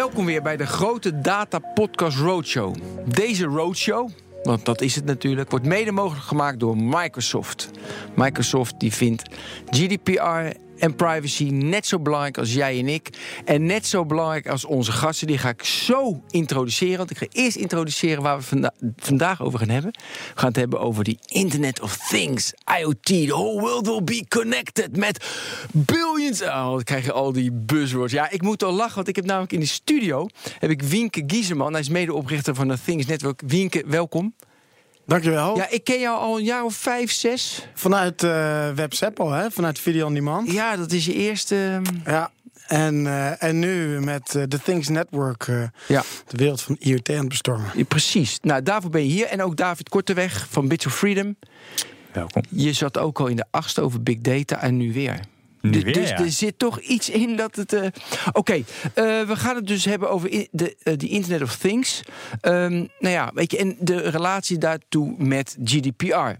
Welkom 0.00 0.24
weer 0.24 0.42
bij 0.42 0.56
de 0.56 0.66
grote 0.66 1.20
Data 1.20 1.58
Podcast 1.58 2.18
Roadshow. 2.18 2.74
Deze 3.06 3.44
roadshow, 3.44 4.10
want 4.42 4.64
dat 4.64 4.80
is 4.80 4.94
het 4.94 5.04
natuurlijk, 5.04 5.50
wordt 5.50 5.66
mede 5.66 5.92
mogelijk 5.92 6.24
gemaakt 6.26 6.60
door 6.60 6.76
Microsoft. 6.76 7.70
Microsoft 8.14 8.74
die 8.78 8.92
vindt 8.92 9.22
GDPR 9.70 10.56
en 10.80 10.96
privacy 10.96 11.44
net 11.44 11.86
zo 11.86 12.00
belangrijk 12.00 12.38
als 12.38 12.54
jij 12.54 12.78
en 12.78 12.88
ik. 12.88 13.08
En 13.44 13.66
net 13.66 13.86
zo 13.86 14.06
belangrijk 14.06 14.48
als 14.48 14.64
onze 14.64 14.92
gasten. 14.92 15.26
Die 15.26 15.38
ga 15.38 15.48
ik 15.48 15.64
zo 15.64 16.22
introduceren. 16.30 16.96
Want 16.96 17.10
ik 17.10 17.18
ga 17.18 17.26
eerst 17.30 17.56
introduceren 17.56 18.22
waar 18.22 18.36
we 18.36 18.42
vanda 18.42 18.72
vandaag 18.96 19.42
over 19.42 19.58
gaan 19.58 19.68
hebben. 19.68 19.92
We 19.92 20.40
gaan 20.40 20.48
het 20.48 20.56
hebben 20.56 20.80
over 20.80 21.04
die 21.04 21.18
Internet 21.26 21.80
of 21.80 21.96
Things, 21.96 22.52
IoT. 22.78 23.02
The 23.02 23.26
whole 23.26 23.60
world 23.60 23.86
will 23.86 24.04
be 24.04 24.24
connected 24.28 24.96
met 24.96 25.26
billions. 25.72 26.42
Oh, 26.42 26.70
dan 26.70 26.82
krijg 26.82 27.04
je 27.04 27.12
al 27.12 27.32
die 27.32 27.52
buzzwords. 27.52 28.12
Ja, 28.12 28.30
ik 28.30 28.42
moet 28.42 28.62
al 28.62 28.72
lachen, 28.72 28.94
want 28.94 29.08
ik 29.08 29.16
heb 29.16 29.24
namelijk 29.24 29.52
in 29.52 29.60
de 29.60 29.66
studio... 29.66 30.28
heb 30.58 30.70
ik 30.70 30.82
Wienke 30.82 31.22
Gieseman. 31.26 31.72
Hij 31.72 31.80
is 31.80 31.88
medeoprichter 31.88 32.54
van 32.54 32.68
de 32.68 32.78
Things 32.84 33.06
Network. 33.06 33.42
Wienke, 33.46 33.84
welkom. 33.86 34.34
Dankjewel. 35.10 35.56
Ja, 35.56 35.68
ik 35.68 35.84
ken 35.84 36.00
jou 36.00 36.18
al 36.18 36.38
een 36.38 36.44
jaar 36.44 36.64
of 36.64 36.74
vijf, 36.74 37.12
zes. 37.12 37.66
Vanuit 37.74 38.22
uh, 38.22 38.68
al, 39.14 39.30
hè? 39.30 39.50
Vanuit 39.50 39.78
Video 39.78 40.06
On 40.06 40.14
Demand. 40.14 40.52
Ja, 40.52 40.76
dat 40.76 40.92
is 40.92 41.06
je 41.06 41.14
eerste... 41.14 41.80
Ja, 42.04 42.30
en, 42.66 43.04
uh, 43.04 43.42
en 43.42 43.58
nu 43.58 44.00
met 44.00 44.34
uh, 44.36 44.42
The 44.42 44.62
Things 44.62 44.88
Network 44.88 45.46
uh, 45.46 45.62
ja. 45.88 46.02
de 46.26 46.36
wereld 46.36 46.62
van 46.62 46.76
IoT 46.78 47.08
aan 47.08 47.16
het 47.16 47.28
bestormen. 47.28 47.70
Ja, 47.74 47.84
precies. 47.84 48.38
Nou, 48.42 48.62
daarvoor 48.62 48.90
ben 48.90 49.02
je 49.02 49.08
hier. 49.08 49.26
En 49.26 49.42
ook 49.42 49.56
David 49.56 49.88
Korteweg 49.88 50.46
van 50.50 50.68
Bits 50.68 50.86
of 50.86 50.96
Freedom. 50.96 51.36
Welkom. 52.12 52.42
Je 52.48 52.72
zat 52.72 52.98
ook 52.98 53.20
al 53.20 53.26
in 53.26 53.36
de 53.36 53.46
achtste 53.50 53.80
over 53.80 54.02
Big 54.02 54.18
Data 54.18 54.62
en 54.62 54.76
nu 54.76 54.92
weer. 54.92 55.20
Nu 55.60 55.70
dus 55.70 55.82
weer, 55.82 55.94
dus 55.94 56.08
ja. 56.08 56.18
er 56.18 56.30
zit 56.30 56.58
toch 56.58 56.80
iets 56.80 57.10
in 57.10 57.36
dat 57.36 57.56
het. 57.56 57.72
Uh... 57.72 57.84
Oké, 58.26 58.38
okay. 58.38 58.58
uh, 58.58 58.64
we 59.28 59.36
gaan 59.36 59.56
het 59.56 59.66
dus 59.66 59.84
hebben 59.84 60.10
over 60.10 60.30
in 60.30 60.48
de 60.50 60.76
uh, 60.84 60.94
die 60.96 61.08
Internet 61.08 61.42
of 61.42 61.56
Things. 61.56 62.02
Um, 62.42 62.88
nou 62.98 63.14
ja, 63.14 63.30
weet 63.34 63.50
je, 63.50 63.58
en 63.58 63.76
de 63.78 63.96
relatie 63.96 64.58
daartoe 64.58 65.14
met 65.18 65.56
GDPR. 65.64 66.30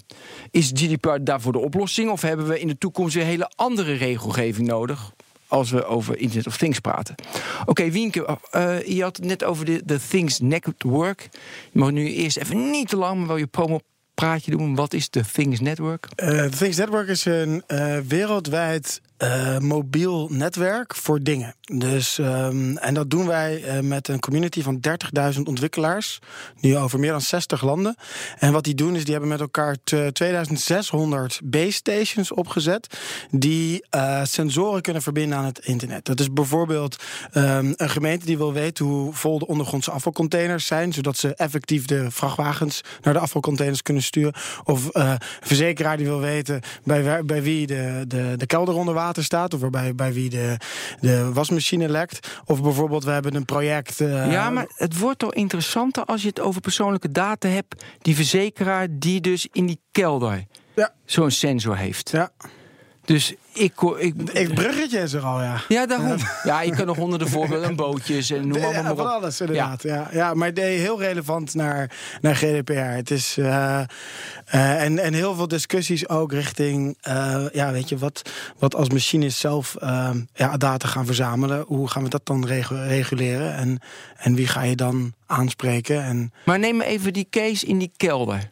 Is 0.50 0.70
GDPR 0.74 1.18
daarvoor 1.20 1.52
de 1.52 1.58
oplossing? 1.58 2.10
Of 2.10 2.22
hebben 2.22 2.48
we 2.48 2.60
in 2.60 2.68
de 2.68 2.78
toekomst 2.78 3.14
weer 3.14 3.24
hele 3.24 3.50
andere 3.54 3.92
regelgeving 3.92 4.66
nodig? 4.66 5.12
Als 5.46 5.70
we 5.70 5.84
over 5.84 6.18
Internet 6.18 6.46
of 6.46 6.56
Things 6.56 6.78
praten. 6.78 7.14
Oké, 7.60 7.70
okay, 7.70 7.92
Wienke, 7.92 8.38
uh, 8.56 8.82
je 8.82 9.02
had 9.02 9.16
het 9.16 9.26
net 9.26 9.44
over 9.44 9.64
de, 9.64 9.82
de 9.84 9.98
Things 10.08 10.40
Network. 10.40 11.28
Je 11.72 11.78
mag 11.78 11.90
nu 11.90 12.12
eerst 12.12 12.36
even 12.36 12.70
niet 12.70 12.88
te 12.88 12.96
lang, 12.96 13.18
maar 13.18 13.26
wel 13.26 13.36
je 13.36 13.46
promo 13.46 13.80
praatje 14.14 14.50
doen. 14.50 14.74
Wat 14.74 14.92
is 14.92 15.10
de 15.10 15.24
Things 15.32 15.60
Network? 15.60 16.08
Uh, 16.16 16.28
de 16.28 16.48
Things 16.48 16.76
Network 16.76 17.08
is 17.08 17.24
een 17.24 17.62
uh, 17.68 17.98
wereldwijd 17.98 19.00
uh, 19.22 19.58
mobiel 19.58 20.28
netwerk 20.30 20.94
voor 20.94 21.22
dingen. 21.22 21.54
Dus, 21.60 22.18
um, 22.18 22.76
en 22.76 22.94
dat 22.94 23.10
doen 23.10 23.26
wij 23.26 23.62
uh, 23.64 23.80
met 23.80 24.08
een 24.08 24.20
community 24.20 24.62
van 24.62 24.80
30.000 25.34 25.40
ontwikkelaars. 25.44 26.18
Nu 26.60 26.76
over 26.76 26.98
meer 26.98 27.10
dan 27.10 27.20
60 27.20 27.62
landen. 27.62 27.96
En 28.38 28.52
wat 28.52 28.64
die 28.64 28.74
doen 28.74 28.94
is, 28.94 29.02
die 29.02 29.12
hebben 29.12 29.30
met 29.30 29.40
elkaar 29.40 29.76
2600 30.12 31.40
base 31.44 31.70
stations 31.70 32.32
opgezet. 32.32 32.98
Die 33.30 33.84
uh, 33.94 34.24
sensoren 34.24 34.82
kunnen 34.82 35.02
verbinden 35.02 35.38
aan 35.38 35.44
het 35.44 35.58
internet. 35.58 36.04
Dat 36.04 36.20
is 36.20 36.32
bijvoorbeeld 36.32 36.96
um, 37.34 37.74
een 37.76 37.90
gemeente 37.90 38.26
die 38.26 38.38
wil 38.38 38.52
weten 38.52 38.84
hoe 38.84 39.12
vol 39.12 39.38
de 39.38 39.46
ondergrondse 39.46 39.90
afvalcontainers 39.90 40.66
zijn. 40.66 40.92
Zodat 40.92 41.16
ze 41.16 41.34
effectief 41.34 41.84
de 41.84 42.10
vrachtwagens 42.10 42.80
naar 43.02 43.14
de 43.14 43.20
afvalcontainers 43.20 43.82
kunnen 43.82 44.02
sturen. 44.02 44.34
Of 44.64 44.88
een 44.92 45.18
verzekeraar 45.40 45.96
die 45.96 46.06
wil 46.06 46.20
weten 46.20 46.60
bij, 46.84 47.24
bij 47.24 47.42
wie 47.42 47.66
de, 47.66 48.04
de, 48.06 48.34
de 48.36 48.46
kelder 48.46 48.74
onder 48.74 48.94
water 48.94 49.08
staat. 49.18 49.54
Of 49.54 49.60
waarbij 49.60 49.94
bij 49.94 50.12
wie 50.12 50.30
de, 50.30 50.56
de 51.00 51.32
wasmachine 51.32 51.88
lekt. 51.88 52.40
Of 52.44 52.62
bijvoorbeeld, 52.62 53.04
we 53.04 53.10
hebben 53.10 53.34
een 53.34 53.44
project. 53.44 54.00
Uh... 54.00 54.32
Ja, 54.32 54.50
maar 54.50 54.66
het 54.74 54.98
wordt 54.98 55.18
toch 55.18 55.34
interessanter 55.34 56.04
als 56.04 56.22
je 56.22 56.28
het 56.28 56.40
over 56.40 56.60
persoonlijke 56.60 57.10
data 57.10 57.48
hebt. 57.48 57.84
Die 57.98 58.14
verzekeraar 58.14 58.86
die 58.90 59.20
dus 59.20 59.48
in 59.52 59.66
die 59.66 59.80
kelder 59.90 60.44
ja. 60.74 60.94
zo'n 61.04 61.30
sensor 61.30 61.76
heeft. 61.76 62.10
Ja. 62.10 62.30
Dus 63.10 63.34
ik, 63.52 63.72
ik, 63.98 64.14
ik 64.32 64.54
bruggetje 64.54 64.98
is 64.98 65.12
er 65.12 65.22
al, 65.22 65.42
ja. 65.42 65.60
Ja, 65.68 65.86
daarom. 65.86 66.16
Ja, 66.42 66.62
je 66.62 66.70
kan 66.70 66.86
nog 66.86 66.96
honderden 66.96 67.28
voorbeelden 67.28 67.68
en 67.68 67.76
bootjes 67.86 68.30
en 68.30 68.48
noem 68.48 68.60
maar, 68.60 68.82
maar 68.82 68.90
op. 68.90 68.98
Van 68.98 69.10
alles, 69.10 69.40
inderdaad. 69.40 69.82
Ja. 69.82 69.94
Ja, 69.94 70.08
ja, 70.12 70.34
maar 70.34 70.50
heel 70.54 71.00
relevant 71.00 71.54
naar, 71.54 71.90
naar 72.20 72.36
GDPR. 72.36 72.72
Het 72.72 73.10
is, 73.10 73.36
uh, 73.38 73.46
uh, 73.46 74.82
en, 74.82 74.98
en 74.98 75.12
heel 75.14 75.34
veel 75.34 75.48
discussies 75.48 76.08
ook 76.08 76.32
richting, 76.32 76.98
uh, 77.08 77.44
ja, 77.52 77.72
weet 77.72 77.88
je, 77.88 77.98
wat, 77.98 78.30
wat 78.58 78.74
als 78.74 78.88
machines 78.88 79.40
zelf 79.40 79.76
ja, 80.32 80.56
data 80.56 80.88
gaan 80.88 81.06
verzamelen. 81.06 81.64
Hoe 81.66 81.88
gaan 81.88 82.02
we 82.02 82.08
dat 82.08 82.26
dan 82.26 82.46
regu 82.46 82.74
reguleren? 82.74 83.54
En, 83.54 83.78
en 84.16 84.34
wie 84.34 84.46
ga 84.46 84.62
je 84.62 84.76
dan 84.76 85.14
aanspreken? 85.26 86.02
En... 86.02 86.32
Maar 86.44 86.58
neem 86.58 86.80
even 86.80 87.12
die 87.12 87.26
case 87.30 87.66
in 87.66 87.78
die 87.78 87.92
kelder. 87.96 88.50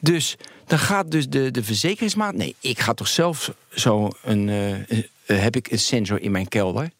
Dus 0.00 0.36
dan 0.66 0.78
gaat 0.78 1.10
dus 1.10 1.28
de, 1.28 1.50
de 1.50 1.64
verzekeringsmaat. 1.64 2.34
Nee, 2.34 2.56
ik 2.60 2.80
ga 2.80 2.94
toch 2.94 3.08
zelf 3.08 3.54
zo 3.70 4.10
een. 4.22 4.48
Uh, 4.48 4.70
uh, 4.70 5.04
heb 5.26 5.56
ik 5.56 5.70
een 5.70 5.78
sensor 5.78 6.20
in 6.20 6.30
mijn 6.30 6.48
kelder? 6.48 6.90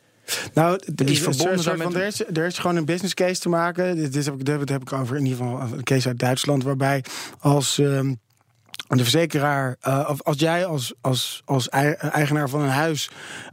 Nou, 0.54 0.80
die 0.94 1.10
is 1.10 1.20
verbonden 1.20 1.62
soort, 1.62 1.78
met... 1.78 1.94
er, 1.94 2.06
is, 2.06 2.26
er 2.26 2.46
is 2.46 2.58
gewoon 2.58 2.76
een 2.76 2.84
business 2.84 3.14
case 3.14 3.40
te 3.40 3.48
maken. 3.48 3.96
Dit, 3.96 4.16
is, 4.16 4.28
dit 4.36 4.68
heb 4.68 4.82
ik 4.82 4.92
over 4.92 5.16
in 5.16 5.24
ieder 5.24 5.38
geval 5.38 5.60
een 5.60 5.82
case 5.82 6.08
uit 6.08 6.18
Duitsland, 6.18 6.62
waarbij 6.62 7.04
als. 7.38 7.78
Um, 7.78 8.20
de 8.96 9.02
verzekeraar, 9.02 9.76
uh, 9.88 10.06
of 10.10 10.22
als 10.22 10.38
jij 10.38 10.66
als, 10.66 10.94
als, 11.00 11.42
als 11.44 11.68
eigenaar 11.68 12.48
van 12.48 12.60
een 12.60 12.68
huis, 12.68 13.10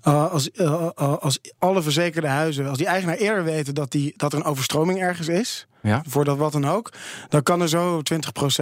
uh, 0.08 0.32
als, 0.32 0.50
uh, 0.54 0.90
als 0.96 1.40
alle 1.60 1.82
verzekerde 1.82 2.28
huizen, 2.28 2.68
als 2.68 2.78
die 2.78 2.88
eigenaar 2.88 3.16
eerder 3.16 3.44
weten 3.44 3.76
dat, 3.76 3.92
die, 3.92 4.14
dat 4.16 4.34
er 4.34 4.40
een 4.40 4.46
overstroming 4.46 5.00
ergens 5.00 5.28
is, 5.28 5.68
ja. 5.88 6.04
voor 6.08 6.26
dat 6.26 6.38
wat 6.38 6.52
dan 6.52 6.66
ook, 6.66 6.94
dan 7.30 7.44
kan 7.44 7.62
er 7.62 7.70
zo 7.70 8.02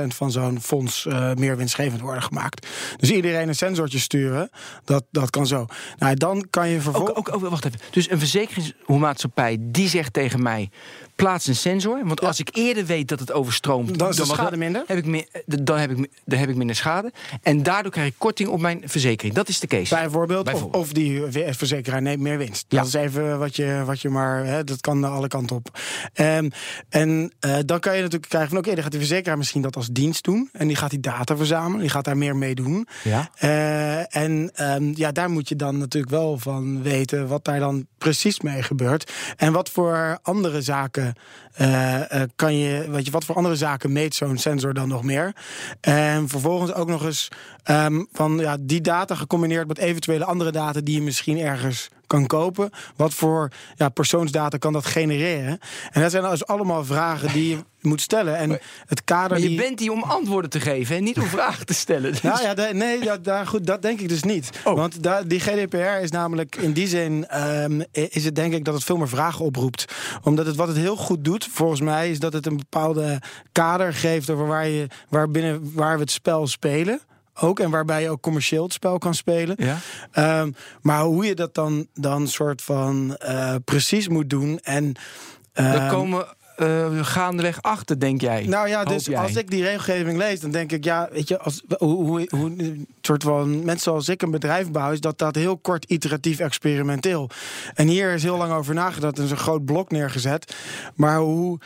20% 0.02 0.08
van 0.08 0.32
zo'n 0.32 0.62
fonds 0.62 1.06
uh, 1.06 1.34
meer 1.34 1.58
winstgevend 1.58 2.02
worden 2.02 2.24
gemaakt. 2.24 2.68
Dus 2.98 3.12
iedereen 3.12 3.48
een 3.48 3.56
sensortje 3.56 4.00
sturen, 4.00 4.50
dat, 4.84 5.04
dat 5.12 5.30
kan 5.30 5.48
zo. 5.48 5.66
Nou, 5.98 6.16
dan 6.16 6.48
kan 6.50 6.70
je 6.70 6.82
vervolgens. 6.82 7.18
Ook, 7.18 7.28
ook, 7.28 7.44
ook, 7.44 7.50
wacht 7.50 7.66
even. 7.66 7.80
Dus 7.92 8.10
een 8.10 8.20
verzekeringsmaatschappij 8.20 9.58
die 9.60 9.88
zegt 9.88 10.14
tegen 10.14 10.42
mij: 10.42 10.70
plaats 11.16 11.48
een 11.48 11.56
sensor. 11.56 12.06
Want 12.06 12.22
ja. 12.22 12.28
als 12.28 12.40
ik 12.40 12.50
eerder 12.52 12.86
weet 12.86 13.08
dat 13.08 13.20
het 13.20 13.32
overstroomt, 13.32 14.00
dan 14.00 14.10
is 14.10 14.16
de 14.16 14.26
schade 14.26 14.58
minder. 14.58 14.84
Heb 14.88 14.98
ik 14.98 15.06
meer, 15.06 15.28
dan, 15.46 15.78
heb 15.78 15.92
ik, 15.92 16.10
dan 16.26 16.40
heb 16.40 16.50
ik 16.50 16.56
minder 16.56 16.76
schade. 16.76 17.12
En 17.42 17.64
daardoor 17.64 17.92
krijg 17.92 18.08
ik 18.08 18.16
korting 18.18 18.50
op 18.50 18.60
mijn 18.60 18.82
verzekering. 18.86 19.36
Dat 19.36 19.48
is 19.48 19.60
de 19.60 19.68
case. 19.68 19.96
Bijvoorbeeld. 19.96 20.44
Bijvoorbeeld. 20.44 20.76
Of, 20.76 20.82
of 20.82 20.94
die 20.94 21.24
verzekeraar 21.50 22.02
neemt 22.02 22.22
meer 22.22 22.38
winst. 22.38 22.66
Ja. 22.68 22.78
Dat 22.78 22.88
is 22.88 22.94
even 22.94 23.40
wat 23.40 23.56
je, 23.56 23.84
wat 23.86 24.02
je 24.02 24.10
maar. 24.10 24.46
Hè, 24.46 24.64
dat 24.64 24.82
kan 24.82 25.04
alle 25.04 25.28
kanten 25.28 25.56
op. 25.56 25.80
Um, 26.14 26.52
en 26.90 27.15
uh, 27.22 27.58
dan 27.66 27.80
kan 27.80 27.96
je 27.96 28.02
natuurlijk 28.02 28.30
krijgen 28.30 28.50
van 28.50 28.58
oké, 28.58 28.68
okay, 28.68 28.74
dan 28.74 28.84
gaat 28.84 28.92
die 28.92 29.08
verzekeraar 29.08 29.38
misschien 29.38 29.62
dat 29.62 29.76
als 29.76 29.88
dienst 29.88 30.24
doen. 30.24 30.50
En 30.52 30.68
die 30.68 30.76
gaat 30.76 30.90
die 30.90 31.00
data 31.00 31.38
verzamelen. 31.38 31.80
Die 31.80 31.90
gaat 31.90 32.06
daar 32.06 32.18
meer 32.18 32.36
mee 32.36 32.56
doen. 32.56 32.88
Ja. 33.04 33.30
Uh, 33.44 34.16
en 34.16 34.52
um, 34.62 34.94
ja, 34.96 35.12
daar 35.12 35.30
moet 35.30 35.50
je 35.50 35.56
dan 35.56 35.78
natuurlijk 35.78 36.12
wel 36.12 36.38
van 36.38 36.84
weten 36.84 37.28
wat 37.28 37.46
daar 37.46 37.60
dan 37.60 37.88
precies 37.98 38.40
mee 38.40 38.64
gebeurt. 38.64 39.12
En 39.38 39.54
wat 39.54 39.70
voor 39.70 40.20
andere 40.22 40.62
zaken 40.62 41.14
uh, 41.62 42.02
kan 42.36 42.56
je, 42.58 42.86
weet 42.90 43.06
je, 43.06 43.12
wat 43.12 43.26
voor 43.26 43.36
andere 43.36 43.56
zaken 43.56 43.92
meet 43.92 44.16
zo'n 44.16 44.38
sensor 44.38 44.74
dan 44.74 44.88
nog 44.88 45.04
meer? 45.04 45.36
En 45.82 46.28
vervolgens 46.28 46.74
ook 46.74 46.88
nog 46.88 47.06
eens 47.06 47.28
um, 47.70 48.08
van 48.12 48.38
ja, 48.38 48.58
die 48.60 48.82
data 48.82 49.16
gecombineerd 49.16 49.68
met 49.68 49.78
eventuele 49.78 50.26
andere 50.26 50.52
data 50.52 50.82
die 50.82 50.96
je 50.96 51.02
misschien 51.02 51.40
ergens 51.40 51.90
kan 52.08 52.28
kopen. 52.28 52.70
Wat 52.96 53.14
voor 53.14 53.52
ja, 53.76 53.90
persoonsdata 53.90 54.58
kan 54.58 54.74
dat 54.74 54.86
genereren? 54.86 55.60
En 55.92 56.02
dat 56.02 56.12
zijn 56.12 56.30
dus 56.30 56.46
allemaal 56.46 56.86
vragen 56.86 57.34
die 57.34 57.50
je 57.50 57.58
moet 57.90 58.02
stellen. 58.02 58.38
En 58.38 58.60
het 58.86 59.04
kader. 59.04 59.30
Maar 59.30 59.40
je 59.40 59.48
die... 59.48 59.58
bent 59.58 59.80
hier 59.80 59.92
om 59.92 60.04
antwoorden 60.04 60.50
te 60.50 60.60
geven 60.60 60.96
en 60.96 61.04
niet 61.04 61.20
om 61.20 61.28
vragen 61.38 61.66
te 61.66 61.74
stellen. 61.74 62.12
Dus... 62.12 62.22
Nou 62.22 62.42
ja, 62.42 62.54
de, 62.54 62.70
nee, 62.74 63.04
ja, 63.04 63.18
daar, 63.18 63.48
goed, 63.48 63.66
dat 63.66 63.82
denk 63.82 64.00
ik 64.00 64.10
dus 64.10 64.24
niet. 64.24 64.50
Oh. 64.64 64.76
Want 64.76 65.04
da, 65.04 65.24
die 65.24 65.40
GDPR 65.40 66.02
is 66.02 66.12
namelijk 66.12 66.56
in 66.56 66.74
die 66.74 66.88
zin 66.88 67.28
um, 67.42 67.84
is 67.92 68.26
het 68.26 68.36
denk 68.36 68.54
ik 68.54 68.66
dat 68.66 68.74
het 68.74 68.84
veel 68.84 68.98
meer 68.98 69.10
vragen 69.10 69.46
oproept. 69.46 69.86
Omdat 70.24 70.46
het 70.46 70.56
wat 70.56 70.68
het 70.68 70.78
heel 70.78 70.96
goed 70.96 71.24
doet, 71.24 71.48
volgens 71.52 71.82
mij, 71.82 72.10
is 72.10 72.20
dat 72.20 72.34
het 72.34 72.46
een 72.46 72.58
bepaalde 72.58 73.22
kader 73.52 73.94
geeft 73.94 74.30
over 74.30 74.48
waar, 74.48 74.68
je, 74.68 74.88
waar, 75.10 75.30
binnen, 75.30 75.72
waar 75.74 75.96
we 75.96 76.02
het 76.02 76.12
spel 76.12 76.48
spelen 76.48 77.02
ook. 77.42 77.60
En 77.60 77.70
waarbij 77.70 78.02
je 78.02 78.10
ook 78.10 78.22
commercieel 78.22 78.64
het 78.64 78.74
spel 78.74 78.98
kan 78.98 79.14
spelen. 79.14 79.58
Ja. 79.60 80.42
Um, 80.42 80.56
maar 80.82 81.02
hoe 81.02 81.26
je 81.26 81.36
dat 81.36 81.54
dan, 81.54 81.88
dan 81.94 82.28
soort 82.28 82.62
van 82.62 83.18
uh, 83.28 83.56
precies 83.66 84.08
moet 84.08 84.30
doen. 84.30 84.60
En, 84.64 84.84
um, 84.84 84.94
Daar 85.54 85.92
komen 85.92 86.26
uh, 86.58 87.06
gaandeweg 87.06 87.62
achter, 87.62 88.00
denk 88.00 88.22
jij? 88.22 88.46
Nou 88.48 88.68
ja, 88.68 88.84
dus 88.84 89.06
jij. 89.06 89.18
als 89.18 89.36
ik 89.36 89.50
die 89.50 89.64
regelgeving 89.64 90.18
lees, 90.18 90.40
dan 90.40 90.52
denk 90.52 90.72
ik, 90.72 90.84
ja, 90.84 91.10
weet 91.12 91.28
je, 91.28 91.40
als, 91.40 91.64
hoe, 91.78 91.96
hoe, 91.96 92.28
hoe 92.30 92.76
soort 93.02 93.24
van 93.24 93.66
mensen 93.66 93.84
zoals 93.84 94.10
ik 94.10 94.22
een 94.22 94.32
bedrijf 94.32 94.72
bouw, 94.72 94.92
is 94.92 95.00
dat 95.00 95.18
dat 95.18 95.36
heel 95.36 95.58
kort 95.58 95.86
iteratief 95.86 96.40
experimenteel. 96.40 97.30
En 97.74 97.88
hier 97.88 98.14
is 98.14 98.24
heel 98.24 98.38
lang 98.38 98.54
over 98.54 98.74
nagedacht 98.74 99.18
en 99.18 99.24
is 99.24 99.32
een 99.32 99.38
groot 99.38 99.66
blok 99.66 99.92
neergezet. 99.92 100.56
Maar 100.96 101.18
hoe, 101.18 101.60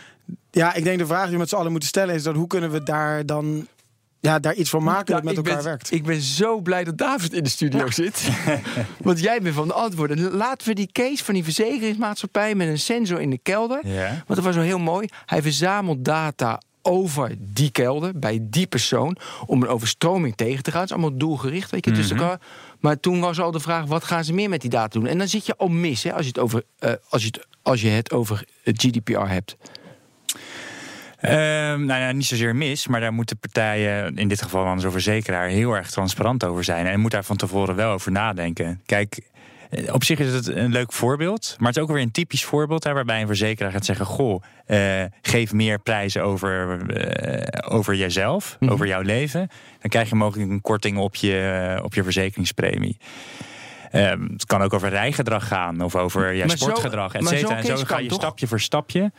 ja, 0.52 0.74
ik 0.74 0.84
denk 0.84 1.00
de 1.00 1.06
vraag 1.06 1.24
die 1.24 1.34
we 1.34 1.38
met 1.38 1.50
z'n 1.50 1.56
allen 1.56 1.72
moeten 1.72 1.90
stellen 1.90 2.16
is 2.16 2.24
dat 2.24 2.36
hoe 2.36 2.48
kunnen 2.48 2.72
we 2.72 2.84
daar 2.84 3.26
dan 3.26 3.68
ja, 4.20 4.40
daar 4.40 4.54
iets 4.54 4.70
van 4.70 4.84
maken 4.84 5.14
dat 5.14 5.24
met 5.24 5.38
elkaar 5.38 5.56
ben, 5.56 5.64
werkt. 5.64 5.92
Ik 5.92 6.04
ben 6.04 6.22
zo 6.22 6.60
blij 6.62 6.84
dat 6.84 6.98
David 6.98 7.34
in 7.34 7.44
de 7.44 7.50
studio 7.50 7.90
zit. 7.92 8.30
Want 9.04 9.20
jij 9.20 9.42
bent 9.42 9.56
van 9.56 9.68
de 9.68 9.74
antwoorden. 9.74 10.32
Laten 10.32 10.68
we 10.68 10.74
die 10.74 10.90
case 10.92 11.24
van 11.24 11.34
die 11.34 11.44
verzekeringsmaatschappij 11.44 12.56
met 12.56 12.68
een 12.68 12.80
sensor 12.80 13.22
in 13.22 13.30
de 13.30 13.38
kelder. 13.44 13.88
Ja. 13.88 14.08
Want 14.10 14.26
dat 14.28 14.40
was 14.44 14.56
zo 14.56 14.62
heel 14.62 14.80
mooi. 14.80 15.08
Hij 15.26 15.42
verzamelt 15.42 16.06
data 16.06 16.62
over 16.82 17.36
die 17.40 17.72
kelder, 17.72 18.20
bij 18.20 18.40
die 18.42 18.68
persoon, 18.68 19.18
om 19.46 19.62
een 19.62 19.68
overstroming 19.68 20.36
tegen 20.36 20.64
te 20.64 20.72
gaan. 20.72 20.82
Het 20.82 20.90
is 20.90 20.96
allemaal 20.96 21.18
doelgericht, 21.18 21.72
weet 21.72 21.86
je, 21.86 21.92
tussen 21.92 22.16
Mhm. 22.16 22.26
elkaar. 22.26 22.42
Maar 22.80 23.00
toen 23.00 23.20
was 23.20 23.40
al 23.40 23.52
de 23.52 23.60
vraag, 23.60 23.86
wat 23.86 24.04
gaan 24.04 24.24
ze 24.24 24.34
meer 24.34 24.50
met 24.50 24.62
die 24.62 24.70
data 24.70 25.00
doen? 25.00 25.08
En 25.08 25.18
dan 25.18 25.28
zit 25.28 25.46
je 25.46 25.56
al 25.58 25.68
mis, 25.68 26.04
hè, 26.04 26.14
als, 26.14 26.22
je 26.22 26.28
het 26.28 26.40
over, 26.40 26.64
eh, 26.80 26.94
als, 27.10 27.22
je 27.22 27.28
het, 27.28 27.48
als 27.62 27.82
je 27.82 27.88
het 27.90 28.12
over 28.12 28.44
het 28.64 28.82
GDPR 28.82 29.20
hebt. 29.28 29.58
Ehm, 31.22 31.86
nou 31.86 32.00
ja, 32.02 32.12
niet 32.12 32.26
zozeer 32.26 32.56
mis, 32.56 32.88
maar 32.88 33.00
daar 33.00 33.14
moeten 33.14 33.38
partijen, 33.38 34.16
in 34.18 34.28
dit 34.28 34.42
geval 34.42 34.64
dan 34.64 34.80
zo'n 34.80 34.92
verzekeraar, 34.92 35.48
heel 35.48 35.74
erg 35.74 35.90
transparant 35.92 36.44
over 36.46 36.64
zijn. 36.64 36.86
En 36.88 37.00
moet 37.00 37.12
daar 37.12 37.24
van 37.24 37.36
tevoren 37.38 37.76
wel 37.76 37.92
over 37.92 38.12
nadenken. 38.12 38.82
Kijk, 38.86 39.20
eh, 39.70 39.94
op 39.94 40.04
zich 40.04 40.20
is 40.20 40.34
het 40.34 40.48
een 40.48 40.72
leuk 40.72 40.94
voorbeeld, 40.94 41.56
maar 41.58 41.68
het 41.68 41.78
is 41.78 41.84
ook 41.84 41.90
weer 41.92 42.02
een 42.02 42.12
typisch 42.12 42.44
voorbeeld 42.44 42.84
hè, 42.84 42.94
waarbij 42.94 43.22
een 43.22 43.28
verzekeraar 43.28 43.72
gaat 43.72 43.86
zeggen: 43.86 44.06
Goh, 44.06 44.44
eh, 44.66 45.04
geef 45.22 45.54
meer 45.54 45.80
prijzen 45.80 46.24
over, 46.24 46.82
eh, 46.94 47.74
over 47.74 47.96
jezelf, 47.96 48.58
Mhm. 48.60 48.72
over 48.72 48.88
jouw 48.88 49.02
leven. 49.02 49.48
Dan 49.82 49.90
krijg 49.90 50.10
je 50.10 50.16
mogelijk 50.16 50.50
een 50.52 50.62
korting 50.62 50.98
op 50.98 51.16
je, 51.16 51.80
op 51.84 51.94
je 51.94 52.04
verzekeringspremie. 52.04 52.98
Ehm, 53.92 54.22
het 54.32 54.46
kan 54.46 54.62
ook 54.62 54.74
over 54.74 54.90
rijgedrag 54.90 55.48
gaan 55.48 55.82
of 55.82 55.96
over 55.96 56.36
zo- 56.50 56.56
sportgedrag, 56.66 57.14
et 57.14 57.22
cetera. 57.28 57.56
En 57.58 57.64
zo 57.78 57.84
ga 57.86 58.00
je 58.00 58.10
stapje 58.14 58.48
voor 58.48 58.60
stapje. 58.60 59.12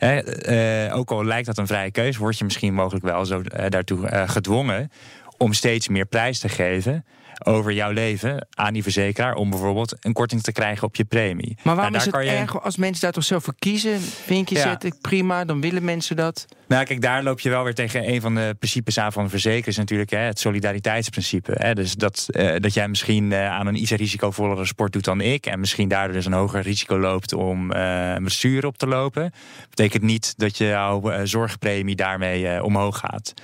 Eh, 0.00 0.96
ook 0.96 1.10
al 1.10 1.24
lijkt 1.24 1.46
dat 1.46 1.58
een 1.58 1.66
vrije 1.66 1.90
keuze, 1.90 2.18
word 2.18 2.38
je 2.38 2.44
misschien 2.44 2.74
mogelijk 2.74 3.04
wel 3.04 3.24
zo 3.24 3.40
eh, 3.40 3.68
daartoe 3.68 4.06
eh, 4.06 4.28
gedwongen 4.28 4.90
om 5.36 5.52
steeds 5.52 5.88
meer 5.88 6.06
prijs 6.06 6.38
te 6.38 6.48
geven 6.48 7.04
over 7.44 7.72
jouw 7.72 7.90
leven 7.90 8.46
aan 8.50 8.72
die 8.72 8.82
verzekeraar 8.82 9.34
om 9.34 9.50
bijvoorbeeld 9.50 9.96
een 10.00 10.12
korting 10.12 10.42
te 10.42 10.52
krijgen 10.52 10.86
op 10.86 10.96
je 10.96 11.04
premie. 11.04 11.56
Maar 11.62 11.74
waarom 11.74 11.94
Nou, 11.94 12.06
is 12.06 12.12
het 12.12 12.24
je- 12.24 12.30
erg 12.30 12.62
als 12.62 12.76
mensen 12.76 13.00
daar 13.02 13.12
toch 13.12 13.24
zelf 13.24 13.44
voor 13.44 13.54
kiezen? 13.58 14.00
Vinkje 14.00 14.54
Ja. 14.54 14.62
zetten, 14.62 14.98
prima, 15.00 15.44
dan 15.44 15.60
willen 15.60 15.84
mensen 15.84 16.16
dat. 16.16 16.46
Nou, 16.68 16.84
kijk, 16.84 17.00
daar 17.00 17.22
loop 17.22 17.40
je 17.40 17.48
wel 17.50 17.64
weer 17.64 17.74
tegen 17.74 18.08
een 18.12 18.20
van 18.20 18.34
de 18.34 18.54
principes 18.58 18.98
aan 18.98 19.12
van 19.12 19.30
verzekeren, 19.30 19.66
is 19.68 19.76
natuurlijk 19.76 20.10
hè, 20.10 20.18
het 20.18 20.38
solidariteitsprincipe. 20.38 21.52
Hè. 21.54 21.74
Dus 21.74 21.94
dat, 21.94 22.26
eh, 22.30 22.54
dat 22.60 22.74
jij 22.74 22.88
misschien 22.88 23.32
eh, 23.32 23.46
aan 23.50 23.66
een 23.66 23.80
iets 23.82 23.90
risicovollere 23.90 24.64
sport 24.66 24.92
doet 24.92 25.04
dan 25.04 25.20
ik, 25.20 25.46
en 25.46 25.60
misschien 25.60 25.88
daardoor 25.88 26.14
dus 26.14 26.26
een 26.26 26.32
hoger 26.32 26.60
risico 26.62 26.98
loopt 26.98 27.32
om 27.32 27.72
eh 27.72 28.12
een 28.14 28.24
bestuur 28.24 28.66
op 28.66 28.78
te 28.78 28.86
lopen, 28.86 29.32
betekent 29.68 30.02
niet 30.02 30.34
dat 30.36 30.58
je 30.58 30.66
jouw 30.66 31.10
eh, 31.10 31.20
zorgpremie 31.24 31.96
daarmee 31.96 32.62
omhoog 32.64 32.98
gaat. 32.98 33.34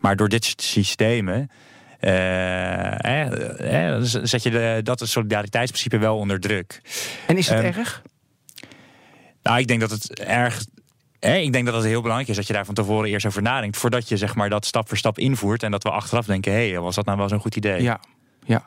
Maar 0.00 0.16
door 0.16 0.28
dit 0.28 0.44
soort 0.44 0.62
systemen. 0.62 1.50
Eh, 2.02 2.10
hè, 2.96 3.26
hè, 3.66 4.04
zet 4.04 4.42
je 4.42 4.50
de, 4.50 4.80
dat 4.82 5.00
het 5.00 5.08
solidariteitsprincipe 5.08 5.98
wel 5.98 6.16
onder 6.16 6.40
druk. 6.40 6.80
En 7.26 7.38
is 7.38 7.48
het 7.48 7.58
Ehm, 7.58 7.78
erg? 7.78 8.02
Nou, 9.42 9.58
ik 9.58 9.66
denk 9.68 9.80
dat 9.80 9.90
het 9.90 10.18
erg. 10.20 10.64
Ik 11.20 11.52
denk 11.52 11.66
dat 11.66 11.74
het 11.74 11.84
heel 11.84 12.00
belangrijk 12.00 12.30
is 12.30 12.36
dat 12.36 12.46
je 12.46 12.52
daar 12.52 12.64
van 12.64 12.74
tevoren 12.74 13.08
eerst 13.08 13.26
over 13.26 13.42
nadenkt. 13.42 13.76
Voordat 13.76 14.08
je 14.08 14.16
zeg 14.16 14.34
maar, 14.34 14.48
dat 14.50 14.66
stap 14.66 14.88
voor 14.88 14.96
stap 14.96 15.18
invoert. 15.18 15.62
En 15.62 15.70
dat 15.70 15.82
we 15.82 15.90
achteraf 15.90 16.26
denken: 16.26 16.52
hé, 16.52 16.70
hey, 16.70 16.80
was 16.80 16.94
dat 16.94 17.04
nou 17.04 17.18
wel 17.18 17.28
zo'n 17.28 17.40
goed 17.40 17.56
idee? 17.56 17.82
Ja. 17.82 18.00
Ja. 18.44 18.64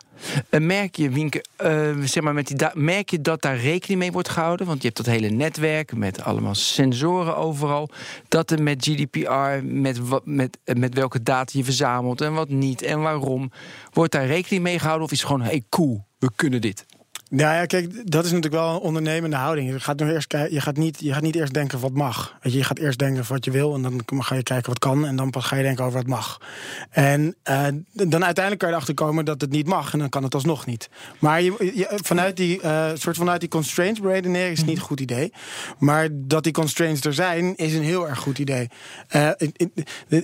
En 0.50 0.66
merk 0.66 0.95
je, 0.95 1.10
Wienke, 1.10 1.44
eh, 1.56 1.98
zeg 2.04 2.24
maar 2.24 2.33
met 2.33 2.48
die 2.48 2.68
merk 2.74 3.10
je 3.10 3.22
dat 3.22 3.42
daar 3.42 3.57
rekening 3.57 4.00
mee 4.00 4.12
wordt 4.12 4.30
gehouden? 4.30 4.68
Want 4.68 4.81
je 4.81 4.88
hebt 4.88 5.06
dat 5.06 5.16
hele 5.16 5.30
netwerk 5.30 5.95
met 5.95 6.22
allemaal 6.24 6.56
sensoren 6.56 7.38
overal. 7.38 7.89
Dat 8.27 8.51
er 8.51 8.63
met 8.63 8.88
GDPR, 8.88 9.63
met, 9.63 10.00
met, 10.24 10.57
eh, 10.63 10.75
met 10.75 10.94
welke 10.94 11.24
data 11.24 11.51
je 11.57 11.63
verzamelt 11.63 12.22
en 12.22 12.33
wat 12.33 12.50
niet 12.50 12.81
en 12.81 13.01
waarom. 13.01 13.51
Wordt 13.94 14.12
daar 14.12 14.25
rekening 14.25 14.63
mee 14.63 14.80
gehouden 14.80 15.06
of 15.06 15.12
is 15.12 15.19
het 15.19 15.27
gewoon, 15.27 15.42
hey 15.42 15.63
cool, 15.69 16.06
we 16.19 16.31
kunnen 16.36 16.62
dit? 16.62 16.86
Nou 17.30 17.54
ja, 17.56 17.66
kijk, 17.66 18.12
dat 18.12 18.25
is 18.25 18.31
natuurlijk 18.31 18.62
wel 18.63 18.74
een 18.74 18.80
ondernemende 18.80 19.36
houding. 19.36 19.69
Je 19.72 19.80
gaat, 19.80 20.00
nog 20.00 20.10
eerst, 20.10 20.31
je 20.31 20.62
gaat, 20.62 20.77
niet, 20.77 20.98
je 21.00 21.13
gaat 21.13 21.22
niet 21.22 21.36
eerst 21.36 21.54
denken 21.54 21.80
wat 21.80 21.92
mag. 21.94 22.36
Weet 22.42 22.51
je, 22.54 22.57
je 22.60 22.63
gaat 22.66 22.80
eerst 22.80 23.00
denken 23.00 23.24
wat 23.27 23.45
je 23.45 23.51
wil 23.51 23.74
en 23.74 23.81
dan 23.81 24.01
ga 24.24 24.36
je 24.36 24.44
kijken 24.44 24.69
wat 24.69 24.80
kan. 24.80 25.06
En 25.06 25.16
dan 25.16 25.30
pas 25.30 25.45
ga 25.45 25.56
je 25.56 25.63
denken 25.63 25.83
over 25.86 25.98
wat 25.98 26.07
mag. 26.07 26.42
En 26.89 27.36
eh, 27.44 27.66
dan 27.92 28.24
uiteindelijk 28.25 28.57
kan 28.57 28.69
je 28.69 28.74
erachter 28.75 28.94
komen 28.94 29.25
dat 29.25 29.42
het 29.42 29.51
niet 29.51 29.68
mag. 29.68 29.94
En 29.94 30.00
dan 30.00 30.10
kan 30.10 30.24
het 30.24 30.33
alsnog 30.33 30.66
niet. 30.66 30.89
Maar 31.19 31.42
je, 31.42 31.72
je- 31.75 32.00
vanuit, 32.04 32.38
die, 32.38 32.62
eh, 32.62 32.89
soort 32.94 33.18
vanuit 33.18 33.39
die 33.39 33.50
constraints 33.50 34.00
beredeneren 34.00 34.51
is 34.51 34.57
het 34.57 34.68
niet 34.68 34.77
een 34.77 34.83
goed 34.83 35.00
idee. 35.00 35.31
Maar 35.80 36.07
dat 36.12 36.44
die 36.44 36.54
constraints 36.54 37.06
er 37.06 37.13
zijn, 37.13 37.56
is 37.56 37.74
een 37.74 37.83
heel 37.83 38.07
erg 38.10 38.19
goed 38.19 38.39
idee. 38.39 38.69
Eh, 39.07 39.30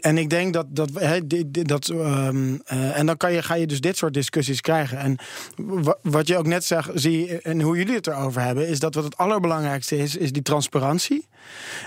en 0.02 0.18
ik 0.18 0.30
denk 0.30 0.54
dat. 0.54 0.66
dat, 0.70 0.90
dat 1.64 1.90
ehm, 1.90 2.56
eh, 2.66 2.98
en 3.00 3.06
dan 3.06 3.18
kan 3.18 3.34
je, 3.34 3.44
ga 3.44 3.56
je 3.56 3.68
dus 3.68 3.82
dit 3.82 3.98
soort 3.98 4.14
discussies 4.14 4.62
krijgen. 4.62 4.98
En 4.98 5.16
wa- 5.58 5.98
wat 6.02 6.28
je 6.28 6.38
ook 6.38 6.48
net 6.48 6.66
zag, 6.66 6.90
zie 6.94 7.42
en 7.42 7.62
hoe 7.62 7.78
jullie 7.78 7.96
het 7.96 8.08
erover 8.08 8.42
hebben, 8.42 8.68
is 8.68 8.80
dat 8.80 8.96
wat 8.96 9.04
het 9.04 9.18
allerbelangrijkste 9.18 9.98
is, 9.98 10.16
is 10.16 10.32
die 10.32 10.42
transparantie. 10.42 11.28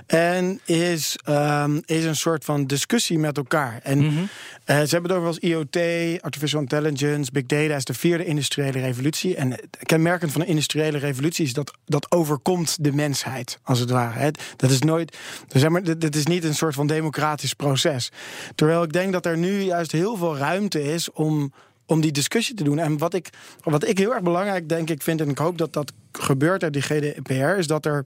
En 0.06 0.61
is, 0.65 1.19
ehm, 1.25 1.81
is 1.85 2.05
een 2.05 2.17
soort 2.17 2.45
van 2.45 2.67
discussie 2.67 3.19
met 3.19 3.37
elkaar. 3.37 3.81
En 3.83 3.99
Mhm. 3.99 4.23
eh, 4.65 4.77
ze 4.81 4.89
hebben 4.89 5.03
het 5.11 5.12
over 5.12 5.27
als 5.27 5.39
IoT, 5.39 5.77
artificial 6.23 6.61
intelligence, 6.61 7.31
big 7.33 7.47
data 7.47 7.75
is 7.77 7.85
de 7.85 7.95
vierde 7.95 8.25
industriële 8.25 8.81
revolutie. 8.81 9.37
En 9.37 9.61
kenmerkend 9.83 10.33
van 10.33 10.41
een 10.41 10.47
industriële 10.47 10.99
revolutie 10.99 11.45
is 11.45 11.53
dat 11.53 11.73
dat 11.85 12.11
overkomt 12.11 12.77
de 12.81 12.93
mensheid, 12.93 13.59
als 13.62 13.79
het 13.79 13.91
ware. 13.91 14.19
hè. 14.19 14.31
Dat 14.57 14.71
is 14.71 14.79
nooit, 14.81 15.17
zeg 15.49 15.69
maar, 15.71 15.83
dit, 15.83 16.00
dit 16.00 16.17
is 16.17 16.27
niet 16.27 16.45
een 16.45 16.55
soort 16.55 16.75
van 16.75 16.87
democratisch 16.87 17.55
proces. 17.55 18.11
Terwijl 18.55 18.83
ik 18.83 18.93
denk 18.93 19.12
dat 19.12 19.27
er 19.27 19.39
nu 19.39 19.61
juist 19.61 19.93
heel 19.93 20.17
veel 20.17 20.37
ruimte 20.37 20.83
is 20.93 21.12
om 21.12 21.53
om 21.87 22.01
die 22.01 22.13
discussie 22.13 22.55
te 22.55 22.65
doen. 22.65 22.79
En 22.79 22.99
wat 22.99 23.15
ik, 23.15 23.31
wat 23.63 23.89
ik 23.89 23.99
heel 23.99 24.15
erg 24.15 24.23
belangrijk 24.23 24.69
denk 24.69 24.91
ik 24.91 25.03
vind, 25.03 25.21
en 25.21 25.29
ik 25.29 25.39
hoop 25.39 25.59
dat 25.59 25.73
dat 25.73 25.93
gebeurt 26.13 26.63
uit 26.63 26.73
die 26.73 26.83
GDPR, 26.83 27.59
is 27.59 27.67
dat 27.67 27.87
er 27.87 28.05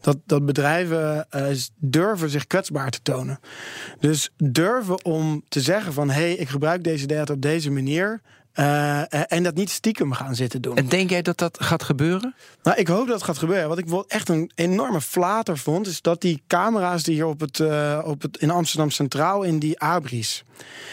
dat, 0.00 0.16
dat 0.26 0.46
bedrijven 0.46 1.30
eh, 1.30 1.46
durven 1.76 2.30
zich 2.30 2.46
kwetsbaar 2.46 2.90
te 2.90 3.02
tonen. 3.02 3.40
Dus 4.00 4.30
durven 4.36 5.04
om 5.04 5.42
te 5.48 5.60
zeggen 5.60 5.92
van 5.92 6.10
hé, 6.10 6.20
hey, 6.20 6.34
ik 6.34 6.48
gebruik 6.48 6.84
deze 6.84 7.06
data 7.06 7.32
op 7.32 7.42
deze 7.42 7.70
manier. 7.70 8.20
Eh, 8.58 9.32
en 9.32 9.42
dat 9.42 9.54
niet 9.54 9.70
stiekem 9.70 10.12
gaan 10.12 10.34
zitten 10.34 10.62
doen. 10.62 10.76
En 10.76 10.88
denk 10.88 11.10
jij 11.10 11.22
dat 11.22 11.38
dat 11.38 11.58
gaat 11.60 11.82
gebeuren? 11.82 12.34
Nou, 12.62 12.76
ik 12.76 12.88
hoop 12.88 13.06
dat 13.06 13.14
het 13.14 13.24
gaat 13.24 13.38
gebeuren. 13.38 13.68
Wat 13.68 13.78
ik 13.78 13.86
wel 13.86 14.04
echt 14.08 14.28
een 14.28 14.50
enorme 14.54 15.00
flater 15.00 15.58
vond, 15.58 15.86
is 15.86 16.02
dat 16.02 16.20
die 16.20 16.42
camera's 16.46 17.02
die 17.02 17.14
hier 17.14 17.26
op 17.26 17.40
het, 17.40 17.60
eh, 17.60 18.02
op 18.04 18.22
het 18.22 18.36
in 18.36 18.50
Amsterdam 18.50 18.90
Centraal 18.90 19.42
in 19.42 19.58
die 19.58 19.80
abris. 19.80 20.44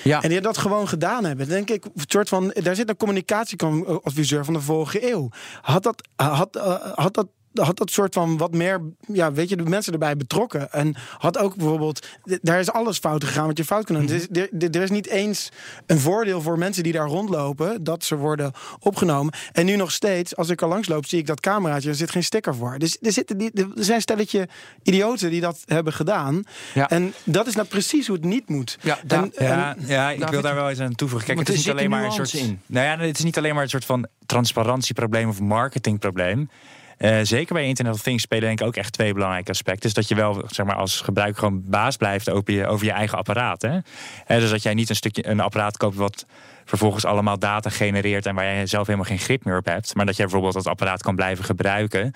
Ja. 0.03 0.21
En 0.21 0.29
die 0.29 0.41
dat 0.41 0.57
gewoon 0.57 0.87
gedaan 0.87 1.25
hebben. 1.25 1.47
Denk 1.47 1.69
ik, 1.69 1.85
soort 1.95 2.29
van, 2.29 2.53
daar 2.53 2.75
zit 2.75 2.89
een 2.89 2.97
communicatieadviseur 2.97 4.45
van 4.45 4.53
de 4.53 4.61
vorige 4.61 5.11
eeuw. 5.11 5.29
Had 5.61 5.83
dat, 5.83 6.07
had, 6.15 6.55
eh, 6.55 6.75
had 6.93 7.13
dat 7.13 7.27
had 7.63 7.77
dat 7.77 7.91
soort 7.91 8.13
van 8.13 8.37
wat 8.37 8.53
meer, 8.53 8.81
ja, 9.07 9.31
weet 9.31 9.49
je, 9.49 9.55
de 9.55 9.63
mensen 9.63 9.93
erbij 9.93 10.17
betrokken. 10.17 10.71
En 10.71 10.95
had 11.17 11.37
ook 11.37 11.55
bijvoorbeeld, 11.55 12.07
daar 12.41 12.59
is 12.59 12.71
alles 12.71 12.97
fout 12.97 13.23
gegaan 13.23 13.47
wat 13.47 13.57
je 13.57 13.65
fout 13.65 13.85
kan 13.85 13.95
doen. 13.95 14.07
Er 14.09 14.15
is- 14.15 14.27
er, 14.75 14.81
is 14.81 14.89
niet 14.89 15.07
eens 15.07 15.49
een 15.85 15.99
voordeel 15.99 16.41
voor 16.41 16.57
mensen 16.57 16.83
die 16.83 16.93
daar 16.93 17.07
rondlopen, 17.07 17.83
dat 17.83 18.03
ze 18.03 18.15
worden 18.15 18.51
opgenomen. 18.79 19.33
En 19.51 19.65
nu 19.65 19.75
nog 19.75 19.91
steeds, 19.91 20.35
als 20.35 20.49
ik 20.49 20.61
er 20.61 20.67
langs 20.67 20.87
loop, 20.87 21.05
zie 21.05 21.19
ik 21.19 21.27
dat 21.27 21.39
cameraatje, 21.39 21.89
er 21.89 21.95
zit 21.95 22.11
geen 22.11 22.23
sticker 22.23 22.55
voor. 22.55 22.77
Dus 22.79 22.97
er, 23.01 23.11
zitten 23.11 23.37
die, 23.37 23.51
er 23.53 23.67
zijn 23.75 24.01
stelletje 24.01 24.47
idioten 24.83 25.29
die 25.29 25.41
dat 25.41 25.61
hebben 25.65 25.93
gedaan. 25.93 26.43
Ja. 26.73 26.89
En 26.89 27.13
dat 27.23 27.47
is 27.47 27.55
nou 27.55 27.67
precies 27.67 28.07
hoe 28.07 28.15
het 28.15 28.25
niet 28.25 28.49
moet. 28.49 28.77
Ja, 28.81 28.97
da- 29.05 29.21
en, 29.21 29.31
Ja, 29.45 29.75
en- 29.75 29.87
ja, 29.87 30.11
ik 30.11 30.27
wil 30.27 30.41
daar 30.41 30.55
wel 30.55 30.69
eens 30.69 30.79
aan 30.79 30.95
toevoegen. 30.95 31.27
Kijk, 31.27 31.39
het 31.39 31.49
is 31.49 31.55
niet 31.65 31.69
alleen 31.69 31.89
maar 31.89 32.03
een 32.03 32.11
soort. 32.11 32.33
in. 32.33 32.59
Nou 32.65 32.85
ja, 32.85 33.05
het 33.05 33.17
is 33.17 33.23
niet 33.23 33.37
alleen 33.37 33.53
maar 33.53 33.63
een 33.63 33.69
soort 33.69 33.85
van 33.85 34.07
transparantieprobleem 34.25 35.29
of 35.29 35.39
marketingprobleem. 35.39 36.49
Eh, 36.97 37.19
zeker 37.21 37.53
bij 37.53 37.65
Internet 37.65 37.93
of 37.93 38.01
Things 38.01 38.23
spelen 38.23 38.43
denk 38.43 38.59
ik 38.59 38.67
ook 38.67 38.75
echt 38.75 38.93
twee 38.93 39.13
belangrijke 39.13 39.51
aspecten. 39.51 39.81
Dus 39.81 39.93
dat 39.93 40.07
je 40.07 40.15
wel 40.15 40.43
zeg 40.47 40.65
maar, 40.65 40.75
als 40.75 41.01
gebruiker 41.01 41.39
gewoon 41.39 41.63
baas 41.65 41.97
blijft 41.97 42.29
over 42.29 42.53
je, 42.53 42.67
over 42.67 42.85
je 42.85 42.91
eigen 42.91 43.17
apparaat. 43.17 43.61
Hè? 43.61 43.77
Eh, 44.25 44.39
dus 44.39 44.49
dat 44.49 44.63
jij 44.63 44.73
niet 44.73 44.89
een 44.89 44.95
stukje 44.95 45.27
een 45.27 45.39
apparaat 45.39 45.77
koopt 45.77 45.95
wat 45.95 46.25
vervolgens 46.65 47.05
allemaal 47.05 47.39
data 47.39 47.69
genereert 47.69 48.25
en 48.25 48.35
waar 48.35 48.45
jij 48.45 48.65
zelf 48.65 48.85
helemaal 48.85 49.07
geen 49.07 49.19
grip 49.19 49.45
meer 49.45 49.57
op 49.57 49.65
hebt. 49.65 49.95
Maar 49.95 50.05
dat 50.05 50.15
jij 50.15 50.25
bijvoorbeeld 50.25 50.53
dat 50.53 50.67
apparaat 50.67 51.01
kan 51.01 51.15
blijven 51.15 51.45
gebruiken. 51.45 52.13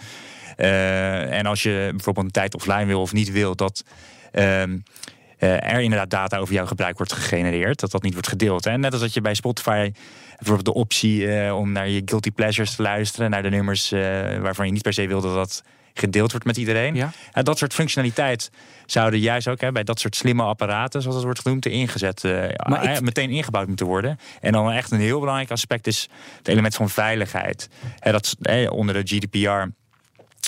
Eh, 0.56 1.38
en 1.38 1.46
als 1.46 1.64
je 1.64 1.88
bijvoorbeeld 1.92 2.26
een 2.26 2.32
tijd 2.32 2.56
offline 2.56 2.86
wil 2.86 3.02
of 3.02 3.14
niet 3.14 3.32
wil, 3.32 3.56
dat. 3.56 3.84
ehm, 4.32 4.72
eh, 4.72 4.78
er 5.48 5.80
inderdaad 5.80 6.10
data 6.10 6.38
over 6.38 6.54
jouw 6.54 6.66
gebruik 6.66 6.98
wordt 6.98 7.14
gegenereerd. 7.14 7.80
Dat 7.80 7.92
dat 7.92 8.04
niet 8.04 8.14
wordt 8.14 8.28
gedeeld. 8.28 8.64
Hè? 8.66 8.78
Net 8.78 8.92
als 8.92 9.02
dat 9.02 9.14
je 9.14 9.22
bij 9.22 9.34
Spotify 9.34 9.92
bijvoorbeeld 10.36 10.66
de 10.66 10.74
optie 10.74 11.32
eh, 11.38 11.56
om 11.58 11.72
naar 11.72 11.90
je 11.90 12.02
guilty 12.06 12.32
pleasures 12.32 12.76
te 12.76 12.82
luisteren. 12.82 13.30
Naar 13.30 13.44
de 13.44 13.50
nummers 13.50 13.92
eh, 13.92 14.02
waarvan 14.38 14.66
je 14.66 14.72
niet 14.72 14.82
per 14.82 14.94
se 14.94 15.08
wil 15.08 15.22
dat 15.22 15.34
dat 15.34 15.64
gedeeld 15.94 16.32
wordt 16.32 16.46
met 16.46 16.58
iedereen. 16.58 16.96
Ja. 16.96 17.12
Ja, 17.34 17.42
dat 17.42 17.58
soort 17.58 17.74
functionaliteit 17.74 18.52
zouden 18.86 19.20
juist 19.20 19.48
ook 19.48 19.62
hè, 19.62 19.72
bij 19.72 19.84
dat 19.84 20.00
soort 20.00 20.16
slimme 20.16 20.44
apparaten, 20.44 21.00
zoals 21.02 21.16
het 21.16 21.26
wordt 21.26 21.40
genoemd, 21.42 21.66
ingezet. 21.66 22.24
eh, 22.24 22.32
Maar 22.70 22.84
ik- 22.84 22.90
eh, 22.90 23.00
meteen 23.00 23.30
ingebouwd 23.30 23.68
moeten 23.68 23.86
worden. 23.86 24.20
En 24.42 24.52
dan 24.52 24.72
echt 24.72 24.92
een 24.92 25.00
heel 25.00 25.20
belangrijk 25.20 25.52
aspect 25.52 25.88
is 25.88 26.10
het 26.38 26.48
element 26.48 26.76
van 26.76 26.90
veiligheid. 26.90 27.70
Hè, 28.00 28.12
dat, 28.12 28.36
eh, 28.42 28.72
onder 28.72 28.96
de 28.96 29.16
GDPR 29.16 29.68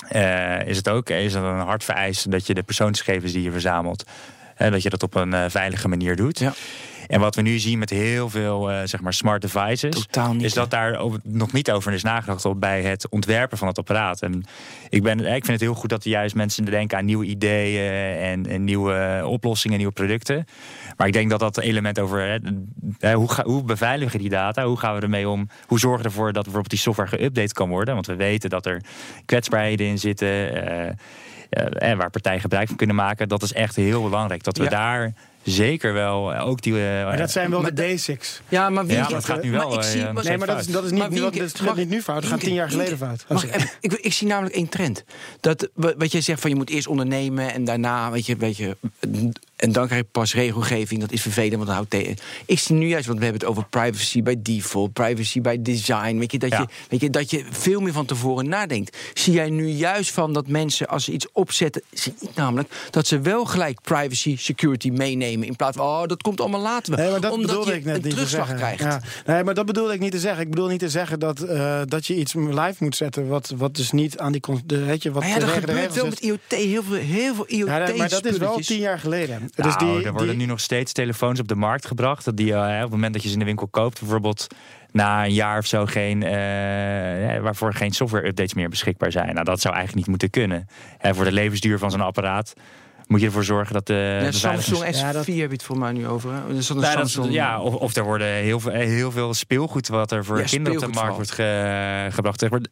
eh, 0.08 0.66
is 0.66 0.76
het 0.76 0.88
ook 0.88 1.10
is 1.10 1.34
het 1.34 1.42
een 1.42 1.58
hard 1.58 1.84
vereist 1.84 2.30
dat 2.30 2.46
je 2.46 2.54
de 2.54 2.62
persoonsgegevens 2.62 3.32
die 3.32 3.42
je 3.42 3.50
verzamelt, 3.50 4.04
dat 4.70 4.82
je 4.82 4.90
dat 4.90 5.02
op 5.02 5.14
een 5.14 5.34
eh, 5.34 5.44
veilige 5.48 5.88
manier 5.88 6.16
doet. 6.16 6.38
Ja. 6.38 6.52
En 7.12 7.20
wat 7.20 7.34
we 7.34 7.42
nu 7.42 7.58
zien 7.58 7.78
met 7.78 7.90
heel 7.90 8.30
veel 8.30 8.70
uh, 8.70 8.80
zeg 8.84 9.00
maar 9.00 9.12
smart 9.12 9.42
devices, 9.42 10.08
niet, 10.32 10.42
is 10.42 10.54
dat 10.54 10.70
daar 10.70 11.00
nog 11.22 11.52
niet 11.52 11.70
over 11.70 11.92
is 11.92 12.02
nagedacht 12.02 12.44
op 12.44 12.60
bij 12.60 12.82
het 12.82 13.08
ontwerpen 13.08 13.58
van 13.58 13.68
het 13.68 13.78
apparaat. 13.78 14.22
En 14.22 14.44
ik, 14.88 15.02
ben, 15.02 15.18
ik 15.18 15.44
vind 15.44 15.46
het 15.46 15.60
heel 15.60 15.74
goed 15.74 15.90
dat 15.90 16.04
juist 16.04 16.34
mensen 16.34 16.64
denken 16.64 16.98
aan 16.98 17.04
nieuwe 17.04 17.24
ideeën 17.24 18.16
en, 18.16 18.46
en 18.46 18.64
nieuwe 18.64 19.22
oplossingen, 19.26 19.76
nieuwe 19.76 19.92
producten. 19.92 20.44
Maar 20.96 21.06
ik 21.06 21.12
denk 21.12 21.30
dat 21.30 21.40
dat 21.40 21.58
element 21.58 21.98
over 21.98 22.40
hè, 22.98 23.14
hoe, 23.14 23.30
ga, 23.32 23.44
hoe 23.44 23.62
beveiligen 23.62 24.18
die 24.18 24.28
data, 24.28 24.64
hoe 24.64 24.78
gaan 24.78 24.94
we 24.94 25.00
ermee 25.00 25.28
om, 25.28 25.48
hoe 25.66 25.78
zorgen 25.78 26.02
we 26.02 26.08
ervoor 26.08 26.32
dat 26.32 26.42
bijvoorbeeld 26.42 26.70
die 26.70 26.78
software 26.78 27.16
geüpdate 27.18 27.52
kan 27.52 27.68
worden. 27.68 27.94
Want 27.94 28.06
we 28.06 28.16
weten 28.16 28.50
dat 28.50 28.66
er 28.66 28.82
kwetsbaarheden 29.24 29.86
in 29.86 29.98
zitten. 29.98 30.28
Uh, 30.28 30.90
uh, 31.52 31.96
waar 31.96 32.10
partijen 32.10 32.40
gebruik 32.40 32.68
van 32.68 32.76
kunnen 32.76 32.96
maken. 32.96 33.28
Dat 33.28 33.42
is 33.42 33.52
echt 33.52 33.76
heel 33.76 34.02
belangrijk. 34.02 34.44
Dat 34.44 34.56
we 34.56 34.68
daar 34.68 35.14
zeker 35.42 35.92
wel 35.92 36.34
ook 36.34 36.62
die. 36.62 36.72
Uh, 36.72 37.04
maar 37.04 37.16
dat 37.16 37.30
zijn 37.30 37.50
wel 37.50 37.62
de 37.62 37.72
basics. 37.72 38.40
Ja, 38.48 38.70
maar 38.70 38.86
wie 38.86 38.96
ja, 38.96 39.08
dat 39.08 39.24
gaat 39.24 39.42
nu 39.42 39.50
wel. 39.50 39.74
ik 39.74 39.82
zie, 39.82 40.02
nee, 40.02 40.38
maar 40.38 40.46
dat 40.46 40.60
is, 40.60 40.66
dat 40.66 40.84
is 40.84 40.90
niet, 40.90 41.00
dat 41.00 41.34
is, 41.34 41.60
mag, 41.60 41.76
niet 41.76 41.88
nu 41.88 42.02
fout. 42.02 42.22
Dat 42.22 42.30
gaat 42.30 42.40
tien 42.40 42.54
jaar 42.54 42.70
geleden 42.70 42.98
fout. 42.98 43.24
Mag, 43.28 43.44
ik, 43.80 43.92
ik, 43.92 44.12
zie 44.12 44.26
namelijk 44.26 44.54
één 44.54 44.68
trend. 44.68 45.04
Dat 45.40 45.68
wat 45.74 46.12
jij 46.12 46.20
zegt 46.20 46.40
van 46.40 46.50
je 46.50 46.56
moet 46.56 46.70
eerst 46.70 46.86
ondernemen 46.86 47.52
en 47.52 47.64
daarna 47.64 48.10
weet 48.10 48.26
je, 48.26 48.36
weet 48.36 48.56
je 48.56 48.76
en 49.62 49.72
dan 49.72 49.86
krijg 49.86 50.02
je 50.02 50.08
pas 50.12 50.34
regelgeving. 50.34 51.00
Dat 51.00 51.12
is 51.12 51.22
vervelend, 51.22 51.54
want 51.54 51.66
dan 51.66 51.74
houdt 51.74 51.90
tegen. 51.90 52.16
Ik 52.46 52.58
zie 52.58 52.74
nu 52.74 52.88
juist, 52.88 53.06
want 53.06 53.18
we 53.18 53.24
hebben 53.24 53.40
het 53.42 53.50
over 53.50 53.66
privacy 53.70 54.22
bij 54.22 54.36
default, 54.42 54.92
privacy 54.92 55.40
bij 55.40 55.62
design. 55.62 56.18
Weet 56.18 56.32
je, 56.32 56.38
dat, 56.38 56.50
je, 56.50 56.66
weet 56.88 57.00
je, 57.00 57.10
dat 57.10 57.30
je 57.30 57.44
veel 57.50 57.80
meer 57.80 57.92
van 57.92 58.06
tevoren 58.06 58.48
nadenkt. 58.48 58.96
Zie 59.14 59.32
jij 59.32 59.50
nu 59.50 59.66
juist 59.66 60.10
van 60.10 60.32
dat 60.32 60.48
mensen, 60.48 60.88
als 60.88 61.04
ze 61.04 61.12
iets 61.12 61.26
opzetten, 61.32 61.82
zie 61.90 62.14
ik 62.20 62.34
namelijk 62.34 62.68
dat 62.90 63.06
ze 63.06 63.20
wel 63.20 63.44
gelijk 63.44 63.80
privacy, 63.82 64.36
security 64.36 64.90
meenemen. 64.90 65.46
In 65.46 65.56
plaats 65.56 65.76
van, 65.76 65.86
oh, 65.86 66.06
dat 66.06 66.22
komt 66.22 66.40
allemaal 66.40 66.60
later. 66.60 66.96
Nee, 66.96 67.10
maar 67.10 67.20
dat 67.20 67.40
bedoelde 67.40 67.74
ik 67.74 67.84
net 67.84 68.04
niet 68.04 68.16
te 68.16 68.26
zeggen. 68.26 68.56
Krijgt. 68.56 68.82
Ja. 68.82 69.00
Nee, 69.26 69.44
maar 69.44 69.54
dat 69.54 69.66
bedoelde 69.66 69.92
ik 69.92 70.00
niet 70.00 70.12
te 70.12 70.18
zeggen. 70.18 70.42
Ik 70.42 70.50
bedoel 70.50 70.68
niet 70.68 70.78
te 70.78 70.88
zeggen 70.88 71.18
dat, 71.18 71.42
uh, 71.42 71.80
dat 71.84 72.06
je 72.06 72.14
iets 72.14 72.34
live 72.34 72.76
moet 72.78 72.96
zetten, 72.96 73.28
wat, 73.28 73.52
wat 73.56 73.76
dus 73.76 73.90
niet 73.90 74.18
aan 74.18 74.32
die. 74.32 74.40
De, 74.66 74.84
weet 74.84 75.02
je, 75.02 75.12
wat 75.12 75.22
maar 75.22 75.32
ja, 75.32 75.38
dat 75.38 75.48
gebeurt 75.48 76.02
met 76.02 76.20
IoT, 76.20 76.40
heel 76.48 76.82
veel, 76.82 76.94
heel 76.94 77.34
veel 77.34 77.46
IoT. 77.48 77.68
Ja, 77.68 77.96
maar 77.96 78.08
dat 78.08 78.24
is 78.24 78.36
wel 78.36 78.56
tien 78.56 78.78
jaar 78.78 78.98
geleden. 78.98 79.50
Nou, 79.54 79.68
dus 79.68 79.76
die, 79.76 80.04
er 80.04 80.12
worden 80.12 80.36
nu 80.36 80.44
nog 80.44 80.60
steeds 80.60 80.92
telefoons 80.92 81.40
op 81.40 81.48
de 81.48 81.54
markt 81.54 81.86
gebracht. 81.86 82.36
Die, 82.36 82.52
uh, 82.52 82.58
op 82.58 82.80
het 82.80 82.90
moment 82.90 83.12
dat 83.12 83.22
je 83.22 83.28
ze 83.28 83.34
in 83.34 83.40
de 83.40 83.46
winkel 83.46 83.68
koopt, 83.68 84.00
bijvoorbeeld 84.00 84.46
na 84.90 85.24
een 85.24 85.32
jaar 85.32 85.58
of 85.58 85.66
zo 85.66 85.86
geen, 85.86 86.22
uh, 86.22 86.30
waarvoor 87.40 87.74
geen 87.74 87.92
software 87.92 88.26
updates 88.26 88.54
meer 88.54 88.68
beschikbaar 88.68 89.12
zijn. 89.12 89.34
Nou, 89.34 89.44
dat 89.44 89.60
zou 89.60 89.74
eigenlijk 89.74 90.06
niet 90.06 90.16
moeten 90.16 90.30
kunnen. 90.30 90.68
Uh, 91.04 91.12
voor 91.12 91.24
de 91.24 91.32
levensduur 91.32 91.78
van 91.78 91.90
zo'n 91.90 92.00
apparaat 92.00 92.52
moet 93.06 93.20
je 93.20 93.26
ervoor 93.26 93.44
zorgen 93.44 93.74
dat 93.74 93.86
de. 93.86 94.18
Ja, 94.22 94.30
Samsung 94.30 94.96
S4 94.96 94.98
ja, 94.98 95.12
heb 95.12 95.26
je 95.26 95.42
het 95.42 95.62
voor 95.62 95.78
mij 95.78 95.92
nu 95.92 96.06
over. 96.06 96.32
Hè? 96.32 96.54
Dus 96.54 96.66
dat 96.66 96.80
ja, 96.80 96.90
Samsung... 96.90 97.24
dat, 97.24 97.34
ja, 97.34 97.60
of, 97.60 97.74
of 97.74 97.96
er 97.96 98.04
worden 98.04 98.26
heel 98.26 98.60
veel, 98.60 98.72
heel 98.72 99.10
veel 99.10 99.34
speelgoed 99.34 99.88
wat 99.88 100.12
er 100.12 100.24
voor 100.24 100.38
ja, 100.38 100.44
kinderen 100.44 100.78
op 100.82 100.92
de 100.92 101.00
markt 101.00 101.14
wordt 101.14 101.30
ge, 101.30 102.08
gebracht. 102.10 102.42
Er 102.42 102.48
wordt, 102.48 102.68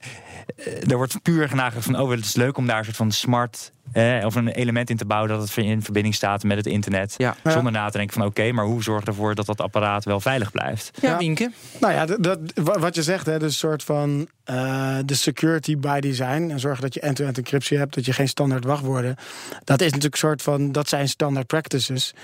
er 0.90 0.96
wordt 0.96 1.22
puur 1.22 1.48
genagedacht 1.48 1.84
van, 1.84 2.00
oh, 2.00 2.10
het 2.10 2.24
is 2.24 2.34
leuk 2.34 2.56
om 2.56 2.66
daar 2.66 2.78
een 2.78 2.84
soort 2.84 2.96
van 2.96 3.10
smart 3.12 3.72
eh, 3.92 4.24
of 4.24 4.34
een 4.34 4.48
element 4.48 4.90
in 4.90 4.96
te 4.96 5.04
bouwen 5.04 5.30
dat 5.30 5.40
het 5.40 5.56
in 5.56 5.82
verbinding 5.82 6.14
staat 6.14 6.42
met 6.42 6.56
het 6.56 6.66
internet. 6.66 7.14
Ja. 7.16 7.36
Zonder 7.44 7.72
na 7.72 7.88
te 7.88 7.96
denken 7.96 8.16
van 8.16 8.26
oké, 8.26 8.52
maar 8.52 8.64
hoe 8.64 8.82
zorg 8.82 9.04
ervoor 9.04 9.34
dat 9.34 9.46
dat 9.46 9.60
apparaat 9.60 10.04
wel 10.04 10.20
veilig 10.20 10.50
blijft? 10.50 10.90
Ja, 11.00 11.18
Wienke. 11.18 11.50
Nou 11.80 11.92
ja, 11.92 12.06
dat, 12.06 12.38
wat 12.54 12.94
je 12.94 13.02
zegt, 13.02 13.26
hè, 13.26 13.38
dus 13.38 13.48
een 13.48 13.58
soort 13.58 13.82
van 13.82 14.28
uh, 14.50 14.98
de 15.04 15.14
security 15.14 15.76
by 15.76 16.00
design. 16.00 16.48
En 16.50 16.60
zorgen 16.60 16.82
dat 16.82 16.94
je 16.94 17.00
end-to-end 17.00 17.36
encryptie 17.36 17.78
hebt, 17.78 17.94
dat 17.94 18.04
je 18.04 18.12
geen 18.12 18.28
standaard 18.28 18.64
wachtwoorden. 18.64 19.16
Dat 19.64 19.80
is 19.80 19.86
natuurlijk 19.86 20.12
een 20.12 20.28
soort 20.28 20.42
van, 20.42 20.72
dat 20.72 20.88
zijn 20.88 21.08
standaard 21.08 21.46
practices. 21.46 22.14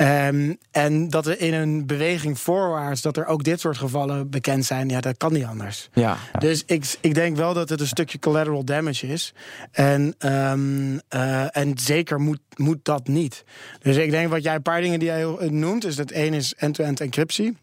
Um, 0.00 0.58
en 0.70 1.10
dat 1.10 1.26
er 1.26 1.40
in 1.40 1.54
een 1.54 1.86
beweging 1.86 2.38
voorwaarts, 2.38 3.02
dat 3.02 3.16
er 3.16 3.26
ook 3.26 3.44
dit 3.44 3.60
soort 3.60 3.78
gevallen 3.78 4.30
bekend 4.30 4.64
zijn, 4.64 4.88
ja, 4.88 5.00
dat 5.00 5.16
kan 5.16 5.32
niet 5.32 5.44
anders. 5.44 5.88
Ja. 5.92 6.16
Dus 6.38 6.62
ik, 6.66 6.96
ik 7.00 7.14
denk 7.14 7.36
wel 7.36 7.54
dat 7.54 7.68
het 7.68 7.80
een 7.80 7.86
stukje 7.86 8.18
collateral 8.18 8.64
damage 8.64 9.06
is. 9.06 9.34
En, 9.70 10.14
um, 10.18 11.00
uh, 11.14 11.56
en 11.56 11.78
zeker 11.78 12.20
moet, 12.20 12.40
moet 12.54 12.78
dat 12.82 13.08
niet. 13.08 13.44
Dus 13.82 13.96
ik 13.96 14.10
denk 14.10 14.30
wat 14.30 14.42
jij, 14.42 14.54
een 14.54 14.62
paar 14.62 14.80
dingen 14.80 14.98
die 14.98 15.08
jij 15.08 15.48
noemt, 15.48 15.84
is 15.84 15.96
dat 15.96 16.10
één 16.10 16.34
is 16.34 16.54
end-to-end 16.54 17.00
encryptie. 17.00 17.56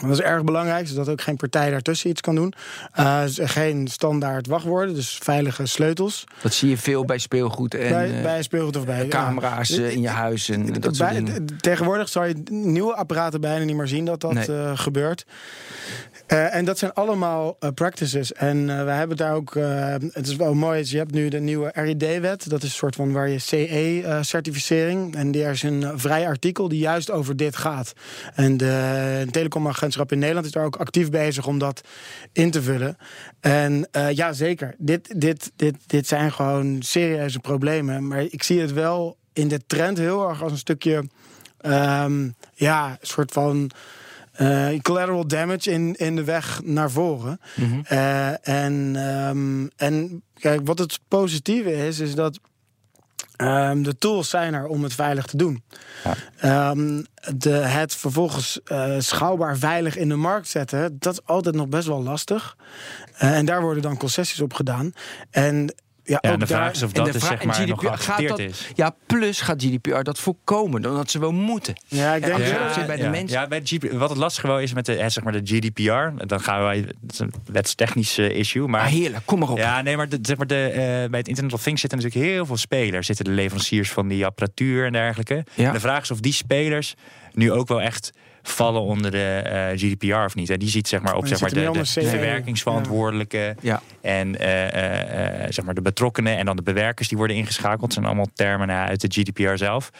Dat 0.00 0.10
is 0.10 0.20
erg 0.20 0.44
belangrijk, 0.44 0.88
zodat 0.88 1.08
ook 1.08 1.20
geen 1.20 1.36
partij 1.36 1.70
daartussen 1.70 2.10
iets 2.10 2.20
kan 2.20 2.34
doen. 2.34 2.54
Uh, 2.98 3.22
geen 3.26 3.88
standaard 3.88 4.46
wachtwoorden, 4.46 4.94
dus 4.94 5.18
veilige 5.22 5.66
sleutels. 5.66 6.24
Dat 6.42 6.54
zie 6.54 6.68
je 6.68 6.76
veel 6.76 7.04
bij 7.04 7.18
speelgoed 7.18 7.74
en 7.74 7.88
bij, 7.88 8.22
bij 8.22 8.42
speelgoed 8.42 8.76
of 8.76 8.84
bij 8.84 9.08
camera's 9.08 9.68
ja. 9.68 9.86
in 9.86 10.00
je 10.00 10.08
huis 10.08 10.48
en 10.48 10.72
dat 10.72 10.96
soort 10.96 11.10
dingen. 11.10 11.46
Tegenwoordig 11.60 12.08
zou 12.08 12.26
je 12.26 12.34
nieuwe 12.50 12.94
apparaten 12.94 13.40
bijna 13.40 13.64
niet 13.64 13.76
meer 13.76 13.88
zien 13.88 14.04
dat 14.04 14.20
dat 14.20 14.32
nee. 14.32 14.48
uh, 14.48 14.78
gebeurt. 14.78 15.24
Uh, 16.28 16.54
en 16.54 16.64
dat 16.64 16.78
zijn 16.78 16.92
allemaal 16.92 17.56
uh, 17.60 17.70
practices. 17.70 18.32
En 18.32 18.68
uh, 18.68 18.84
we 18.84 18.90
hebben 18.90 19.16
daar 19.16 19.34
ook. 19.34 19.54
het 20.12 20.26
is 20.26 20.36
wel 20.36 20.54
mooi. 20.54 20.82
Je 20.86 20.96
hebt 20.96 21.12
nu 21.12 21.28
de 21.28 21.40
nieuwe 21.40 21.70
RID-wet. 21.74 22.50
Dat 22.50 22.62
is 22.62 22.68
een 22.68 22.74
soort 22.74 22.94
van 22.94 23.12
waar 23.12 23.28
je 23.28 23.38
CE-certificering. 23.38 25.14
en 25.14 25.32
daar 25.32 25.50
is 25.50 25.62
een 25.62 25.98
vrij 25.98 26.26
artikel 26.26 26.68
die 26.68 26.78
juist 26.78 27.10
over 27.10 27.36
dit 27.36 27.56
gaat. 27.56 27.92
En 28.34 28.56
de 28.56 29.26
in 29.86 30.18
Nederland 30.18 30.46
is 30.46 30.52
daar 30.52 30.64
ook 30.64 30.76
actief 30.76 31.10
bezig 31.10 31.46
om 31.46 31.58
dat 31.58 31.80
in 32.32 32.50
te 32.50 32.62
vullen. 32.62 32.96
En 33.40 33.88
ja, 34.10 34.32
zeker. 34.32 34.74
Dit, 34.78 35.20
dit, 35.20 35.52
dit, 35.56 35.76
dit 35.86 36.06
zijn 36.06 36.32
gewoon 36.32 36.82
serieuze 36.82 37.38
problemen. 37.38 38.08
Maar 38.08 38.22
ik 38.22 38.42
zie 38.42 38.60
het 38.60 38.72
wel 38.72 39.16
in 39.32 39.48
de 39.48 39.60
trend 39.66 39.98
heel 39.98 40.28
erg 40.28 40.42
als 40.42 40.52
een 40.52 40.58
stukje. 40.58 41.04
Um, 41.66 42.34
ja, 42.54 42.90
een 42.90 42.96
soort 43.06 43.32
van 43.32 43.70
uh, 44.40 44.80
collateral 44.82 45.26
damage 45.26 45.70
in, 45.70 45.94
in 45.94 46.16
de 46.16 46.24
weg 46.24 46.60
naar 46.64 46.90
voren. 46.90 47.40
Mm 47.54 47.70
-hmm. 47.70 47.84
uh, 47.92 48.48
en, 48.48 48.96
um, 48.96 49.70
en 49.76 50.22
kijk, 50.38 50.60
wat 50.64 50.78
het 50.78 51.00
positieve 51.08 51.86
is, 51.86 51.98
is 51.98 52.14
dat 52.14 52.38
um, 53.36 53.82
de 53.82 53.98
tools 53.98 54.30
zijn 54.30 54.54
er 54.54 54.66
om 54.66 54.82
het 54.82 54.94
veilig 54.94 55.26
te 55.26 55.36
doen. 55.36 55.64
Ja. 56.42 56.70
Um, 56.70 57.06
de, 57.34 57.50
het 57.50 57.94
vervolgens 57.94 58.60
uh, 58.72 58.94
schouwbaar 58.98 59.56
veilig 59.56 59.96
in 59.96 60.08
de 60.08 60.16
markt 60.16 60.48
zetten, 60.48 60.96
dat 60.98 61.12
is 61.12 61.20
altijd 61.24 61.54
nog 61.54 61.68
best 61.68 61.86
wel 61.86 62.02
lastig. 62.02 62.56
en 63.16 63.44
daar 63.44 63.60
worden 63.60 63.82
dan 63.82 63.96
concessies 63.96 64.40
op 64.40 64.52
gedaan. 64.52 64.92
En 65.30 65.74
ja, 66.04 66.18
ja 66.20 66.36
de 66.36 66.46
vraag 66.46 66.72
is 66.72 66.82
of 66.82 66.92
dat 66.92 67.14
is, 67.14 67.26
zeg 67.26 67.44
maar 67.44 67.54
GDPR, 67.54 67.68
nog 67.68 67.80
geaccepteerd 67.80 68.28
dat, 68.28 68.38
is. 68.38 68.68
Ja, 68.74 68.94
plus 69.06 69.40
gaat 69.40 69.62
GDPR 69.62 70.02
dat 70.02 70.18
voorkomen, 70.18 70.82
dat 70.82 71.10
ze 71.10 71.18
wel 71.18 71.32
moeten. 71.32 71.74
Ja, 71.86 72.14
ik 72.14 72.24
denk 72.24 72.38
ja, 72.38 72.74
dat 72.74 72.86
bij 72.86 72.96
de 72.96 73.02
ja. 73.02 73.10
mensen. 73.10 73.40
Ja, 73.40 73.46
bij 73.46 73.60
de 73.60 73.66
GDPR, 73.66 73.96
wat 73.96 74.08
het 74.08 74.18
lastige 74.18 74.46
wel 74.46 74.60
is 74.60 74.72
met 74.72 74.86
de, 74.86 75.04
zeg 75.06 75.24
maar 75.24 75.32
de 75.32 75.40
GDPR, 75.44 76.26
dan 76.26 76.40
gaan 76.40 76.62
wij, 76.62 76.76
het 76.76 77.12
is 77.12 77.18
een 77.18 77.32
wetstechnisch 77.52 78.18
issue. 78.18 78.66
Maar, 78.66 78.80
ah, 78.80 78.86
heerlijk, 78.86 79.26
kom 79.26 79.38
maar 79.38 79.48
op. 79.48 79.58
Ja, 79.58 79.82
nee, 79.82 79.96
maar, 79.96 80.08
de, 80.08 80.18
zeg 80.22 80.36
maar 80.36 80.46
de, 80.46 80.68
uh, 80.70 81.10
bij 81.10 81.18
het 81.18 81.28
Internet 81.28 81.52
of 81.52 81.62
Things 81.62 81.80
zitten 81.80 81.98
natuurlijk 81.98 82.26
heel 82.26 82.46
veel 82.46 82.56
spelers. 82.56 83.06
Zitten 83.06 83.24
de 83.24 83.30
leveranciers 83.30 83.90
van 83.90 84.08
die 84.08 84.26
apparatuur 84.26 84.86
en 84.86 84.92
dergelijke. 84.92 85.44
Ja. 85.54 85.66
En 85.66 85.72
de 85.72 85.80
vraag 85.80 86.02
is 86.02 86.10
of 86.10 86.20
die 86.20 86.32
spelers 86.32 86.94
nu 87.32 87.52
ook 87.52 87.68
wel 87.68 87.80
echt 87.80 88.12
vallen 88.48 88.82
onder 88.82 89.10
de 89.10 89.42
uh, 89.46 89.78
GDPR 89.78 90.24
of 90.24 90.34
niet. 90.34 90.50
En 90.50 90.58
die 90.58 90.68
ziet 90.68 90.88
zeg 90.88 91.00
maar 91.00 91.14
op 91.14 91.26
zeg 91.26 91.40
maar, 91.40 91.50
de, 91.50 91.70
de, 91.72 92.00
de 92.00 92.06
verwerkingsverantwoordelijke 92.06 93.56
ja. 93.60 93.82
en 94.00 94.42
uh, 94.42 94.64
uh, 94.64 95.46
zeg 95.48 95.64
maar 95.64 95.74
de 95.74 95.82
betrokkenen 95.82 96.36
en 96.36 96.46
dan 96.46 96.56
de 96.56 96.62
bewerkers 96.62 97.08
die 97.08 97.18
worden 97.18 97.36
ingeschakeld. 97.36 97.80
Dat 97.80 97.92
zijn 97.92 98.04
allemaal 98.04 98.28
termen 98.34 98.70
uit 98.70 99.00
de 99.00 99.20
GDPR 99.20 99.56
zelf. 99.56 99.90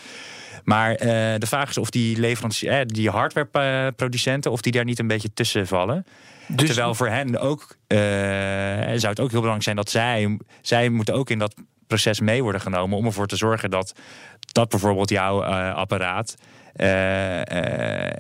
Maar 0.65 0.97
de 1.39 1.47
vraag 1.47 1.69
is 1.69 1.79
of 1.79 1.91
die 1.91 2.21
leveranciers, 2.21 2.87
die 2.87 3.11
hardwareproducenten, 3.11 4.51
of 4.51 4.61
die 4.61 4.73
daar 4.73 4.85
niet 4.85 4.99
een 4.99 5.07
beetje 5.07 5.33
tussen 5.35 5.67
vallen. 5.67 6.07
Dus, 6.47 6.67
Terwijl 6.67 6.95
voor 6.95 7.09
hen 7.09 7.41
ook 7.41 7.77
zou 8.95 9.07
het 9.07 9.21
ook 9.21 9.31
heel 9.31 9.41
belangrijk 9.41 9.63
zijn 9.63 9.77
dat 9.77 9.91
zij, 9.91 10.39
zij 10.61 10.89
moeten 10.89 11.15
ook 11.15 11.31
in 11.31 11.39
dat 11.39 11.55
proces 11.87 12.21
mee 12.21 12.43
worden 12.43 12.61
genomen 12.61 12.99
om 12.99 13.05
ervoor 13.05 13.27
te 13.27 13.37
zorgen 13.37 13.71
dat 13.71 13.95
dat 14.53 14.69
bijvoorbeeld 14.69 15.11
jouw 15.11 15.43
apparaat 15.73 16.35
uh, 16.39 16.45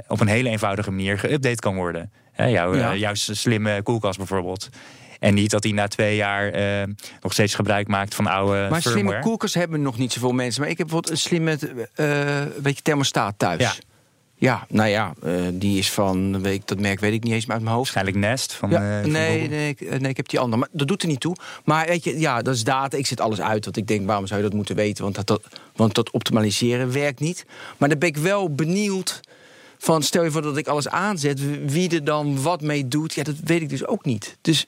op 0.08 0.20
een 0.20 0.28
hele 0.28 0.48
eenvoudige 0.48 0.90
manier 0.90 1.18
geüpdate 1.18 1.58
kan 1.58 1.74
worden. 1.74 2.12
jouw, 2.36 2.76
ja. 2.76 2.94
jouw 2.94 3.14
slimme 3.14 3.82
koelkast 3.82 4.18
bijvoorbeeld. 4.18 4.68
En 5.18 5.34
niet 5.34 5.50
dat 5.50 5.62
hij 5.62 5.72
na 5.72 5.88
twee 5.88 6.16
jaar 6.16 6.58
uh, 6.58 6.94
nog 7.20 7.32
steeds 7.32 7.54
gebruik 7.54 7.88
maakt 7.88 8.14
van 8.14 8.26
oude 8.26 8.52
Maar 8.52 8.82
firmware. 8.82 8.90
slimme 8.90 9.18
koelkast 9.18 9.54
hebben 9.54 9.82
nog 9.82 9.98
niet 9.98 10.12
zoveel 10.12 10.32
mensen. 10.32 10.60
Maar 10.60 10.70
ik 10.70 10.78
heb 10.78 10.86
bijvoorbeeld 10.86 11.12
een 11.12 11.20
slimme 11.28 11.58
uh, 11.96 12.62
beetje 12.62 12.82
thermostaat 12.82 13.34
thuis. 13.38 13.60
Ja. 13.60 13.72
Ja, 14.36 14.66
nou 14.68 14.88
ja, 14.88 15.14
uh, 15.24 15.32
die 15.52 15.78
is 15.78 15.90
van, 15.90 16.42
weet 16.42 16.54
ik, 16.54 16.66
dat 16.66 16.80
merk 16.80 17.00
weet 17.00 17.12
ik 17.12 17.22
niet 17.22 17.32
eens 17.32 17.46
meer 17.46 17.54
uit 17.54 17.64
mijn 17.64 17.76
hoofd. 17.76 17.92
Waarschijnlijk 17.94 18.26
Nest. 18.26 18.52
Van, 18.52 18.70
ja, 18.70 19.00
uh, 19.00 19.06
nee, 19.06 19.48
nee, 19.48 19.68
ik, 19.68 20.00
nee, 20.00 20.10
ik 20.10 20.16
heb 20.16 20.28
die 20.28 20.38
andere. 20.38 20.60
Maar 20.60 20.68
dat 20.72 20.88
doet 20.88 21.02
er 21.02 21.08
niet 21.08 21.20
toe. 21.20 21.36
Maar 21.64 21.86
weet 21.86 22.04
je, 22.04 22.18
ja, 22.18 22.42
dat 22.42 22.54
is 22.54 22.64
data. 22.64 22.96
Ik 22.96 23.06
zet 23.06 23.20
alles 23.20 23.40
uit. 23.40 23.64
Want 23.64 23.76
ik 23.76 23.86
denk, 23.86 24.06
waarom 24.06 24.26
zou 24.26 24.40
je 24.40 24.46
dat 24.46 24.56
moeten 24.56 24.76
weten? 24.76 25.02
Want 25.02 25.14
dat, 25.14 25.26
dat, 25.26 25.42
want 25.76 25.94
dat 25.94 26.10
optimaliseren 26.10 26.92
werkt 26.92 27.20
niet. 27.20 27.46
Maar 27.76 27.88
dan 27.88 27.98
ben 27.98 28.08
ik 28.08 28.16
wel 28.16 28.54
benieuwd 28.54 29.20
van, 29.78 30.02
stel 30.02 30.24
je 30.24 30.30
voor 30.30 30.42
dat 30.42 30.56
ik 30.56 30.66
alles 30.66 30.88
aanzet. 30.88 31.70
Wie 31.70 31.90
er 31.90 32.04
dan 32.04 32.42
wat 32.42 32.60
mee 32.60 32.88
doet, 32.88 33.14
ja, 33.14 33.22
dat 33.22 33.36
weet 33.44 33.62
ik 33.62 33.68
dus 33.68 33.86
ook 33.86 34.04
niet. 34.04 34.36
Dus 34.40 34.66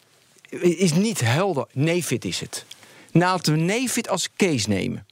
is 0.60 0.92
niet 0.92 1.20
helder. 1.20 1.66
Nefit 1.72 2.24
is 2.24 2.40
het. 2.40 2.64
Laten 3.12 3.52
we 3.52 3.58
Nefit 3.58 4.08
als 4.08 4.28
case 4.36 4.68
nemen. 4.68 5.06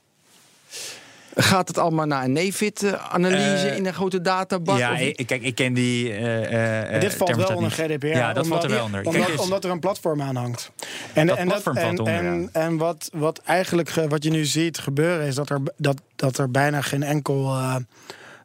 Gaat 1.37 1.69
het 1.69 1.79
allemaal 1.79 2.07
naar 2.07 2.25
een 2.25 2.33
NEFIT-analyse 2.33 3.69
Eh, 3.69 3.77
in 3.77 3.87
een 3.87 3.95
grote 3.95 4.21
databak? 4.21 4.79
ja, 4.79 4.97
ik, 4.97 5.27
kijk, 5.27 5.43
ik 5.43 5.55
ken 5.55 5.73
die. 5.75 6.13
eh, 6.13 6.95
eh, 6.95 7.01
dit 7.01 7.15
valt 7.15 7.37
wel 7.37 7.47
onder. 7.57 7.71
GDPR. 7.71 8.07
Ja, 8.07 8.33
dat 8.33 8.47
valt 8.47 8.63
er 8.63 8.69
omdat- 8.69 8.71
wel 8.71 8.85
onder. 8.85 9.03
Kijk, 9.03 9.15
Omdat, 9.15 9.31
dus- 9.31 9.41
omdat 9.41 9.65
er 9.65 9.71
een 9.71 9.79
platform 9.81 10.23
aan 10.23 10.37
hangt. 10.37 10.71
En, 11.13 11.27
Dat 11.27 11.37
en, 11.37 11.47
platform 11.47 11.75
valt 11.77 11.87
en, 11.89 11.99
onder, 11.99 12.15
en, 12.15 12.49
en 12.53 12.77
wat, 12.77 13.09
wat 13.13 13.41
eigenlijk 13.45 13.89
ge- 13.89 14.09
wat 14.09 14.25
je 14.25 14.31
nu 14.31 14.45
ziet 14.45 14.79
gebeuren 14.79 15.27
is 15.27 15.35
dat 15.35 15.51
er, 15.51 15.61
dat, 15.77 16.01
dat 16.17 16.39
er 16.39 16.51
bijna 16.51 16.81
geen 16.81 17.03
enkel 17.03 17.45
eh, 17.57 17.77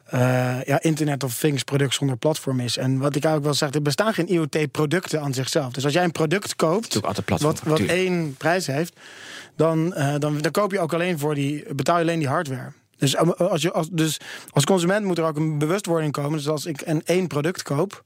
eh, 0.06 0.62
ja, 0.66 0.82
Internet 0.82 1.24
of 1.24 1.38
Things 1.38 1.64
product 1.64 1.94
zonder 1.94 2.18
platform 2.18 2.60
is. 2.60 2.78
En 2.78 2.92
wat 2.98 3.16
ik 3.16 3.24
eigenlijk 3.24 3.44
wel 3.44 3.54
zeg, 3.54 3.74
er 3.74 3.82
bestaan 3.82 4.14
geen 4.14 4.28
IoT-producten 4.32 5.22
aan 5.22 5.34
zichzelf. 5.34 5.72
Dus 5.74 5.84
als 5.84 5.94
jij 5.94 6.04
een 6.04 6.12
product 6.12 6.56
koopt, 6.56 6.82
Natuurlijk 6.82 7.06
altijd 7.06 7.26
platform. 7.26 7.54
wat, 7.54 7.80
wat 7.80 7.88
één 7.90 8.36
prijs 8.38 8.68
heeft, 8.68 8.94
dan, 9.56 9.94
eh, 9.94 10.14
dan, 10.18 10.38
dan 10.38 10.52
koop 10.52 10.72
je 10.72 10.80
ook 10.80 10.94
alleen 10.94 11.20
voor 11.20 11.36
die, 11.36 11.64
betaal 11.76 11.96
je 11.96 12.02
alleen 12.02 12.20
die 12.20 12.28
hardware. 12.28 12.72
Dus 13.00 13.16
eh, 13.16 13.30
als, 13.30 13.62
je, 13.62 13.72
als, 13.72 13.90
dus 13.92 14.18
als 14.50 14.66
consument 14.66 15.06
moet 15.06 15.18
er 15.18 15.24
ook 15.24 15.38
een 15.38 15.58
bewustwording 15.58 16.12
komen. 16.12 16.38
Dus 16.38 16.48
als 16.48 16.66
ik 16.66 16.82
een 16.86 17.02
één 17.06 17.28
product 17.28 17.64
koop, 17.64 18.04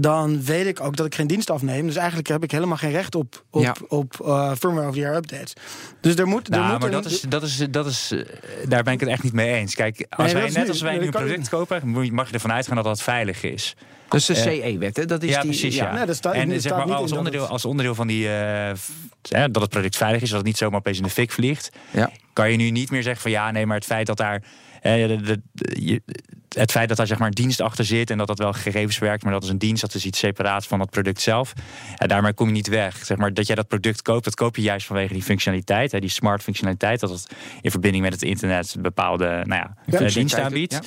dan 0.00 0.44
weet 0.44 0.66
ik 0.66 0.80
ook 0.80 0.96
dat 0.96 1.06
ik 1.06 1.14
geen 1.14 1.26
dienst 1.26 1.50
afneem. 1.50 1.86
Dus 1.86 1.96
eigenlijk 1.96 2.28
heb 2.28 2.42
ik 2.42 2.50
helemaal 2.50 2.76
geen 2.76 2.90
recht 2.90 3.14
op, 3.14 3.44
op, 3.50 3.62
Ja. 3.62 3.74
op 3.88 4.20
eh, 4.24 4.52
firmware 4.58 4.86
over 4.86 5.00
the 5.00 5.06
air 5.06 5.16
updates. 5.16 5.52
Dus 6.00 6.14
er 6.14 6.26
moet, 6.26 6.46
er 6.46 6.50
Nou, 6.58 6.70
moet 6.70 6.78
maar 6.80 6.88
een- 6.88 6.94
dat 7.02 7.04
is, 7.12 7.20
dat 7.20 7.42
is, 7.42 7.56
dat 7.70 7.86
is, 7.86 8.10
eh, 8.12 8.20
daar 8.68 8.82
ben 8.82 8.92
ik 8.92 9.00
het 9.00 9.08
echt 9.08 9.22
niet 9.22 9.32
mee 9.32 9.52
eens. 9.54 9.74
Kijk, 9.74 10.06
als 10.10 10.32
Nee, 10.32 10.42
wij, 10.42 10.50
net 10.52 10.68
als 10.68 10.80
wij 10.80 10.90
nee, 10.90 11.00
nu 11.00 11.06
een 11.06 11.12
product 11.12 11.48
kopen, 11.48 11.88
moet 11.88 12.06
je- 12.06 12.12
mag 12.12 12.28
je 12.28 12.34
ervan 12.34 12.52
uitgaan 12.52 12.76
dat 12.76 12.84
dat 12.84 13.02
veilig 13.02 13.42
is. 13.42 13.74
Dat 14.08 14.20
is 14.20 14.26
de 14.26 14.34
eh, 14.34 14.42
CE-wet, 14.72 14.96
hè? 14.96 15.04
Dat 15.04 15.22
is 15.22 15.30
ja, 15.30 15.40
die, 15.40 15.50
precies. 15.50 15.74
Ja. 15.74 15.92
Nee, 15.94 16.06
dat 16.06 16.16
staat- 16.16 16.34
en 16.34 16.48
dat 16.48 16.62
zeg 16.62 16.72
maar, 16.72 16.92
als, 16.94 17.12
onderdeel, 17.12 17.46
als 17.46 17.64
onderdeel 17.64 17.94
van 17.94 18.06
die. 18.06 18.28
eh, 18.28 18.70
dat 19.22 19.60
het 19.62 19.68
product 19.68 19.96
veilig 19.96 20.22
is, 20.22 20.28
dat 20.28 20.38
het 20.38 20.46
niet 20.46 20.56
zomaar 20.56 20.78
opeens 20.78 20.96
in 20.96 21.02
de 21.02 21.10
fik 21.10 21.30
vliegt. 21.32 21.70
Ja. 21.90 22.10
Kan 22.32 22.50
je 22.50 22.56
nu 22.56 22.70
niet 22.70 22.90
meer 22.90 23.02
zeggen 23.02 23.22
van 23.22 23.30
ja, 23.30 23.50
nee, 23.50 23.66
maar 23.66 23.76
het 23.76 23.84
feit 23.84 24.06
dat 24.06 24.16
daar. 24.16 24.42
de, 24.82 25.18
de- 25.22 25.40
de- 25.52 25.84
je- 25.84 26.02
het 26.58 26.70
feit 26.70 26.88
dat 26.88 26.96
daar 26.96 27.06
zeg 27.06 27.18
maar 27.18 27.26
een 27.26 27.34
dienst 27.34 27.60
achter 27.60 27.84
zit 27.84 28.10
en 28.10 28.18
dat 28.18 28.26
dat 28.26 28.38
wel 28.38 28.52
gegevens 28.52 28.98
werkt, 28.98 29.22
maar 29.22 29.32
dat 29.32 29.42
is 29.42 29.48
een 29.48 29.58
dienst, 29.58 29.80
dat 29.80 29.94
is 29.94 30.04
iets 30.04 30.18
separaats 30.18 30.66
van 30.66 30.80
het 30.80 30.90
product 30.90 31.20
zelf. 31.20 31.52
Ja, 31.96 32.06
daarmee 32.06 32.32
kom 32.32 32.46
je 32.46 32.52
niet 32.52 32.68
weg. 32.68 33.04
Zeg 33.04 33.16
maar, 33.16 33.34
dat 33.34 33.46
jij 33.46 33.56
dat 33.56 33.68
product 33.68 34.02
koopt, 34.02 34.24
dat 34.24 34.34
koop 34.34 34.56
je 34.56 34.62
juist 34.62 34.86
vanwege 34.86 35.12
die 35.12 35.22
functionaliteit, 35.22 35.92
hè, 35.92 36.00
die 36.00 36.10
smart 36.10 36.42
functionaliteit, 36.42 37.00
dat 37.00 37.10
het 37.10 37.26
in 37.60 37.70
verbinding 37.70 38.04
met 38.04 38.12
het 38.12 38.22
internet 38.22 38.76
bepaalde 38.80 39.42
nou 39.44 39.62
ja, 39.86 39.98
diensten 40.08 40.44
aanbiedt. 40.44 40.72
Ja. 40.72 40.80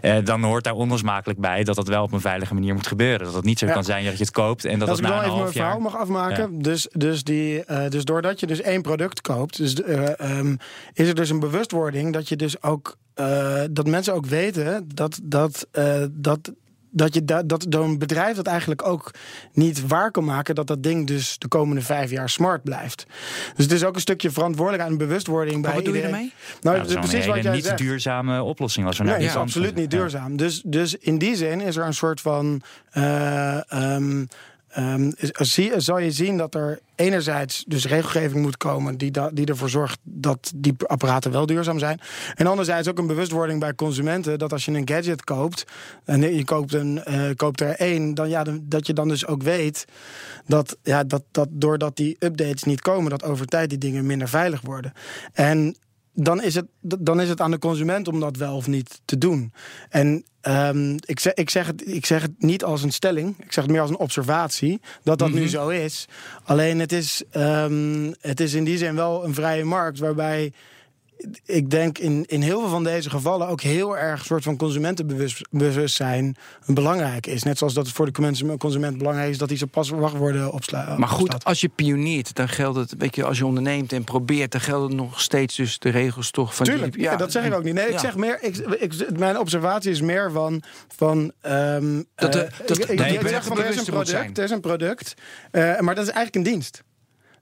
Eh, 0.00 0.24
dan 0.24 0.42
hoort 0.42 0.64
daar 0.64 0.74
onlosmakelijk 0.74 1.38
bij 1.38 1.64
dat 1.64 1.76
dat 1.76 1.88
wel 1.88 2.02
op 2.02 2.12
een 2.12 2.20
veilige 2.20 2.54
manier 2.54 2.74
moet 2.74 2.86
gebeuren. 2.86 3.24
Dat 3.26 3.34
het 3.34 3.44
niet 3.44 3.58
zo 3.58 3.66
Ja. 3.66 3.72
kan 3.72 3.84
zijn 3.84 4.04
dat 4.04 4.12
je 4.12 4.24
het 4.24 4.32
koopt 4.32 4.64
en 4.64 4.78
dat 4.78 4.88
het 4.88 4.98
ik 4.98 5.04
na 5.04 5.10
een 5.10 5.18
even 5.18 5.30
half 5.30 5.42
mijn 5.42 5.54
jaar... 5.54 5.64
verhaal 5.64 5.80
mag 5.80 5.96
afmaken. 5.96 6.62
Dus, 6.62 6.88
dus, 6.92 7.24
die, 7.24 7.64
eh, 7.64 7.90
dus 7.90 8.04
doordat 8.04 8.40
je 8.40 8.46
dus 8.46 8.60
één 8.60 8.82
product 8.82 9.20
koopt, 9.20 9.56
dus, 9.56 9.82
eh, 9.82 10.20
ehm, 10.20 10.56
is 10.92 11.08
er 11.08 11.14
dus 11.14 11.30
een 11.30 11.40
bewustwording 11.40 12.12
dat 12.12 12.28
je 12.28 12.36
dus 12.36 12.62
ook 12.62 12.98
dat 13.70 13.86
mensen 13.86 14.14
ook 14.14 14.26
weten 14.26 14.88
dat, 14.94 15.20
dat, 15.22 15.66
dat, 16.10 16.52
dat 16.90 17.14
je 17.14 17.24
da, 17.24 17.42
dat 17.42 17.66
door 17.68 17.84
een 17.84 17.98
bedrijf 17.98 18.36
dat 18.36 18.46
eigenlijk 18.46 18.86
ook 18.86 19.10
niet 19.52 19.86
waar 19.86 20.10
kan 20.10 20.24
maken 20.24 20.54
dat 20.54 20.66
dat 20.66 20.82
ding 20.82 21.06
dus 21.06 21.38
de 21.38 21.48
komende 21.48 21.82
vijf 21.82 22.10
jaar 22.10 22.28
smart 22.28 22.62
blijft. 22.62 23.06
Dus 23.56 23.64
het 23.64 23.74
is 23.74 23.84
ook 23.84 23.94
een 23.94 24.00
stukje 24.00 24.30
verantwoordelijkheid 24.30 24.92
en 25.00 25.06
bewustwording 25.06 25.52
Maar 25.62 25.62
bij 25.62 25.74
wat 25.74 25.84
doe 25.84 25.94
je 25.94 26.00
iedereen. 26.00 26.18
ermee? 26.20 26.32
Nou, 26.60 26.76
Ja, 26.76 26.82
dat 26.82 26.90
is 26.90 26.96
precies 27.08 27.26
een 27.26 27.32
wat 27.32 27.42
jij 27.42 27.52
niet 27.54 27.64
zegt. 27.64 27.78
duurzame 27.78 28.42
oplossing 28.42 28.86
als 28.86 28.98
we 28.98 29.04
naar 29.04 29.16
Nee, 29.18 29.26
is 29.26 29.32
kant 29.32 29.44
absoluut 29.44 29.74
niet 29.74 29.92
Ja. 29.92 29.98
duurzaam. 29.98 30.36
Dus, 30.36 30.62
dus 30.64 30.94
in 30.94 31.18
die 31.18 31.36
zin 31.36 31.60
is 31.60 31.76
er 31.76 31.86
een 31.86 31.94
soort 31.94 32.20
van. 32.20 32.62
eh, 32.90 33.72
ehm, 33.72 34.24
zie, 35.32 35.72
zal 35.80 35.98
je 35.98 36.10
zien 36.10 36.36
dat 36.36 36.54
er 36.54 36.80
enerzijds 36.94 37.64
dus 37.66 37.86
regelgeving 37.86 38.42
moet 38.42 38.56
komen 38.56 38.98
die, 38.98 39.10
die 39.32 39.46
ervoor 39.46 39.70
zorgt 39.70 39.98
dat 40.02 40.52
die 40.54 40.74
apparaten 40.86 41.30
wel 41.30 41.46
duurzaam 41.46 41.78
zijn. 41.78 42.00
En 42.34 42.46
anderzijds 42.46 42.88
ook 42.88 42.98
een 42.98 43.06
bewustwording 43.06 43.60
bij 43.60 43.74
consumenten 43.74 44.38
dat 44.38 44.52
als 44.52 44.64
je 44.64 44.72
een 44.72 44.88
gadget 44.88 45.24
koopt 45.24 45.64
en 46.04 46.34
je 46.34 46.44
koopt, 46.44 46.72
een, 46.72 47.04
eh, 47.04 47.30
koopt 47.36 47.60
er 47.60 47.76
één, 47.76 48.14
dan 48.14 48.28
ja, 48.28 48.44
dat 48.62 48.86
je 48.86 48.92
dan 48.92 49.08
dus 49.08 49.26
ook 49.26 49.42
weet 49.42 49.84
dat, 50.46 50.76
ja, 50.82 51.04
dat, 51.04 51.22
dat 51.30 51.48
doordat 51.50 51.96
die 51.96 52.16
updates 52.18 52.62
niet 52.62 52.80
komen, 52.80 53.10
dat 53.10 53.24
over 53.24 53.46
tijd 53.46 53.68
die 53.68 53.78
dingen 53.78 54.06
minder 54.06 54.28
veilig 54.28 54.60
worden. 54.60 54.92
En 55.32 55.76
dan 56.22 56.42
is, 56.42 56.54
het, 56.54 56.66
dan 56.80 57.20
is 57.20 57.28
het 57.28 57.40
aan 57.40 57.50
de 57.50 57.58
consument 57.58 58.08
om 58.08 58.20
dat 58.20 58.36
wel 58.36 58.56
of 58.56 58.66
niet 58.66 59.00
te 59.04 59.18
doen. 59.18 59.52
En 59.88 60.24
ehm, 60.40 60.96
ik, 61.00 61.20
zeg, 61.20 61.34
ik, 61.34 61.50
zeg 61.50 61.66
het, 61.66 61.88
ik 61.88 62.06
zeg 62.06 62.22
het 62.22 62.32
niet 62.38 62.64
als 62.64 62.82
een 62.82 62.92
stelling, 62.92 63.34
ik 63.38 63.52
zeg 63.52 63.64
het 63.64 63.72
meer 63.72 63.80
als 63.80 63.90
een 63.90 63.98
observatie 63.98 64.80
dat 65.02 65.18
dat 65.18 65.30
nu 65.30 65.48
zo 65.48 65.68
is. 65.68 66.08
Alleen 66.44 66.78
het 66.78 66.92
is, 66.92 67.22
ehm, 67.30 68.12
het 68.20 68.40
is 68.40 68.54
in 68.54 68.64
die 68.64 68.78
zin 68.78 68.94
wel 68.94 69.24
een 69.24 69.34
vrije 69.34 69.64
markt 69.64 69.98
waarbij 69.98 70.52
ik 71.44 71.70
denk 71.70 71.98
in, 71.98 72.24
in 72.26 72.42
heel 72.42 72.60
veel 72.60 72.68
van 72.68 72.84
deze 72.84 73.10
gevallen 73.10 73.48
ook 73.48 73.60
heel 73.60 73.98
erg 73.98 74.18
een 74.20 74.26
soort 74.26 74.42
van 74.42 74.56
consumentenbewustzijn 74.56 76.36
belangrijk 76.66 77.26
is. 77.26 77.42
Net 77.42 77.58
zoals 77.58 77.74
dat 77.74 77.86
het 77.86 77.94
voor 77.94 78.12
de 78.12 78.56
consument, 78.58 78.98
belangrijk 78.98 79.30
is 79.30 79.38
dat 79.38 79.48
hij 79.48 79.58
zijn 79.58 79.70
pas 79.70 79.88
wachtwoorden 79.88 80.52
opsla- 80.52 80.94
Maar 80.98 81.08
goed, 81.08 81.22
opslaat. 81.22 81.44
als 81.44 81.60
je 81.60 81.68
pioniert, 81.68 82.34
dan 82.34 82.48
geldt 82.48 82.76
het, 82.78 82.94
weet 82.98 83.16
je, 83.16 83.24
als 83.24 83.38
je 83.38 83.46
onderneemt 83.46 83.92
en 83.92 84.04
probeert, 84.04 84.52
dan 84.52 84.60
gelden 84.60 84.96
nog 84.96 85.20
steeds 85.20 85.56
dus 85.56 85.78
de 85.78 85.88
regels 85.88 86.30
toch 86.30 86.54
van 86.54 86.66
Tuurlijk, 86.66 86.92
die- 86.92 87.02
ja, 87.02 87.16
dat 87.16 87.32
zeg 87.32 87.44
ik 87.44 87.54
ook 87.54 87.64
niet. 87.64 87.74
Nee, 87.74 87.88
ik 87.88 87.98
zeg 87.98 88.16
meer. 88.16 88.38
Ik, 88.42 88.56
ik, 88.56 89.18
mijn 89.18 89.38
observatie 89.38 89.90
is 89.90 90.00
meer 90.00 90.30
van. 90.32 90.62
van 90.96 91.32
ehm, 91.40 92.02
Dat 92.14 92.32
de- 92.32 92.40
eh, 92.42 92.58
dat- 92.66 92.78
ik- 92.78 92.88
ik- 92.88 92.98
dat 92.98 93.06
ik 93.06 93.20
de 93.20 93.28
zeg 93.28 93.44
van, 93.44 93.58
er 93.58 93.66
is 93.68 93.76
een 93.76 93.84
product, 93.84 94.38
er 94.38 94.44
is 94.44 94.50
een 94.50 94.60
product, 94.60 95.14
eh, 95.50 95.62
maar 95.80 95.94
dat 95.94 96.06
is 96.06 96.10
eigenlijk 96.12 96.34
een 96.34 96.52
dienst. 96.52 96.82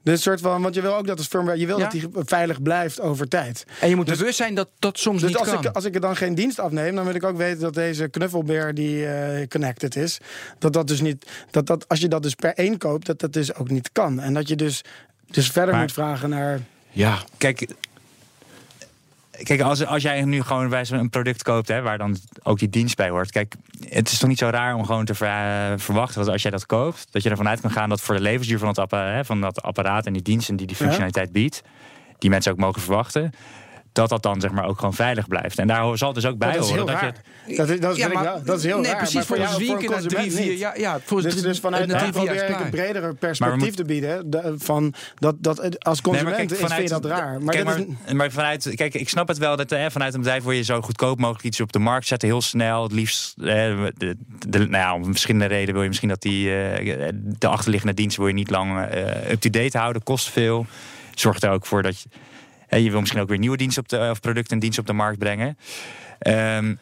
Dus 0.03 0.21
soort 0.21 0.41
van, 0.41 0.61
want 0.61 0.75
je 0.75 0.81
wil 0.81 0.95
ook 0.95 1.07
dat 1.07 1.17
het 1.19 1.27
firmware, 1.27 1.59
je 1.59 1.65
wil 1.65 1.77
Ja. 1.77 1.83
dat 1.83 1.91
die 1.91 2.07
veilig 2.13 2.61
blijft 2.61 3.01
over 3.01 3.27
tijd. 3.27 3.65
En 3.79 3.89
je 3.89 3.95
moet 3.95 4.07
Dus- 4.07 4.17
bewust 4.17 4.37
zijn 4.37 4.55
dat 4.55 4.69
dat 4.79 4.99
soms 4.99 5.19
Dus 5.21 5.29
niet 5.29 5.39
als 5.39 5.49
kan. 5.49 5.63
ik, 5.63 5.69
als 5.75 5.85
ik 5.85 5.95
er 5.95 6.01
dan 6.01 6.15
geen 6.15 6.35
dienst 6.35 6.59
afneem, 6.59 6.95
dan 6.95 7.05
wil 7.05 7.15
ik 7.15 7.23
ook 7.23 7.37
weten 7.37 7.59
dat 7.59 7.73
deze 7.73 8.07
knuffelbeer 8.07 8.73
die 8.73 9.05
eh, 9.05 9.47
connected 9.47 9.95
is, 9.95 10.17
dat 10.59 10.73
dat 10.73 10.87
dus 10.87 11.01
niet, 11.01 11.25
dat 11.51 11.67
dat 11.67 11.87
als 11.87 11.99
je 11.99 12.07
dat 12.07 12.23
dus 12.23 12.35
per 12.35 12.53
één 12.53 12.77
koopt, 12.77 13.05
dat 13.05 13.19
dat 13.19 13.33
dus 13.33 13.55
ook 13.55 13.69
niet 13.69 13.89
kan. 13.91 14.19
En 14.19 14.33
dat 14.33 14.47
je 14.47 14.55
dus, 14.55 14.81
dus 15.27 15.49
verder 15.49 15.71
Maar- 15.73 15.81
moet 15.83 15.91
vragen 15.93 16.29
naar. 16.29 16.59
ja, 16.89 17.17
Kijk, 17.37 17.67
kijk 19.43 19.61
als, 19.61 19.85
als 19.85 20.03
jij 20.03 20.23
nu 20.23 20.41
gewoon 20.41 20.69
bij 20.69 20.85
zo'n 20.85 21.09
product 21.09 21.43
koopt, 21.43 21.67
hè, 21.67 21.81
waar 21.81 21.97
dan 21.97 22.17
ook 22.43 22.59
die 22.59 22.69
dienst 22.69 22.95
bij 22.95 23.09
hoort. 23.09 23.31
Kijk, 23.31 23.55
het 23.89 24.11
is 24.11 24.17
toch 24.19 24.29
niet 24.29 24.37
zo 24.37 24.49
raar 24.49 24.75
om 24.75 24.85
gewoon 24.85 25.05
te 25.05 25.15
ver- 25.15 25.79
verwachten 25.79 26.19
dat 26.23 26.31
als 26.33 26.41
jij 26.41 26.51
dat 26.51 26.65
koopt, 26.65 27.07
dat 27.11 27.23
je 27.23 27.29
ervan 27.29 27.47
uit 27.47 27.61
kan 27.61 27.71
gaan 27.71 27.89
dat 27.89 28.01
voor 28.01 28.15
de 28.15 28.21
levensduur 28.21 28.59
van, 28.59 28.67
het 28.67 28.79
appa- 28.79 29.05
hè, 29.11 29.25
van 29.25 29.41
dat 29.41 29.61
apparaat 29.61 30.05
en 30.05 30.13
die 30.13 30.21
diensten 30.21 30.55
die 30.55 30.67
die 30.67 30.75
functionaliteit 30.75 31.31
biedt, 31.31 31.61
die 32.17 32.29
mensen 32.29 32.51
ook 32.51 32.57
mogen 32.57 32.81
verwachten. 32.81 33.31
Dat 33.99 34.09
dat 34.09 34.23
dan 34.23 34.41
zeg 34.41 34.51
maar 34.51 34.65
ook 34.65 34.77
gewoon 34.77 34.93
veilig 34.93 35.27
blijft. 35.27 35.57
En 35.59 35.67
daar 35.67 35.97
zal 35.97 36.13
dus 36.13 36.25
ook 36.25 36.37
bij 36.37 36.51
dat 36.51 36.63
is 36.63 36.69
horen 36.69 36.85
dat 36.85 36.99
je. 36.99 37.55
Dat, 37.55 37.69
is- 37.69 37.79
dat, 37.79 37.95
Ja, 37.95 38.07
maar- 38.07 38.23
wel- 38.23 38.41
dat 38.43 38.57
is 38.57 38.63
heel 38.63 38.79
nee, 38.79 38.85
raar. 38.87 38.95
precies, 38.97 39.15
maar 39.15 39.23
voor 39.25 39.35
volgens 39.35 39.57
jou, 39.57 39.69
voor 39.69 39.79
een 39.79 39.85
consument 39.91 40.29
drie, 40.29 40.31
vier 40.41 40.49
niet. 40.51 40.59
jaar- 40.59 40.79
ja, 40.79 40.99
volgens 41.05 41.23
Dus, 41.23 41.33
drie- 41.33 41.47
dus 41.51 41.59
vanuit 41.59 41.89
jaar 41.91 42.11
probeer 42.11 42.33
is 42.35 42.41
ik 42.49 42.59
een 42.59 42.69
bredere 42.69 43.13
perspectief 43.13 43.59
moet- 43.59 43.75
te 43.75 43.83
bieden. 43.85 44.29
de- 44.29 44.53
van 44.57 44.93
dat, 45.15 45.35
dat 45.39 45.83
als 45.85 46.01
consument 46.01 46.35
kijk, 46.35 46.51
is, 46.51 46.57
vind 46.57 46.73
je 46.75 46.89
dat 46.89 47.05
raar. 47.05 47.41
Maar, 47.41 47.53
kijk, 47.53 47.65
maar, 47.65 47.79
is, 48.05 48.13
maar 48.13 48.31
vanuit, 48.31 48.71
kijk, 48.75 48.93
ik 48.93 49.09
snap 49.09 49.27
het 49.27 49.37
wel 49.37 49.55
dat 49.55 49.69
hè, 49.69 49.91
vanuit 49.91 50.13
een 50.13 50.19
bedrijf 50.21 50.43
wil 50.43 50.51
je 50.53 50.63
zo 50.63 50.81
goedkoop 50.81 51.19
mogelijk 51.19 51.43
iets 51.45 51.61
op 51.61 51.71
de 51.71 51.79
markt 51.79 52.07
zetten, 52.07 52.27
heel 52.27 52.41
snel. 52.41 52.83
Het 52.83 52.91
liefst, 52.91 53.33
eh, 53.37 53.45
de, 53.45 54.15
de, 54.47 54.59
nou 54.59 54.69
ja, 54.71 54.93
om 54.93 55.05
verschillende 55.05 55.45
redenen 55.45 55.73
wil 55.73 55.81
je 55.81 55.87
misschien 55.87 56.09
dat 56.09 56.21
die 56.21 56.55
eh, 56.55 57.07
de 57.13 57.47
achterliggende 57.47 57.93
diensten 57.93 58.19
wil 58.19 58.29
je 58.29 58.35
niet 58.35 58.49
lang 58.49 58.85
eh, 58.85 59.31
up-to-date 59.31 59.77
houden, 59.77 60.03
kost 60.03 60.29
veel. 60.29 60.65
Zorgt 61.13 61.43
er 61.43 61.51
ook 61.51 61.65
voor 61.65 61.81
dat 61.83 62.01
je, 62.01 62.09
hè, 62.69 62.77
je 62.77 62.91
wil 62.91 62.99
misschien 62.99 63.21
ook 63.21 63.27
weer 63.29 63.37
nieuwe 63.37 63.57
diensten 63.57 63.83
op 63.83 63.89
de, 63.89 64.07
of 64.11 64.19
producten 64.19 64.53
en 64.53 64.59
diensten 64.59 64.81
op 64.81 64.89
de 64.89 64.95
markt 64.95 65.19
brengen. 65.19 65.57
Ehm, 66.19 66.75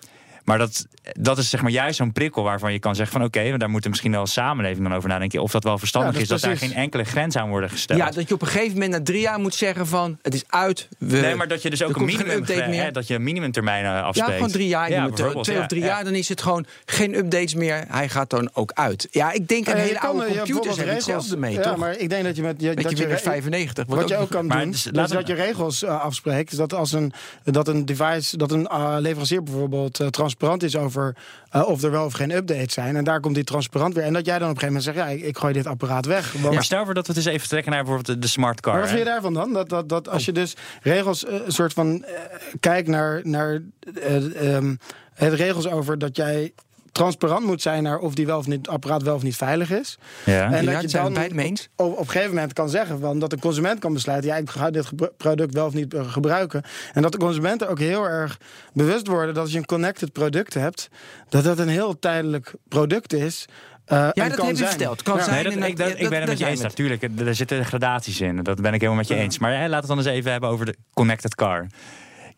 maar 0.47 0.57
dat, 0.57 0.87
dat 1.19 1.37
is 1.37 1.49
zeg 1.49 1.61
maar 1.61 1.71
juist 1.71 1.97
zo'n 1.97 2.11
prikkel 2.11 2.43
waarvan 2.43 2.71
je 2.73 2.79
kan 2.79 2.95
zeggen 2.95 3.17
van 3.19 3.27
oké, 3.27 3.57
daar 3.57 3.69
moeten 3.69 3.89
misschien 3.89 4.11
wel 4.11 4.19
als 4.19 4.33
samenleving 4.33 4.87
dan 4.87 4.95
over 4.97 5.09
nadenken 5.09 5.41
of 5.41 5.51
dat 5.51 5.63
wel 5.63 5.77
verstandig 5.77 6.11
Ja, 6.13 6.19
dat 6.19 6.29
is 6.31 6.41
dat 6.41 6.41
daar 6.41 6.57
geen 6.57 6.73
enkele 6.73 7.03
grens 7.03 7.35
aan 7.35 7.49
worden 7.49 7.69
gesteld. 7.69 7.99
ja, 7.99 8.11
dat 8.11 8.27
je 8.27 8.33
op 8.33 8.41
een 8.41 8.47
gegeven 8.47 8.73
moment 8.73 8.91
na 8.91 9.01
drie 9.03 9.21
jaar 9.21 9.39
moet 9.39 9.55
zeggen 9.55 9.87
van 9.87 10.17
het 10.21 10.33
is 10.33 10.43
uit. 10.47 10.87
We, 10.97 11.17
Nee, 11.19 11.35
maar 11.35 11.47
dat 11.47 11.61
je 11.61 11.69
dus 11.69 11.83
ook 11.83 11.95
een 11.95 12.05
minimum, 12.05 12.37
update 12.37 12.67
meer. 12.69 12.83
hè, 12.83 12.91
dat 12.91 13.07
je 13.07 13.15
een 13.15 13.23
minimumtermijnen 13.23 13.91
ja, 13.91 14.01
afspreekt. 14.01 14.33
gewoon 14.33 14.51
drie 14.51 14.67
jaar. 14.67 14.89
Ja, 14.89 15.09
twee 15.09 15.35
of 15.35 15.45
drie 15.67 15.81
ja. 15.81 15.87
jaar, 15.87 16.03
dan 16.03 16.13
is 16.15 16.29
het 16.29 16.41
gewoon 16.41 16.65
geen 16.85 17.17
updates 17.17 17.53
meer. 17.53 17.85
Hij 17.87 18.09
gaat 18.09 18.29
dan 18.29 18.49
ook 18.53 18.71
uit. 18.73 19.07
Ja, 19.11 19.31
ik 19.31 19.47
denk 19.47 19.67
aan 19.67 19.75
Eh, 19.75 19.81
hele 19.81 19.99
kan, 19.99 20.09
oude 20.09 20.25
eh, 20.25 20.37
computers 20.41 20.75
hebben 20.77 20.95
hetzelfde 20.95 21.37
mee, 21.37 21.53
ja, 21.53 21.61
toch? 21.61 21.75
maar 21.77 21.97
ik 21.97 22.09
denk 22.09 22.23
dat 22.23 22.35
je 22.35 22.41
met 22.41 22.61
je, 22.61 22.73
dat 22.75 22.83
je, 22.83 22.89
je 22.89 22.95
Windows 22.95 23.23
re- 23.23 23.29
95. 23.29 23.85
Wat 23.87 24.09
je 24.09 24.17
ook 24.17 24.29
kan 24.29 24.45
Maar 24.45 24.61
doen, 24.61 24.71
dus 24.71 24.85
is 24.85 24.91
dat 25.09 25.27
je 25.27 25.33
regels 25.33 25.83
eh, 25.83 26.01
afspreekt. 26.01 26.49
Dus 26.49 26.59
dat 26.59 26.73
als 26.73 26.91
een, 26.91 27.13
dat 27.43 27.67
een 27.67 27.85
device, 27.85 28.37
dat 28.37 28.51
een 28.51 28.67
eh, 28.67 28.95
leverancier 28.99 29.43
bijvoorbeeld 29.43 29.99
eh, 29.99 30.07
transparant 30.37 30.63
is 30.63 30.75
over 30.75 31.15
eh, 31.49 31.67
of 31.67 31.83
er 31.83 31.91
wel 31.91 32.05
of 32.05 32.13
geen 32.13 32.31
updates 32.31 32.73
zijn. 32.73 32.95
En 32.95 33.03
daar 33.03 33.19
komt 33.19 33.35
die 33.35 33.43
transparant 33.43 33.93
weer. 33.93 34.03
En 34.03 34.13
dat 34.13 34.25
jij 34.25 34.39
dan 34.39 34.49
op 34.49 34.55
een 34.55 34.59
gegeven 34.61 34.83
moment 34.83 35.07
zegt, 35.07 35.09
ja, 35.09 35.25
ik, 35.25 35.29
ik 35.29 35.37
gooi 35.37 35.53
dit 35.53 35.67
apparaat 35.67 36.05
weg. 36.05 36.31
Want, 36.31 36.53
Maar 36.53 36.63
stel 36.63 36.85
voor 36.85 36.93
dat 36.93 37.07
we 37.07 37.13
het 37.13 37.25
eens 37.25 37.35
even 37.35 37.47
trekken 37.47 37.71
naar 37.71 37.83
bijvoorbeeld 37.83 38.21
de, 38.21 38.27
smart 38.27 38.61
car. 38.61 38.73
maar 38.73 38.81
wat 38.81 38.91
vind 38.91 39.03
je 39.03 39.09
daarvan 39.09 39.33
dan? 39.33 39.53
Dat, 39.53 39.69
dat, 39.69 39.89
dat 39.89 40.09
als 40.09 40.25
je 40.25 40.31
dus 40.31 40.55
regels, 40.81 41.25
eh, 41.25 41.45
een 41.45 41.51
soort 41.51 41.73
van, 41.73 42.03
eh, 42.03 42.13
kijkt 42.59 42.87
naar, 42.87 43.21
naar 43.23 43.61
eh, 43.95 44.55
ehm, 44.55 44.75
het 45.13 45.33
regels 45.33 45.67
over 45.67 45.97
dat 45.97 46.15
jij 46.15 46.53
transparant 46.97 47.45
moet 47.45 47.61
zijn 47.61 47.83
naar 47.83 47.97
of 47.99 48.13
die 48.15 48.25
wel 48.25 48.37
of 48.37 48.47
niet, 48.47 48.57
het 48.57 48.67
apparaat 48.67 49.03
wel 49.03 49.15
of 49.15 49.23
niet 49.23 49.35
veilig 49.35 49.71
is. 49.71 49.97
Ja. 50.25 50.51
En 50.51 50.63
Ja, 50.65 50.71
dat 50.71 50.91
je 50.91 50.97
dan 50.97 51.17
eens. 51.17 51.69
op, 51.75 51.91
op 51.91 51.99
een 51.99 52.05
gegeven 52.09 52.33
moment 52.35 52.53
kan 52.53 52.69
zeggen 52.69 52.99
van 52.99 53.19
dat 53.19 53.29
de 53.29 53.39
consument 53.39 53.79
kan 53.79 53.93
besluiten: 53.93 54.29
ja, 54.29 54.35
ik 54.35 54.49
ga 54.49 54.69
dit 54.71 54.89
product 55.17 55.53
wel 55.53 55.65
of 55.65 55.73
niet 55.73 55.93
eh, 55.93 56.11
gebruiken. 56.11 56.61
En 56.93 57.01
dat 57.01 57.11
de 57.11 57.17
consumenten 57.17 57.69
ook 57.69 57.79
heel 57.79 58.03
erg 58.07 58.37
bewust 58.73 59.07
worden 59.07 59.33
dat 59.33 59.43
als 59.43 59.51
je 59.51 59.57
een 59.57 59.65
connected 59.65 60.11
product 60.11 60.53
hebt, 60.53 60.89
dat 61.29 61.43
dat 61.43 61.59
een 61.59 61.67
heel 61.69 61.99
tijdelijk 61.99 62.53
product 62.67 63.13
is. 63.13 63.45
eh, 63.85 63.97
Ja, 63.97 64.11
en 64.13 64.27
dat 64.29 64.37
kan 64.37 64.45
heb 64.47 64.55
je 64.55 64.61
zijn. 64.61 64.69
verteld. 64.69 65.01
Kan 65.01 65.17
Ja. 65.17 65.23
zijn. 65.23 65.35
Nee, 65.35 65.53
dat, 65.53 65.53
en 65.63 65.67
ik, 65.69 65.77
dat, 65.77 65.87
ja, 65.87 65.93
ik 65.93 65.99
dat- 66.01 66.09
ben 66.09 66.19
het 66.19 66.29
met 66.29 66.39
je 66.39 66.45
eens. 66.45 66.59
het. 66.59 66.67
Natuurlijk, 66.67 67.03
er 67.27 67.35
zitten 67.35 67.65
gradaties 67.65 68.21
in. 68.21 68.43
Dat 68.43 68.61
ben 68.61 68.73
ik 68.73 68.79
helemaal 68.81 68.95
met 69.01 69.07
je 69.07 69.15
eens. 69.15 69.39
Maar 69.39 69.51
hè, 69.51 69.57
laten 69.57 69.69
we 69.71 69.77
het 69.77 69.87
dan 69.87 69.97
eens 69.97 70.05
even 70.07 70.31
hebben 70.31 70.49
over 70.49 70.65
de 70.65 70.75
connected 70.93 71.35
car. 71.35 71.67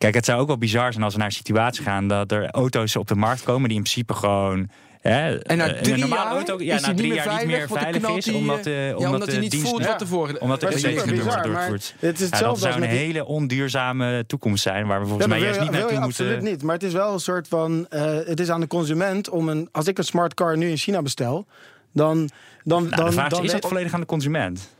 Kijk, 0.00 0.14
het 0.14 0.24
zou 0.24 0.40
ook 0.40 0.46
wel 0.46 0.58
bizar 0.58 0.92
zijn 0.92 1.04
als 1.04 1.12
we 1.12 1.18
naar 1.18 1.28
een 1.28 1.34
situatie 1.34 1.82
gaan 1.82 2.08
dat 2.08 2.32
er 2.32 2.50
auto's 2.50 2.96
op 2.96 3.08
de 3.08 3.14
markt 3.14 3.42
komen 3.42 3.68
die 3.68 3.76
in 3.78 3.82
principe 3.82 4.14
gewoon. 4.14 4.68
Hè, 5.00 5.38
En 5.38 5.56
na 5.58 5.68
een 5.76 5.82
drie 5.82 5.96
normale 5.96 6.24
jaar 6.24 6.32
auto 6.36 6.60
ja, 6.64 6.74
is 6.74 6.80
na 6.80 6.94
drie 6.94 7.06
niet 7.12 7.14
jaar 7.14 7.26
meer 7.28 7.36
niet 7.38 7.46
meer 7.46 7.68
veilig, 7.68 8.16
is, 8.16 8.32
omdat, 8.32 8.64
de, 8.64 8.70
ja, 8.70 8.94
omdat, 8.96 9.12
omdat 9.12 9.26
hij 9.26 9.34
de 9.34 9.40
niet 9.40 9.50
dienst, 9.50 9.68
voelt 9.68 9.86
wat 9.86 10.00
er 10.00 10.06
voor 10.06 10.36
omdat 10.38 10.60
de 10.60 10.78
super 10.78 11.12
niet 11.12 11.22
wordt 11.22 11.44
doorgevoerd. 11.44 11.94
Het 11.98 12.20
is 12.20 12.20
Ja, 12.20 12.20
dat 12.20 12.30
hetzelfde 12.30 12.60
zou 12.60 12.72
als 12.74 12.82
een 12.82 12.88
die- 12.88 12.98
hele 12.98 13.24
onduurzame 13.24 14.24
toekomst 14.26 14.62
zijn, 14.62 14.86
waar 14.86 15.00
we 15.00 15.06
volgens 15.06 15.26
Ja, 15.26 15.32
mij 15.32 15.40
juist 15.44 15.60
niet 15.60 15.70
naartoe 15.70 16.00
moeten. 16.00 16.26
Absoluut 16.26 16.42
niet. 16.42 16.62
Maar 16.62 16.74
het 16.74 16.82
is 16.82 16.92
wel 16.92 17.12
een 17.12 17.18
soort 17.20 17.48
van. 17.48 17.86
eh, 17.88 18.02
het 18.24 18.40
is 18.40 18.50
aan 18.50 18.60
de 18.60 18.66
consument 18.66 19.28
om 19.28 19.48
een. 19.48 19.68
Als 19.72 19.86
ik 19.86 19.98
een 19.98 20.04
smart 20.04 20.34
car 20.34 20.56
nu 20.56 20.68
in 20.68 20.76
China 20.76 21.02
bestel. 21.02 21.46
Dan. 21.92 22.30
dan, 22.64 22.82
Nou, 22.82 22.96
dan, 22.96 23.06
de 23.06 23.12
vraag 23.12 23.26
is, 23.30 23.36
dan 23.36 23.44
is 23.44 23.52
dat 23.52 23.66
volledig 23.68 23.92
aan 23.94 24.00
de 24.00 24.06
consument? 24.06 24.70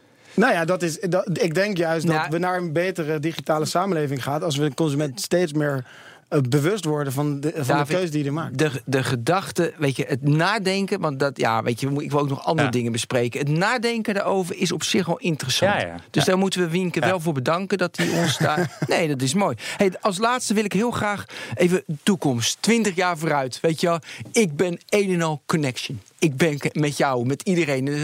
Nou 0.40 0.52
ja, 0.52 0.64
dat 0.64 0.82
is, 0.82 1.00
dat, 1.00 1.42
ik 1.42 1.54
denk 1.54 1.76
juist 1.76 2.06
Nou, 2.06 2.20
dat 2.20 2.32
we 2.32 2.38
naar 2.38 2.56
een 2.56 2.72
betere 2.72 3.18
digitale 3.18 3.64
samenleving 3.64 4.22
gaan. 4.22 4.42
als 4.42 4.56
we 4.56 4.68
de 4.68 4.74
consument 4.74 5.20
steeds 5.20 5.52
meer 5.52 5.84
bewust 6.48 6.84
worden 6.84 7.12
van 7.12 7.40
de, 7.40 7.52
van 7.54 7.64
David, 7.66 7.86
de 7.86 7.94
keuze 7.94 8.12
die 8.12 8.22
hij 8.22 8.30
maakt. 8.32 8.58
De, 8.58 8.70
de 8.84 9.02
gedachte, 9.04 9.72
weet 9.78 9.96
je, 9.96 10.04
het 10.08 10.22
nadenken, 10.28 11.00
want 11.00 11.18
dat, 11.20 11.38
ja, 11.38 11.62
weet 11.62 11.80
je, 11.80 11.88
ik 12.02 12.10
wil 12.10 12.20
ook 12.20 12.28
nog 12.28 12.44
andere 12.44 12.66
Ja. 12.66 12.72
dingen 12.72 12.92
bespreken. 12.92 13.40
Het 13.40 13.48
nadenken 13.48 14.14
daarover 14.14 14.56
is 14.56 14.72
op 14.72 14.82
zich 14.82 15.06
wel 15.06 15.18
interessant. 15.18 15.80
Ja, 15.80 15.86
ja. 15.86 15.94
Dus 16.10 16.24
Ja. 16.24 16.30
daar 16.30 16.38
moeten 16.38 16.60
we 16.60 16.68
Wienke 16.68 17.00
Ja. 17.00 17.06
wel 17.06 17.20
voor 17.20 17.32
bedanken 17.32 17.78
dat 17.78 17.96
hij 17.96 18.08
ons 18.18 18.38
daar. 18.38 18.78
Nee, 18.88 19.08
dat 19.08 19.22
is 19.22 19.34
mooi. 19.34 19.56
Hey, 19.76 19.92
als 20.00 20.18
laatste 20.18 20.54
wil 20.54 20.64
ik 20.64 20.72
heel 20.72 20.90
graag 20.90 21.24
even 21.54 21.84
toekomst, 22.02 22.56
20 22.60 22.94
jaar 22.94 23.18
vooruit. 23.18 23.58
Weet 23.60 23.80
je 23.80 23.86
wel, 23.86 23.98
ik 24.32 24.56
ben 24.56 24.78
een 24.88 25.12
en 25.12 25.22
al 25.22 25.42
connection. 25.46 26.00
Ik 26.18 26.36
ben 26.36 26.58
met 26.72 26.96
jou, 26.96 27.26
met 27.26 27.42
iedereen. 27.42 27.88
Eh, 27.88 27.94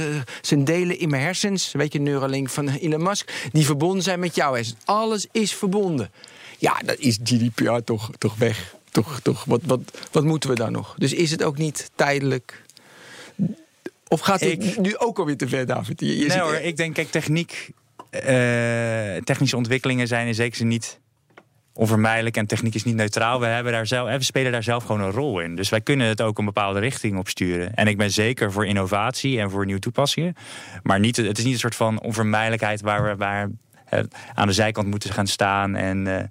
zijn 0.41 0.65
delen 0.65 0.99
in 0.99 1.11
mijn 1.11 1.23
hersens, 1.23 1.73
weet 1.73 1.93
je, 1.93 2.01
Neuralink 2.01 2.49
van 2.51 2.69
Elon 2.69 3.03
Musk, 3.03 3.49
die 3.53 3.65
verbonden 3.65 4.03
zijn 4.03 4.21
met 4.21 4.35
hersens. 4.35 4.75
Alles 4.85 5.27
is 5.33 5.55
verbonden. 5.55 6.11
Ja, 6.59 6.77
dat 6.85 6.99
is 6.99 7.19
GDPR 7.25 7.79
toch, 7.85 8.11
toch 8.19 8.37
weg. 8.37 8.75
Toch, 8.91 9.21
toch. 9.21 9.45
Wat, 9.45 9.61
wat, 9.65 9.81
wat 10.13 10.25
moeten 10.25 10.51
we 10.51 10.57
dan 10.57 10.73
nog? 10.73 10.95
Dus 10.99 11.13
is 11.13 11.31
het 11.31 11.43
ook 11.43 11.59
niet 11.59 11.91
tijdelijk? 11.95 12.63
Of 14.09 14.21
gaat 14.21 14.41
het 14.41 14.51
Ik- 14.65 14.79
nu 14.79 14.97
ook 14.99 15.19
alweer 15.19 15.37
te 15.37 15.49
ver, 15.49 15.67
David? 15.67 16.01
Je, 16.01 16.07
je 16.07 16.15
Nee 16.21 16.31
zit- 16.31 16.41
hoor, 16.41 16.55
ik 16.55 16.77
denk, 16.77 16.95
kijk, 16.95 17.11
techniek, 17.11 17.71
eh, 18.11 18.21
technische 19.25 19.57
ontwikkelingen 19.57 20.07
zijn 20.07 20.27
in 20.27 20.35
zekere 20.35 20.57
zin 20.57 20.69
niet 20.69 20.99
onvermijdelijk 21.73 22.37
en 22.37 22.47
techniek 22.47 22.75
is 22.75 22.85
niet 22.85 22.95
neutraal. 22.95 23.41
We, 23.41 23.47
hebben 23.47 23.73
daar 23.73 23.87
zelf, 23.87 24.09
eh, 24.09 24.17
we 24.17 24.23
spelen 24.25 24.53
daar 24.53 24.63
zelf 24.63 24.85
gewoon 24.85 25.01
een 25.01 25.11
rol 25.11 25.41
in. 25.41 25.57
Dus 25.57 25.69
wij 25.69 25.81
kunnen 25.81 26.07
het 26.07 26.21
ook 26.23 26.39
een 26.39 26.45
bepaalde 26.45 26.81
richting 26.81 27.19
op 27.19 27.29
sturen. 27.29 27.75
En 27.75 27.87
ik 27.87 27.97
ben 27.97 28.11
zeker 28.11 28.53
voor 28.53 28.67
innovatie 28.67 29.41
en 29.41 29.51
voor 29.51 29.65
nieuwe 29.65 29.81
toepassingen. 29.81 30.37
Maar 30.83 31.01
niet, 31.01 31.17
het 31.17 31.39
is 31.39 31.45
niet 31.45 31.53
een 31.53 31.59
soort 31.61 31.75
van 31.75 32.01
onvermijdelijkheid 32.01 32.81
waar 32.81 33.03
we 33.03 33.17
waar, 33.17 33.51
aan 34.35 34.47
de 34.47 34.53
zijkant 34.53 34.87
moeten 34.89 35.13
gaan 35.13 35.27
staan 35.27 35.75
en 35.75 36.19
eh, 36.19 36.25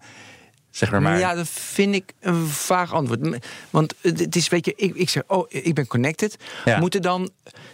zeg 0.72 0.92
maar. 0.92 1.02
maar 1.02 1.20
Ja, 1.20 1.34
dat 1.36 1.48
vind 1.50 1.96
ik 1.96 2.14
een 2.20 2.48
vaag 2.48 2.94
antwoord. 2.94 3.46
Want 3.70 3.94
het 4.02 4.36
is, 4.36 4.48
weet 4.48 4.66
je, 4.66 4.74
ik, 4.76 4.96
ik 4.96 5.10
zeg, 5.10 5.24
oh, 5.28 5.46
ik 5.50 5.74
ben 5.74 5.88
connected. 5.88 6.38
Ja. 6.66 6.80
Moeten 6.80 7.02
dan, 7.02 7.30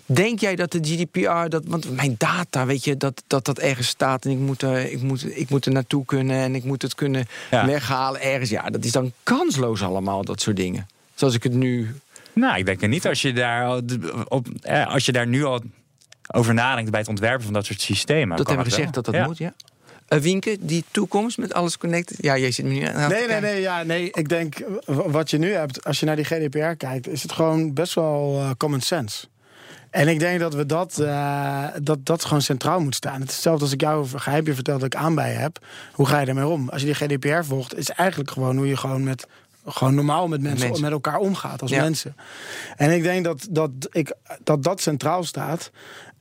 denk 0.06 0.40
jij 0.40 0.56
dat 0.56 0.72
de 0.72 0.80
GDPR, 0.82 1.48
dat, 1.50 1.64
want 1.66 1.96
mijn 1.96 2.16
data, 2.18 2.66
weet 2.66 2.84
je, 2.84 2.98
dat 2.98 3.24
dat, 3.28 3.46
dat 3.46 3.60
ergens 3.60 3.88
staat 3.88 4.26
en 4.26 4.32
ik 4.32 4.38
moet, 4.38 4.62
er, 4.62 4.92
ik, 4.92 5.02
moet, 5.02 5.38
ik 5.38 5.50
moet 5.50 5.66
er 5.66 5.72
naartoe 5.72 6.06
kunnen 6.06 6.38
en 6.38 6.56
ik 6.56 6.64
moet 6.64 6.82
het 6.82 6.96
kunnen 6.96 7.28
Ja. 7.52 7.66
weghalen 7.66 8.22
ergens. 8.22 8.50
Ja, 8.50 8.70
dat 8.70 8.84
is 8.86 8.92
dan 8.92 9.12
kansloos 9.24 9.82
allemaal, 9.84 10.24
dat 10.24 10.42
soort 10.42 10.56
dingen. 10.56 10.88
Zoals 11.16 11.36
ik 11.36 11.44
het 11.44 11.54
nu. 11.54 11.96
Nou, 12.34 12.58
ik 12.58 12.66
denk 12.66 12.82
het 12.82 12.90
niet 12.90 13.08
als 13.08 13.22
je 13.22 13.34
daar, 13.34 13.82
op, 14.28 14.48
eh, 14.62 14.88
als 14.94 15.06
je 15.06 15.12
daar 15.12 15.28
nu 15.28 15.44
al 15.44 15.62
over 16.34 16.54
nadenkt 16.54 16.92
bij 16.92 17.00
het 17.00 17.10
ontwerpen 17.10 17.44
van 17.44 17.54
dat 17.54 17.66
soort 17.66 17.82
systemen. 17.82 18.38
dat 18.38 18.48
hebben 18.48 18.66
we 18.66 18.72
gezegd 18.72 18.94
wel. 18.94 19.04
dat 19.04 19.14
dat 19.14 19.22
Ja. 19.22 19.26
moet, 19.28 19.38
ja. 19.38 19.54
Wienke, 20.20 20.58
die 20.60 20.84
toekomst 20.92 21.38
met 21.38 21.54
alles 21.54 21.78
connected. 21.78 22.18
Ja, 22.22 22.38
jij 22.38 22.52
zit 22.52 22.66
me 22.66 22.72
nu 22.74 22.82
aan. 22.84 23.10
Nee, 23.10 23.28
nee, 23.28 23.40
nee, 23.40 23.62
ja, 23.62 23.84
nee. 23.84 24.10
Ik 24.12 24.30
denk 24.30 24.56
wat 24.86 25.30
je 25.30 25.38
nu 25.38 25.54
hebt, 25.54 25.84
als 25.86 26.00
je 26.00 26.06
naar 26.06 26.16
die 26.16 26.26
GDPR 26.26 26.74
kijkt, 26.78 27.08
is 27.08 27.22
het 27.22 27.32
gewoon 27.32 27.74
best 27.74 27.94
wel 27.94 28.38
eh, 28.40 28.50
common 28.58 28.82
sense. 28.82 29.26
En 29.90 30.08
ik 30.08 30.20
denk 30.20 30.40
dat 30.40 30.54
we 30.54 30.66
dat, 30.66 31.00
eh, 31.00 31.66
dat, 31.82 32.06
dat 32.06 32.26
gewoon 32.26 32.42
centraal 32.42 32.80
moet 32.82 32.96
staan. 32.96 33.20
Het 33.20 33.30
is 33.30 33.34
hetzelfde 33.34 33.64
als 33.64 33.74
ik 33.74 33.82
jou 33.82 34.08
een 34.14 34.20
geheimje 34.22 34.54
vertel 34.54 34.78
dat 34.78 34.94
ik 34.94 34.96
aan 34.96 35.16
bij 35.16 35.32
heb. 35.34 35.66
Hoe 35.94 36.06
ga 36.08 36.20
je 36.20 36.26
ermee 36.26 36.48
om? 36.48 36.70
Als 36.70 36.82
je 36.82 36.88
die 36.88 36.96
GDPR 36.96 37.44
volgt, 37.44 37.78
is 37.78 37.90
eigenlijk 37.90 38.32
gewoon 38.32 38.58
hoe 38.58 38.68
je 38.68 38.78
gewoon 38.78 39.04
met 39.04 39.28
gewoon 39.66 39.96
normaal 39.96 40.28
met 40.28 40.42
mensen, 40.42 40.66
Mensen. 40.68 40.84
met 40.84 40.92
elkaar 40.92 41.18
omgaat 41.18 41.62
als 41.62 41.72
Ja. 41.72 41.82
mensen. 41.82 42.16
En 42.76 42.92
ik 42.92 43.04
denk 43.04 43.24
dat 43.24 43.48
dat, 43.50 43.72
ik, 43.92 44.14
dat 44.44 44.64
dat 44.64 44.82
centraal 44.82 45.24
staat. 45.24 45.72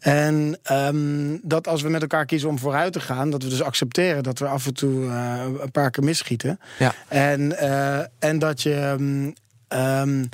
En 0.00 0.58
ehm, 0.62 1.36
dat 1.42 1.68
als 1.68 1.82
we 1.82 1.88
met 1.88 2.00
elkaar 2.00 2.26
kiezen 2.26 2.48
om 2.48 2.58
vooruit 2.58 2.92
te 2.92 3.00
gaan, 3.00 3.30
dat 3.30 3.42
we 3.42 3.48
dus 3.48 3.62
accepteren 3.62 4.22
dat 4.22 4.38
we 4.38 4.46
af 4.46 4.66
en 4.66 4.74
toe 4.74 5.06
eh, 5.06 5.42
een 5.60 5.70
paar 5.70 5.90
keer 5.90 6.04
misschieten. 6.04 6.60
Ja. 6.78 6.94
En, 7.08 7.58
eh, 7.58 8.06
en 8.18 8.38
dat 8.38 8.62
je. 8.62 8.74
ehm, 8.74 9.30
ehm, 9.68 10.24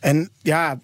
en 0.00 0.30
ja. 0.42 0.78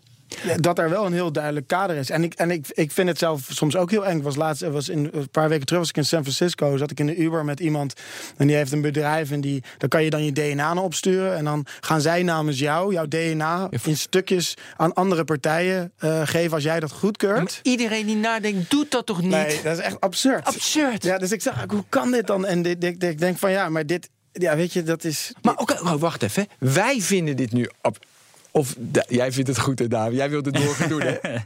Dat 0.57 0.79
er 0.79 0.91
wel 0.91 1.07
een 1.07 1.13
heel 1.13 1.33
duidelijk 1.33 1.67
kader 1.67 1.97
is. 1.97 2.11
En 2.11 2.23
ik, 2.25 2.35
en 2.35 2.51
ik, 2.51 2.67
ik 2.69 2.93
vind 2.93 3.09
het 3.09 3.19
zelf 3.19 3.47
soms 3.51 3.77
ook 3.77 3.91
heel 3.91 4.07
eng. 4.07 4.17
Ik 4.17 4.23
Was 4.23 4.37
laatst, 4.37 4.63
was 4.63 4.89
in, 4.89 5.09
een 5.13 5.29
paar 5.31 5.49
weken 5.49 5.67
terug 5.67 5.81
was 5.81 5.89
ik 5.89 5.97
in 5.97 6.05
San 6.05 6.23
Francisco. 6.23 6.77
Zat 6.77 6.91
ik 6.91 7.01
in 7.01 7.07
de 7.07 7.17
Uber 7.17 7.45
met 7.45 7.61
iemand. 7.61 7.93
En 8.37 8.47
die 8.47 8.57
heeft 8.57 8.73
een 8.73 8.81
bedrijf. 8.81 9.31
En 9.31 9.41
die, 9.41 9.63
daar 9.79 9.89
kan 9.89 10.05
je 10.05 10.11
dan 10.11 10.25
je 10.25 10.33
DNA 10.33 10.75
naar 10.75 10.83
opsturen. 10.85 11.37
En 11.37 11.45
dan 11.45 11.67
gaan 11.81 12.01
zij 12.01 12.23
namens 12.23 12.59
jou, 12.59 12.93
jouw 12.93 13.07
DNA, 13.07 13.69
in 13.85 13.97
stukjes 13.97 14.55
aan 14.77 14.93
andere 14.95 15.25
partijen 15.25 15.93
eh, 15.99 16.21
geven. 16.25 16.53
Als 16.53 16.63
jij 16.63 16.81
dat 16.81 16.93
goedkeurt. 16.93 17.61
Iedereen 17.63 18.07
die 18.07 18.17
nadenkt, 18.17 18.71
doet 18.71 18.91
dat 18.91 19.07
toch 19.07 19.23
niet? 19.23 19.31
Nee, 19.31 19.61
dat 19.63 19.79
is 19.79 19.85
echt 19.85 20.01
absurd. 20.01 20.45
Absurd. 20.45 21.03
Ja, 21.03 21.19
dus 21.19 21.33
ik 21.33 21.43
zeg, 21.43 21.65
hoe 21.69 21.85
kan 21.89 22.11
dit 22.11 22.27
dan? 22.27 22.47
En 22.47 22.63
dit, 22.63 22.81
dit- 22.81 23.03
ik 23.03 23.19
denk 23.19 23.39
van 23.39 23.51
ja, 23.51 23.69
maar 23.69 23.87
dit. 23.87 24.09
Ja, 24.33 24.57
weet 24.57 24.73
je, 24.73 24.83
dat 24.83 25.05
is. 25.05 25.33
Maar 25.43 25.57
oké, 25.57 25.73
oh, 25.73 25.95
wacht 25.95 26.23
even. 26.23 26.47
Wij 26.59 27.01
vinden 27.01 27.37
dit 27.37 27.53
nu... 27.53 27.71
Op, 27.83 27.99
of 28.57 28.75
da- 28.79 29.05
jij 29.09 29.33
vindt 29.33 29.49
het 29.49 29.59
goed, 29.59 29.79
hè, 29.79 29.89
David? 29.89 30.17
Jij 30.17 30.31
wilt 30.31 30.45
het 30.47 30.55
door 30.55 30.77
doen, 30.89 31.01
hè? 31.01 31.15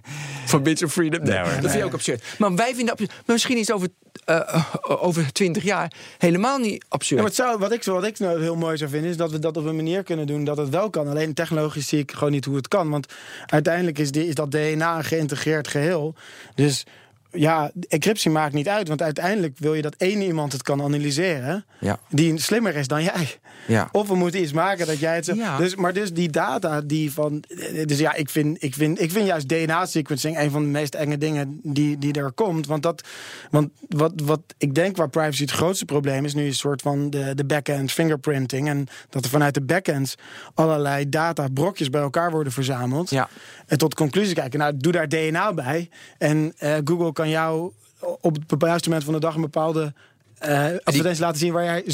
Van 0.47 0.63
Bits 0.63 0.83
of 0.83 0.93
Freedom. 0.93 1.23
Nee, 1.23 1.31
Nee, 1.33 1.39
hoor. 1.43 1.51
dat 1.51 1.61
vind 1.61 1.73
je 1.73 1.85
ook 1.85 1.93
absurd. 1.93 2.25
Maar 2.39 2.55
wij 2.55 2.75
vinden 2.75 2.91
absurd. 2.93 3.11
Maar 3.11 3.23
misschien 3.27 3.57
is 3.59 3.67
het 3.67 3.77
over, 3.77 3.89
eh, 4.25 4.65
over 4.85 5.33
20 5.33 5.63
jaar 5.63 5.93
helemaal 6.19 6.59
niet 6.59 6.85
absurd. 6.89 7.11
Ja, 7.11 7.17
maar 7.17 7.27
het 7.27 7.35
zou, 7.35 7.59
wat, 7.59 7.73
ik, 7.73 7.85
wat 7.85 8.05
ik 8.05 8.19
nou 8.19 8.41
heel 8.43 8.57
mooi 8.57 8.77
zou 8.77 8.91
vinden, 8.91 9.11
is 9.11 9.17
dat 9.17 9.31
we 9.31 9.39
dat 9.39 9.57
op 9.57 9.65
een 9.65 9.77
manier 9.77 10.03
kunnen 10.03 10.27
doen 10.27 10.45
dat 10.45 10.57
het 10.57 10.69
wel 10.69 10.91
kan. 10.91 11.09
Alleen 11.09 11.35
technologisch 11.35 11.89
zie 11.89 11.99
ik 11.99 12.13
gewoon 12.13 12.33
niet 12.33 12.45
hoe 12.45 12.57
het 12.57 12.69
kan. 12.69 12.91
Want 12.91 13.13
uiteindelijk 13.47 13.99
is, 13.99 14.11
die, 14.11 14.27
is 14.29 14.35
dat 14.35 14.51
DNA 14.51 14.97
een 14.97 15.05
geïntegreerd 15.05 15.69
geheel. 15.69 16.15
Dus 16.55 16.85
ja, 17.33 17.71
encryptie 17.89 18.31
maakt 18.31 18.55
niet 18.55 18.69
uit. 18.69 18.89
Want 18.89 19.03
uiteindelijk 19.03 19.59
wil 19.59 19.75
je 19.75 19.83
dat 19.83 19.95
één 19.95 20.23
iemand 20.23 20.53
het 20.53 20.63
kan 20.63 20.83
analyseren. 20.83 21.65
Ja. 21.81 21.99
Die 22.09 22.39
slimmer 22.39 22.77
is 22.77 22.89
dan 22.89 23.03
jij. 23.03 23.39
Ja. 23.67 23.89
Of 23.93 24.09
we 24.09 24.15
moeten 24.15 24.43
iets 24.43 24.53
maken 24.53 24.87
dat 24.87 24.99
jij 24.99 25.15
het 25.15 25.25
zo. 25.25 25.35
Ja. 25.35 25.57
Dus, 25.57 25.75
maar 25.75 25.93
dus 25.93 26.13
die 26.13 26.31
data 26.31 26.81
die 26.81 27.13
van. 27.13 27.45
Dus 27.85 27.99
ja, 27.99 28.15
ik 28.15 28.31
vind, 28.31 28.63
ik 28.63 28.75
vind, 28.75 29.01
ik 29.01 29.11
vind 29.11 29.27
juist 29.27 29.49
DNA-sequencing 29.49 30.39
een 30.39 30.51
van 30.51 30.63
de 30.63 30.69
meest 30.69 30.95
enge 30.95 31.19
dingen 31.19 31.61
die, 31.63 31.99
die 31.99 32.13
er 32.13 32.33
komt. 32.33 32.67
Want, 32.67 32.83
dat, 32.83 33.09
want 33.51 33.71
wat, 33.89 34.13
wat 34.25 34.41
ik 34.59 34.75
denk 34.75 34.97
waar 34.97 35.09
privacy 35.09 35.43
het 35.43 35.51
grootste 35.51 35.85
probleem 35.85 36.25
is, 36.25 36.35
nu 36.35 36.43
is 36.43 36.49
een 36.49 36.55
soort 36.55 36.83
van 36.83 37.11
de, 37.11 37.35
de 37.35 37.45
back-end 37.45 37.93
fingerprinting. 37.93 38.69
En 38.69 38.87
dat 39.09 39.25
er 39.25 39.31
vanuit 39.31 39.55
de 39.55 39.63
back-ends 39.63 40.15
allerlei 40.55 41.09
data, 41.09 41.49
brokjes 41.49 41.91
bij 41.91 42.01
elkaar 42.01 42.31
worden 42.31 42.53
verzameld. 42.53 43.11
Ja. 43.11 43.29
En 43.67 43.79
tot 43.79 43.95
conclusie 43.95 44.35
kijken. 44.35 44.59
Nou, 44.59 44.77
doe 44.77 44.93
daar 44.93 45.09
DNA 45.09 45.55
bij. 45.55 45.89
En 46.19 46.53
eh, 46.59 46.75
Google 46.85 47.13
kan 47.21 47.29
jou 47.29 47.73
op 48.21 48.37
het 48.47 48.63
juiste 48.63 48.89
moment 48.89 49.05
van 49.07 49.15
de 49.15 49.21
dag 49.21 49.35
een 49.35 49.41
bepaalde. 49.41 49.93
eh 50.39 50.65
advertentie 50.85 51.23
laten 51.23 51.39
zien 51.39 51.53
waar 51.53 51.65
jij 51.65 51.83
100% 51.85 51.87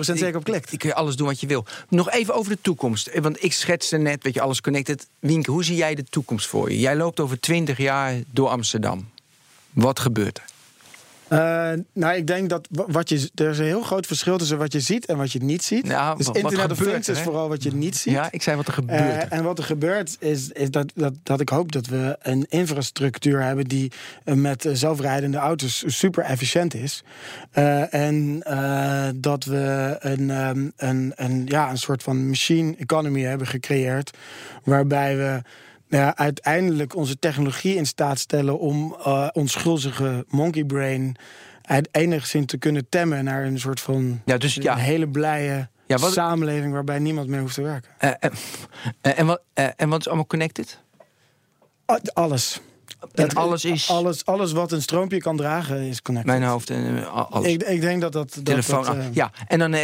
zeker 0.00 0.36
op 0.36 0.44
klikt. 0.44 0.72
Ik 0.72 0.78
kun 0.78 0.88
je 0.88 0.94
alles 0.94 1.16
doen 1.16 1.26
wat 1.26 1.40
je 1.40 1.46
wil. 1.46 1.64
Nog 1.88 2.10
even 2.10 2.34
over 2.34 2.52
de 2.52 2.58
toekomst. 2.60 3.06
Eh, 3.06 3.22
Want 3.22 3.42
ik 3.44 3.52
schetste 3.52 3.96
net, 3.96 4.22
weet 4.22 4.34
je, 4.34 4.40
alles 4.40 4.60
connected. 4.60 5.06
Wienke, 5.18 5.50
hoe 5.50 5.64
zie 5.64 5.76
jij 5.76 5.94
de 5.94 6.04
toekomst 6.04 6.46
voor 6.46 6.70
je? 6.70 6.78
Jij 6.78 6.96
loopt 6.96 7.20
over 7.20 7.40
20 7.40 7.78
jaar 7.78 8.14
door 8.30 8.48
Amsterdam. 8.48 9.08
Wat 9.72 10.00
gebeurt 10.00 10.38
er? 10.38 10.44
Eh, 11.38 11.78
nou, 11.92 12.14
ik 12.16 12.26
denk 12.26 12.48
dat 12.48 12.68
wa- 12.70 12.84
wat 12.88 13.08
je, 13.08 13.30
er 13.34 13.48
is 13.50 13.58
een 13.58 13.64
heel 13.64 13.82
groot 13.82 14.06
verschil 14.06 14.38
tussen 14.38 14.58
wat 14.58 14.72
je 14.72 14.80
ziet 14.80 15.06
en 15.06 15.16
wat 15.16 15.32
je 15.32 15.42
niet 15.42 15.62
ziet. 15.62 15.86
Nou, 15.86 16.16
dus 16.16 16.26
wat- 16.26 16.34
wat 16.34 16.42
Internet 16.44 16.70
of 16.70 16.78
gebeurt 16.78 17.04
Things 17.04 17.18
is 17.18 17.24
vooral 17.24 17.48
wat 17.48 17.62
je 17.62 17.70
niet 17.74 17.96
ziet. 17.96 18.12
Ja, 18.12 18.28
ik 18.30 18.42
zei 18.42 18.56
wat 18.56 18.66
er 18.66 18.72
gebeurt. 18.72 19.00
Eh, 19.00 19.16
er. 19.22 19.28
en 19.28 19.44
wat 19.44 19.58
er 19.58 19.64
gebeurt 19.64 20.16
is, 20.20 20.48
is 20.48 20.70
dat, 20.70 20.92
dat, 20.94 21.12
dat 21.22 21.40
ik 21.40 21.48
hoop 21.48 21.72
dat 21.72 21.86
we 21.86 22.16
een 22.22 22.46
infrastructuur 22.48 23.42
hebben 23.42 23.64
die 23.64 23.92
eh, 24.24 24.34
met 24.34 24.68
zelfrijdende 24.72 25.36
auto's 25.38 25.84
super 25.86 26.24
efficiënt 26.24 26.74
is. 26.74 27.02
En 27.90 28.38
dat 29.16 29.44
we 29.44 29.96
een, 30.00 30.30
ehm, 30.30 30.68
een, 30.76 31.12
een, 31.16 31.42
ja, 31.46 31.70
een 31.70 31.78
soort 31.78 32.02
van 32.02 32.28
machine 32.28 32.74
economy 32.78 33.22
hebben 33.22 33.46
gecreëerd. 33.46 34.10
Waarbij 34.64 35.16
we 35.16 35.42
ja, 35.98 36.16
uiteindelijk 36.16 36.96
onze 36.96 37.18
technologie 37.18 37.74
in 37.74 37.86
staat 37.86 38.18
stellen 38.18 38.58
om 38.58 38.96
uh, 39.06 39.28
onschuldige 39.32 40.24
monkey 40.28 40.64
brain 40.64 41.16
enigszins 41.90 42.46
te 42.46 42.56
kunnen 42.56 42.88
temmen 42.88 43.24
naar 43.24 43.44
een 43.44 43.58
soort 43.58 43.80
van 43.80 44.22
ja, 44.24 44.38
dus, 44.38 44.54
ja. 44.54 44.72
een 44.72 44.78
hele 44.78 45.08
blije 45.08 45.68
ja, 45.86 45.96
wat, 45.96 46.12
samenleving 46.12 46.72
waarbij 46.72 46.98
niemand 46.98 47.28
meer 47.28 47.40
hoeft 47.40 47.54
te 47.54 47.62
werken. 47.62 47.90
Uh, 48.00 48.10
uh, 48.10 49.18
en, 49.18 49.26
wat, 49.26 49.42
en 49.54 49.88
wat 49.88 50.00
is 50.00 50.06
allemaal 50.06 50.26
connected? 50.26 50.82
Alles. 52.12 52.60
En 53.14 53.34
alles 53.34 53.64
is. 53.64 53.90
Alles, 53.90 54.24
alles 54.24 54.52
wat 54.52 54.72
een 54.72 54.82
stroompje 54.82 55.18
kan 55.18 55.36
dragen 55.36 55.80
is 55.80 56.02
connected. 56.02 56.38
Mijn 56.38 56.50
hoofd 56.50 56.70
en 56.70 57.12
alles. 57.12 57.46
Ik, 57.46 57.62
ik 57.62 57.80
denk 57.80 58.00
dat 58.00 58.12
dat. 58.12 58.44
Telefoon. 58.44 58.84
Dat, 58.84 58.96
ja, 59.12 59.30
en 59.46 59.58
dan 59.58 59.74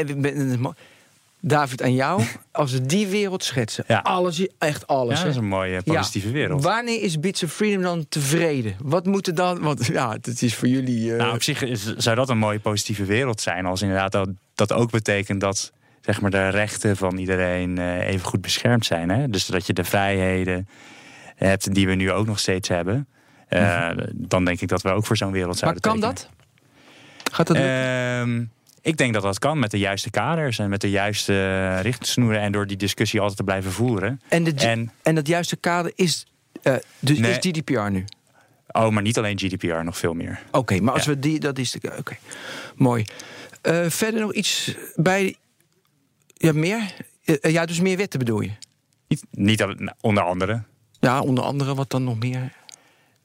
David, 1.40 1.82
aan 1.82 1.94
jou. 1.94 2.22
Als 2.52 2.72
we 2.72 2.86
die 2.86 3.06
wereld 3.06 3.44
schetsen. 3.44 3.84
Ja. 3.86 3.98
Alles, 3.98 4.46
echt 4.58 4.86
alles. 4.86 5.18
Ja, 5.18 5.24
dat 5.24 5.32
is 5.32 5.38
een 5.38 5.48
mooie 5.48 5.82
positieve 5.82 6.30
wereld. 6.30 6.62
Wanneer 6.62 7.02
is 7.02 7.20
Bits 7.20 7.42
of 7.42 7.52
Freedom 7.52 7.82
dan 7.82 8.06
tevreden? 8.08 8.76
Wat 8.82 9.06
moet 9.06 9.26
er 9.26 9.34
dan... 9.34 9.60
Want 9.60 9.86
ja, 9.86 10.10
het 10.10 10.42
is 10.42 10.54
voor 10.54 10.68
jullie... 10.68 11.10
Uh... 11.10 11.16
Nou, 11.16 11.34
op 11.34 11.42
zich 11.42 11.62
is, 11.62 11.96
zou 11.96 12.16
dat 12.16 12.28
een 12.28 12.38
mooie 12.38 12.60
positieve 12.60 13.04
wereld 13.04 13.40
zijn. 13.40 13.66
Als 13.66 13.82
inderdaad 13.82 14.12
dat, 14.12 14.28
dat 14.54 14.72
ook 14.72 14.90
betekent 14.90 15.40
dat 15.40 15.72
zeg 16.00 16.20
maar, 16.20 16.30
de 16.30 16.48
rechten 16.48 16.96
van 16.96 17.18
iedereen 17.18 17.78
uh, 17.78 18.08
even 18.08 18.26
goed 18.26 18.40
beschermd 18.40 18.86
zijn. 18.86 19.10
Hè? 19.10 19.28
Dus 19.28 19.46
dat 19.46 19.66
je 19.66 19.72
de 19.72 19.84
vrijheden 19.84 20.68
hebt 21.36 21.74
die 21.74 21.86
we 21.86 21.94
nu 21.94 22.12
ook 22.12 22.26
nog 22.26 22.38
steeds 22.38 22.68
hebben. 22.68 23.08
Uh, 23.48 23.90
Dan 24.12 24.44
denk 24.44 24.60
ik 24.60 24.68
dat 24.68 24.82
we 24.82 24.90
ook 24.90 25.06
voor 25.06 25.16
zo'n 25.16 25.32
wereld 25.32 25.58
zouden 25.58 25.80
Maar 25.82 25.92
kan 25.92 26.00
dat? 26.00 26.28
Gaat 27.32 27.46
dat 27.46 27.56
ehm, 27.56 28.44
ik 28.82 28.96
denk 28.96 29.14
dat 29.14 29.22
dat 29.22 29.38
kan 29.38 29.58
met 29.58 29.70
de 29.70 29.78
juiste 29.78 30.10
kaders 30.10 30.58
en 30.58 30.68
met 30.68 30.80
de 30.80 30.90
juiste 30.90 31.76
richtsnoeren 31.80 32.40
en 32.40 32.52
door 32.52 32.66
die 32.66 32.76
discussie 32.76 33.20
altijd 33.20 33.38
te 33.38 33.44
blijven 33.44 33.72
voeren. 33.72 34.20
En, 34.28 34.44
de, 34.44 34.54
en, 34.54 34.92
en 35.02 35.14
dat 35.14 35.26
juiste 35.26 35.56
kader 35.56 35.92
is, 35.94 36.26
uh, 36.62 36.74
dus 36.98 37.18
is 37.18 37.36
GDPR 37.36 37.90
nu? 37.90 38.04
Oh, 38.72 38.88
maar 38.88 39.02
niet 39.02 39.18
alleen 39.18 39.38
GDPR, 39.38 39.84
nog 39.84 39.98
veel 39.98 40.14
meer. 40.14 40.42
Oké, 40.50 40.80
maar 40.80 40.94
als 40.94 41.06
we 41.06 41.18
die, 41.18 41.40
dat 41.40 41.58
is 41.58 41.70
de. 41.70 41.92
Oké, 41.98 42.16
mooi. 42.76 43.04
Uh, 43.62 43.86
verder 43.88 44.20
nog 44.20 44.32
iets 44.32 44.76
bij. 44.94 45.36
Ja, 46.34 46.52
meer? 46.52 46.94
Uh, 47.24 47.36
ja, 47.40 47.66
dus 47.66 47.80
meer 47.80 47.96
wetten 47.96 48.18
bedoel 48.18 48.40
je? 48.40 48.50
Niet, 49.08 49.24
niet 49.30 49.66
onder 50.00 50.22
andere. 50.22 50.62
Ja, 51.00 51.20
onder 51.20 51.44
andere 51.44 51.74
wat 51.74 51.90
dan 51.90 52.04
nog 52.04 52.18
meer? 52.18 52.52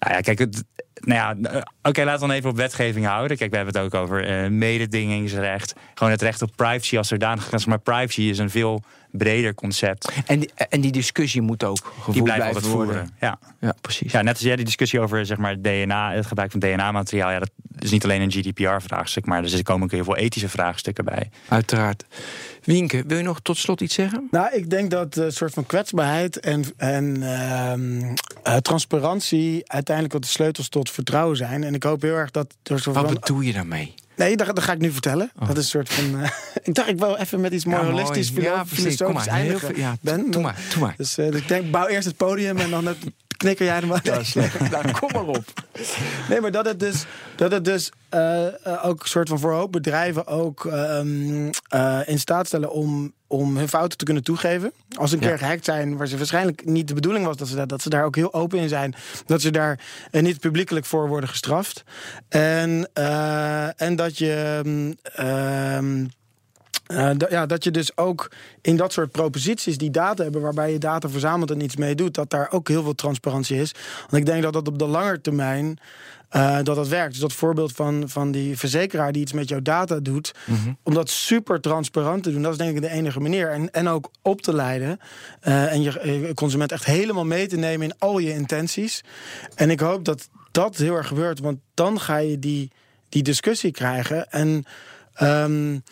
Nou 0.05 0.17
ja, 0.17 0.21
kijk, 0.21 0.39
het, 0.39 0.63
nou 0.93 1.19
ja, 1.19 1.49
eh, 1.49 1.61
oké, 1.81 2.03
laten 2.03 2.21
we 2.21 2.27
dan 2.27 2.31
even 2.31 2.49
op 2.49 2.55
wetgeving 2.55 3.05
houden. 3.05 3.37
Kijk, 3.37 3.49
we 3.49 3.55
hebben 3.55 3.75
het 3.75 3.83
ook 3.83 4.01
over 4.01 4.43
uh, 4.43 4.49
mededingingsrecht. 4.49 5.73
Gewoon 5.93 6.13
het 6.13 6.21
recht 6.21 6.41
op 6.41 6.51
privacy 6.55 6.97
als 6.97 7.07
zodanig. 7.07 7.65
Maar 7.65 7.79
privacy 7.79 8.21
is 8.21 8.37
een 8.37 8.49
veel 8.49 8.83
breder 9.17 9.53
concept. 9.53 10.11
En 10.25 10.39
die, 10.39 10.51
en 10.69 10.81
die 10.81 10.91
discussie 10.91 11.41
moet 11.41 11.63
ook 11.63 11.93
gevoerd 11.95 12.13
die 12.13 12.23
blijft 12.23 12.45
altijd 12.45 12.65
voeren. 12.65 13.09
Ja. 13.19 13.39
ja, 13.59 13.73
precies. 13.81 14.11
Ja, 14.11 14.21
net 14.21 14.33
als 14.33 14.43
jij 14.43 14.55
die 14.55 14.65
discussie 14.65 14.99
over 14.99 15.25
zeg 15.25 15.37
maar, 15.37 15.61
DNA, 15.61 16.11
het 16.11 16.25
gebruik 16.25 16.51
van 16.51 16.59
DNA-materiaal. 16.59 17.31
Ja, 17.31 17.39
dat 17.39 17.49
is 17.79 17.91
niet 17.91 18.03
alleen 18.03 18.21
een 18.21 18.31
GDPR-vraagstuk, 18.31 19.25
maar 19.25 19.43
er 19.43 19.63
komen 19.63 19.83
ook 19.83 19.91
heel 19.91 20.03
veel 20.03 20.15
ethische 20.15 20.49
vraagstukken 20.49 21.05
bij. 21.05 21.29
Uiteraard. 21.47 22.05
Wienke, 22.63 23.03
wil 23.07 23.17
je 23.17 23.23
nog 23.23 23.39
tot 23.41 23.57
slot 23.57 23.81
iets 23.81 23.93
zeggen? 23.93 24.27
Nou, 24.31 24.55
ik 24.55 24.69
denk 24.69 24.91
dat 24.91 25.13
de 25.13 25.31
soort 25.31 25.53
van 25.53 25.65
kwetsbaarheid 25.65 26.39
en, 26.39 26.63
en 26.77 27.15
uh, 28.47 28.55
transparantie 28.55 29.71
uiteindelijk 29.71 30.13
wat 30.15 30.23
de 30.23 30.29
sleutels 30.29 30.69
tot 30.69 30.91
vertrouwen 30.91 31.37
zijn. 31.37 31.63
En 31.63 31.73
ik 31.73 31.83
hoop 31.83 32.01
heel 32.01 32.15
erg 32.15 32.31
dat. 32.31 32.55
Er 32.63 32.91
wat 32.91 33.13
bedoel 33.13 33.39
je 33.39 33.53
daarmee? 33.53 33.93
Nee, 34.15 34.37
dat, 34.37 34.47
dat, 34.47 34.63
ga 34.63 34.73
ik 34.73 34.79
nu 34.79 34.91
vertellen. 34.91 35.31
Oh. 35.39 35.47
Dat 35.47 35.57
is 35.57 35.63
een 35.63 35.69
soort 35.69 35.89
van. 35.89 36.19
Uh, 36.19 36.29
ik 36.63 36.73
dacht, 36.73 36.89
ik 36.89 36.99
wil 36.99 37.15
even 37.15 37.41
met 37.41 37.53
iets 37.53 37.65
moralistisch, 37.65 38.31
ja, 38.35 38.41
ja, 38.41 38.65
filosofisch 38.65 39.27
eindigen. 39.27 39.77
Ja, 39.77 39.95
ben. 40.01 40.31
Doe 40.31 40.41
maar, 40.41 40.59
doe 40.73 40.81
maar. 40.81 40.93
Dus 40.97 41.17
uh, 41.17 41.33
ik 41.33 41.47
denk, 41.47 41.71
bouw 41.71 41.87
eerst 41.87 42.07
het 42.07 42.17
podium 42.17 42.57
en 42.57 42.69
dan 42.69 42.85
het 42.85 42.97
knikker 43.37 43.65
jij 43.65 43.75
er 43.75 43.87
maar. 43.87 43.99
Ja, 44.03 44.23
slecht. 44.23 44.59
nou, 44.71 44.91
kom 44.91 45.11
maar 45.13 45.25
op. 45.25 45.43
Nee, 46.29 46.41
maar 46.41 46.51
dat 46.51 46.65
het 46.65 46.79
dus, 46.79 47.05
dat 47.35 47.51
het 47.51 47.65
dus 47.65 47.91
uh, 48.13 48.45
ook 48.81 49.01
een 49.01 49.09
soort 49.09 49.29
van 49.29 49.39
voor 49.39 49.53
hoop 49.53 49.71
bedrijven 49.71 50.27
ook 50.27 50.63
um, 50.63 51.49
uh, 51.75 51.99
in 52.05 52.19
staat 52.19 52.47
stellen 52.47 52.71
om, 52.71 53.13
om 53.27 53.57
hun 53.57 53.69
fouten 53.69 53.97
te 53.97 54.05
kunnen 54.05 54.23
toegeven. 54.23 54.71
Als 54.97 55.09
ze 55.09 55.15
een 55.15 55.21
ja. 55.21 55.27
keer 55.27 55.37
gehackt 55.37 55.65
zijn, 55.65 55.97
waar 55.97 56.07
ze 56.07 56.17
waarschijnlijk 56.17 56.65
niet 56.65 56.87
de 56.87 56.93
bedoeling 56.93 57.25
was 57.25 57.37
dat 57.37 57.47
ze, 57.47 57.55
dat, 57.55 57.69
dat 57.69 57.81
ze 57.81 57.89
daar 57.89 58.05
ook 58.05 58.15
heel 58.15 58.33
open 58.33 58.59
in 58.59 58.69
zijn. 58.69 58.95
Dat 59.25 59.41
ze 59.41 59.51
daar 59.51 59.79
uh, 60.11 60.21
niet 60.21 60.39
publiekelijk 60.39 60.85
voor 60.85 61.07
worden 61.07 61.29
gestraft. 61.29 61.83
En, 62.29 62.89
en 63.75 63.95
dat 63.95 64.17
je. 64.17 64.61
Um, 65.19 66.09
uh, 66.87 67.11
ja, 67.29 67.45
dat 67.45 67.63
je 67.63 67.71
dus 67.71 67.97
ook 67.97 68.31
in 68.61 68.77
dat 68.77 68.93
soort 68.93 69.11
proposities 69.11 69.77
die 69.77 69.91
data 69.91 70.23
hebben, 70.23 70.41
waarbij 70.41 70.71
je 70.71 70.77
data 70.77 71.09
verzamelt 71.09 71.51
en 71.51 71.61
iets 71.61 71.75
mee 71.75 71.95
doet, 71.95 72.13
dat 72.13 72.29
daar 72.29 72.51
ook 72.51 72.67
heel 72.67 72.83
veel 72.83 72.95
transparantie 72.95 73.61
is. 73.61 73.71
Want 73.99 74.13
ik 74.13 74.25
denk 74.25 74.43
dat 74.43 74.53
dat 74.53 74.67
op 74.67 74.79
de 74.79 74.87
lange 74.87 75.21
termijn 75.21 75.79
uh, 76.31 76.55
dat 76.63 76.75
dat 76.75 76.87
werkt. 76.87 77.11
Dus 77.11 77.21
dat 77.21 77.33
voorbeeld 77.33 77.71
van, 77.71 78.03
van 78.09 78.31
die 78.31 78.57
verzekeraar 78.57 79.11
die 79.11 79.21
iets 79.21 79.33
met 79.33 79.49
jouw 79.49 79.61
data 79.61 79.99
doet, 79.99 80.33
mm 80.45 80.55
-hmm. 80.55 80.77
om 80.83 80.93
dat 80.93 81.09
super 81.09 81.61
transparant 81.61 82.23
te 82.23 82.31
doen, 82.31 82.41
dat 82.41 82.51
is 82.51 82.57
denk 82.57 82.75
ik 82.75 82.81
de 82.81 82.89
enige 82.89 83.19
manier. 83.19 83.51
En, 83.51 83.71
en 83.71 83.87
ook 83.87 84.11
op 84.21 84.41
te 84.41 84.53
leiden 84.53 84.99
uh, 85.47 85.71
en 85.73 85.81
je 85.81 86.31
consument 86.33 86.71
echt 86.71 86.85
helemaal 86.85 87.25
mee 87.25 87.47
te 87.47 87.57
nemen 87.57 87.87
in 87.87 87.95
al 87.97 88.17
je 88.17 88.33
intenties. 88.33 89.03
En 89.55 89.69
ik 89.69 89.79
hoop 89.79 90.05
dat 90.05 90.29
dat 90.51 90.75
heel 90.75 90.95
erg 90.95 91.07
gebeurt, 91.07 91.39
want 91.39 91.57
dan 91.73 91.99
ga 91.99 92.17
je 92.17 92.39
die, 92.39 92.71
die 93.09 93.23
discussie 93.23 93.71
krijgen. 93.71 94.31
En. 94.31 94.65
Um, 95.21 95.83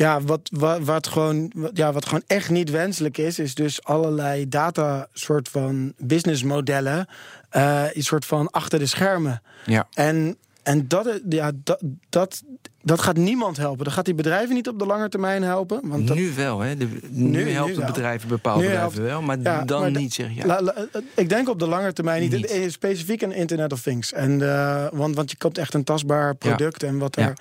ja, 0.00 0.20
wat, 0.20 0.50
wat, 0.52 0.80
wat, 0.84 1.06
gewoon, 1.06 1.52
ja, 1.74 1.92
wat 1.92 2.04
gewoon 2.04 2.22
echt 2.26 2.50
niet 2.50 2.70
wenselijk 2.70 3.18
is, 3.18 3.38
is 3.38 3.54
dus 3.54 3.84
allerlei 3.84 4.48
data 4.48 5.08
soort 5.12 5.48
van 5.48 5.92
businessmodellen, 5.98 7.08
uh, 7.52 7.84
een 7.92 8.02
soort 8.02 8.24
van 8.24 8.50
achter 8.50 8.78
de 8.78 8.86
schermen. 8.86 9.42
Ja. 9.66 9.86
En, 9.94 10.36
en 10.62 10.88
dat, 10.88 11.20
ja, 11.28 11.50
dat, 11.54 11.82
dat, 12.08 12.42
dat 12.82 13.00
gaat 13.00 13.16
niemand 13.16 13.56
helpen. 13.56 13.84
Dat 13.84 13.92
gaat 13.92 14.04
die 14.04 14.14
bedrijven 14.14 14.54
niet 14.54 14.68
op 14.68 14.78
de 14.78 14.86
lange 14.86 15.08
termijn 15.08 15.42
helpen. 15.42 15.80
Want 15.84 16.06
dat... 16.06 16.16
Nu 16.16 16.32
wel, 16.34 16.60
hè? 16.60 16.76
De, 16.76 16.88
nu, 17.08 17.44
nu 17.44 17.50
helpt 17.50 17.76
het 17.76 17.86
bedrijven, 17.86 18.28
bepaalde 18.28 18.62
bedrijven 18.62 19.02
wel, 19.02 19.22
maar 19.22 19.38
ja, 19.42 19.64
dan 19.64 19.80
maar 19.80 19.90
niet, 19.90 20.14
zeg 20.14 20.34
je. 20.34 20.46
Ja. 20.46 20.72
ik 21.14 21.28
denk 21.28 21.48
op 21.48 21.58
de 21.58 21.66
lange 21.66 21.92
termijn 21.92 22.20
niet. 22.20 22.32
niet. 22.32 22.72
Specifiek 22.72 23.22
een 23.22 23.32
Internet 23.32 23.72
of 23.72 23.80
Things. 23.80 24.12
En, 24.12 24.40
uh, 24.40 24.86
want, 24.92 25.14
want 25.14 25.30
je 25.30 25.36
koopt 25.36 25.58
echt 25.58 25.74
een 25.74 25.84
tastbaar 25.84 26.34
product 26.34 26.82
en 26.82 26.98
wat 26.98 27.16
er. 27.16 27.34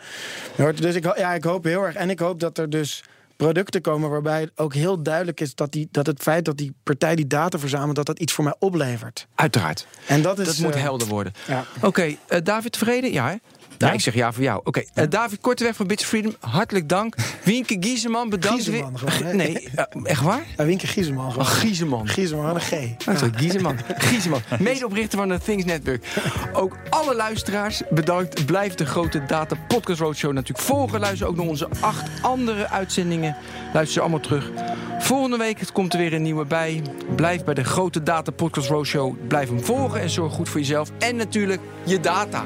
Dus 0.75 0.95
ik, 0.95 1.17
ja, 1.17 1.33
ik 1.33 1.43
hoop 1.43 1.63
heel 1.63 1.85
erg. 1.85 1.95
En 1.95 2.09
ik 2.09 2.19
hoop 2.19 2.39
dat 2.39 2.57
er 2.57 2.69
dus 2.69 3.03
producten 3.35 3.81
komen 3.81 4.09
waarbij 4.09 4.41
het 4.41 4.51
ook 4.55 4.73
heel 4.73 5.03
duidelijk 5.03 5.39
is 5.39 5.55
dat, 5.55 5.71
die, 5.71 5.87
dat 5.91 6.05
het 6.05 6.21
feit 6.21 6.45
dat 6.45 6.57
die 6.57 6.73
partij 6.83 7.15
die 7.15 7.27
data 7.27 7.59
verzamelt, 7.59 7.95
dat 7.95 8.05
dat 8.05 8.19
iets 8.19 8.33
voor 8.33 8.43
mij 8.43 8.55
oplevert. 8.59 9.27
Uiteraard. 9.35 9.87
En 10.07 10.21
dat, 10.21 10.39
is, 10.39 10.47
dat 10.47 10.57
moet 10.57 10.75
uh, 10.75 10.81
helder 10.81 11.07
worden. 11.07 11.33
Ja. 11.47 11.65
Oké, 11.75 11.85
okay, 11.85 12.19
uh, 12.29 12.39
David 12.43 12.71
tevreden? 12.71 13.11
Ja, 13.11 13.29
hè? 13.29 13.35
Nou, 13.79 13.93
ik 13.93 14.01
zeg 14.01 14.13
ja 14.13 14.33
voor 14.33 14.43
jou. 14.43 14.59
Oké, 14.63 14.67
okay. 14.67 15.05
uh, 15.05 15.09
David 15.09 15.39
Korteweg 15.41 15.75
van 15.75 15.87
Bits 15.87 16.03
Freedom, 16.03 16.35
hartelijk 16.39 16.89
dank. 16.89 17.15
Wienke 17.43 17.77
Gieseman, 17.79 18.29
bedankt. 18.29 18.63
Gieseman, 18.63 18.99
gewoon, 18.99 19.35
nee, 19.35 19.69
uh, 19.75 19.83
echt 20.03 20.21
waar? 20.21 20.45
Ja, 20.57 20.65
Wienke 20.65 20.87
Gieseman. 20.87 21.31
Gewoon. 21.31 21.47
Oh, 21.47 22.53
een 22.53 22.61
G. 22.61 22.71
Oh, 23.07 23.17
sorry. 23.17 23.33
Gieseman, 23.35 24.41
medeoprichter 24.59 25.17
van 25.17 25.29
het 25.29 25.43
Things 25.43 25.65
Network. 25.65 26.05
Ook 26.53 26.77
alle 26.89 27.15
luisteraars 27.15 27.81
bedankt. 27.89 28.45
Blijf 28.45 28.75
de 28.75 28.85
grote 28.85 29.25
Data 29.25 29.55
Podcast 29.67 29.99
Roadshow 29.99 30.33
natuurlijk 30.33 30.67
volgen. 30.67 30.99
Luister 30.99 31.27
ook 31.27 31.35
naar 31.35 31.45
onze 31.45 31.67
acht 31.79 32.09
andere 32.21 32.69
uitzendingen. 32.69 33.35
Luister 33.73 33.93
ze 33.93 33.99
allemaal 33.99 34.19
terug. 34.19 34.51
Volgende 34.99 35.37
week 35.37 35.59
komt 35.73 35.93
er 35.93 35.99
weer 35.99 36.13
een 36.13 36.21
nieuwe 36.21 36.45
bij. 36.45 36.81
Blijf 37.15 37.43
bij 37.43 37.53
de 37.53 37.63
grote 37.63 38.03
Data 38.03 38.31
Podcast 38.31 38.69
Roadshow. 38.69 39.15
Blijf 39.27 39.49
hem 39.49 39.63
volgen 39.63 40.01
en 40.01 40.09
zorg 40.09 40.33
goed 40.33 40.49
voor 40.49 40.59
jezelf. 40.59 40.91
En 40.99 41.15
natuurlijk 41.15 41.61
je 41.83 41.99
data. 41.99 42.45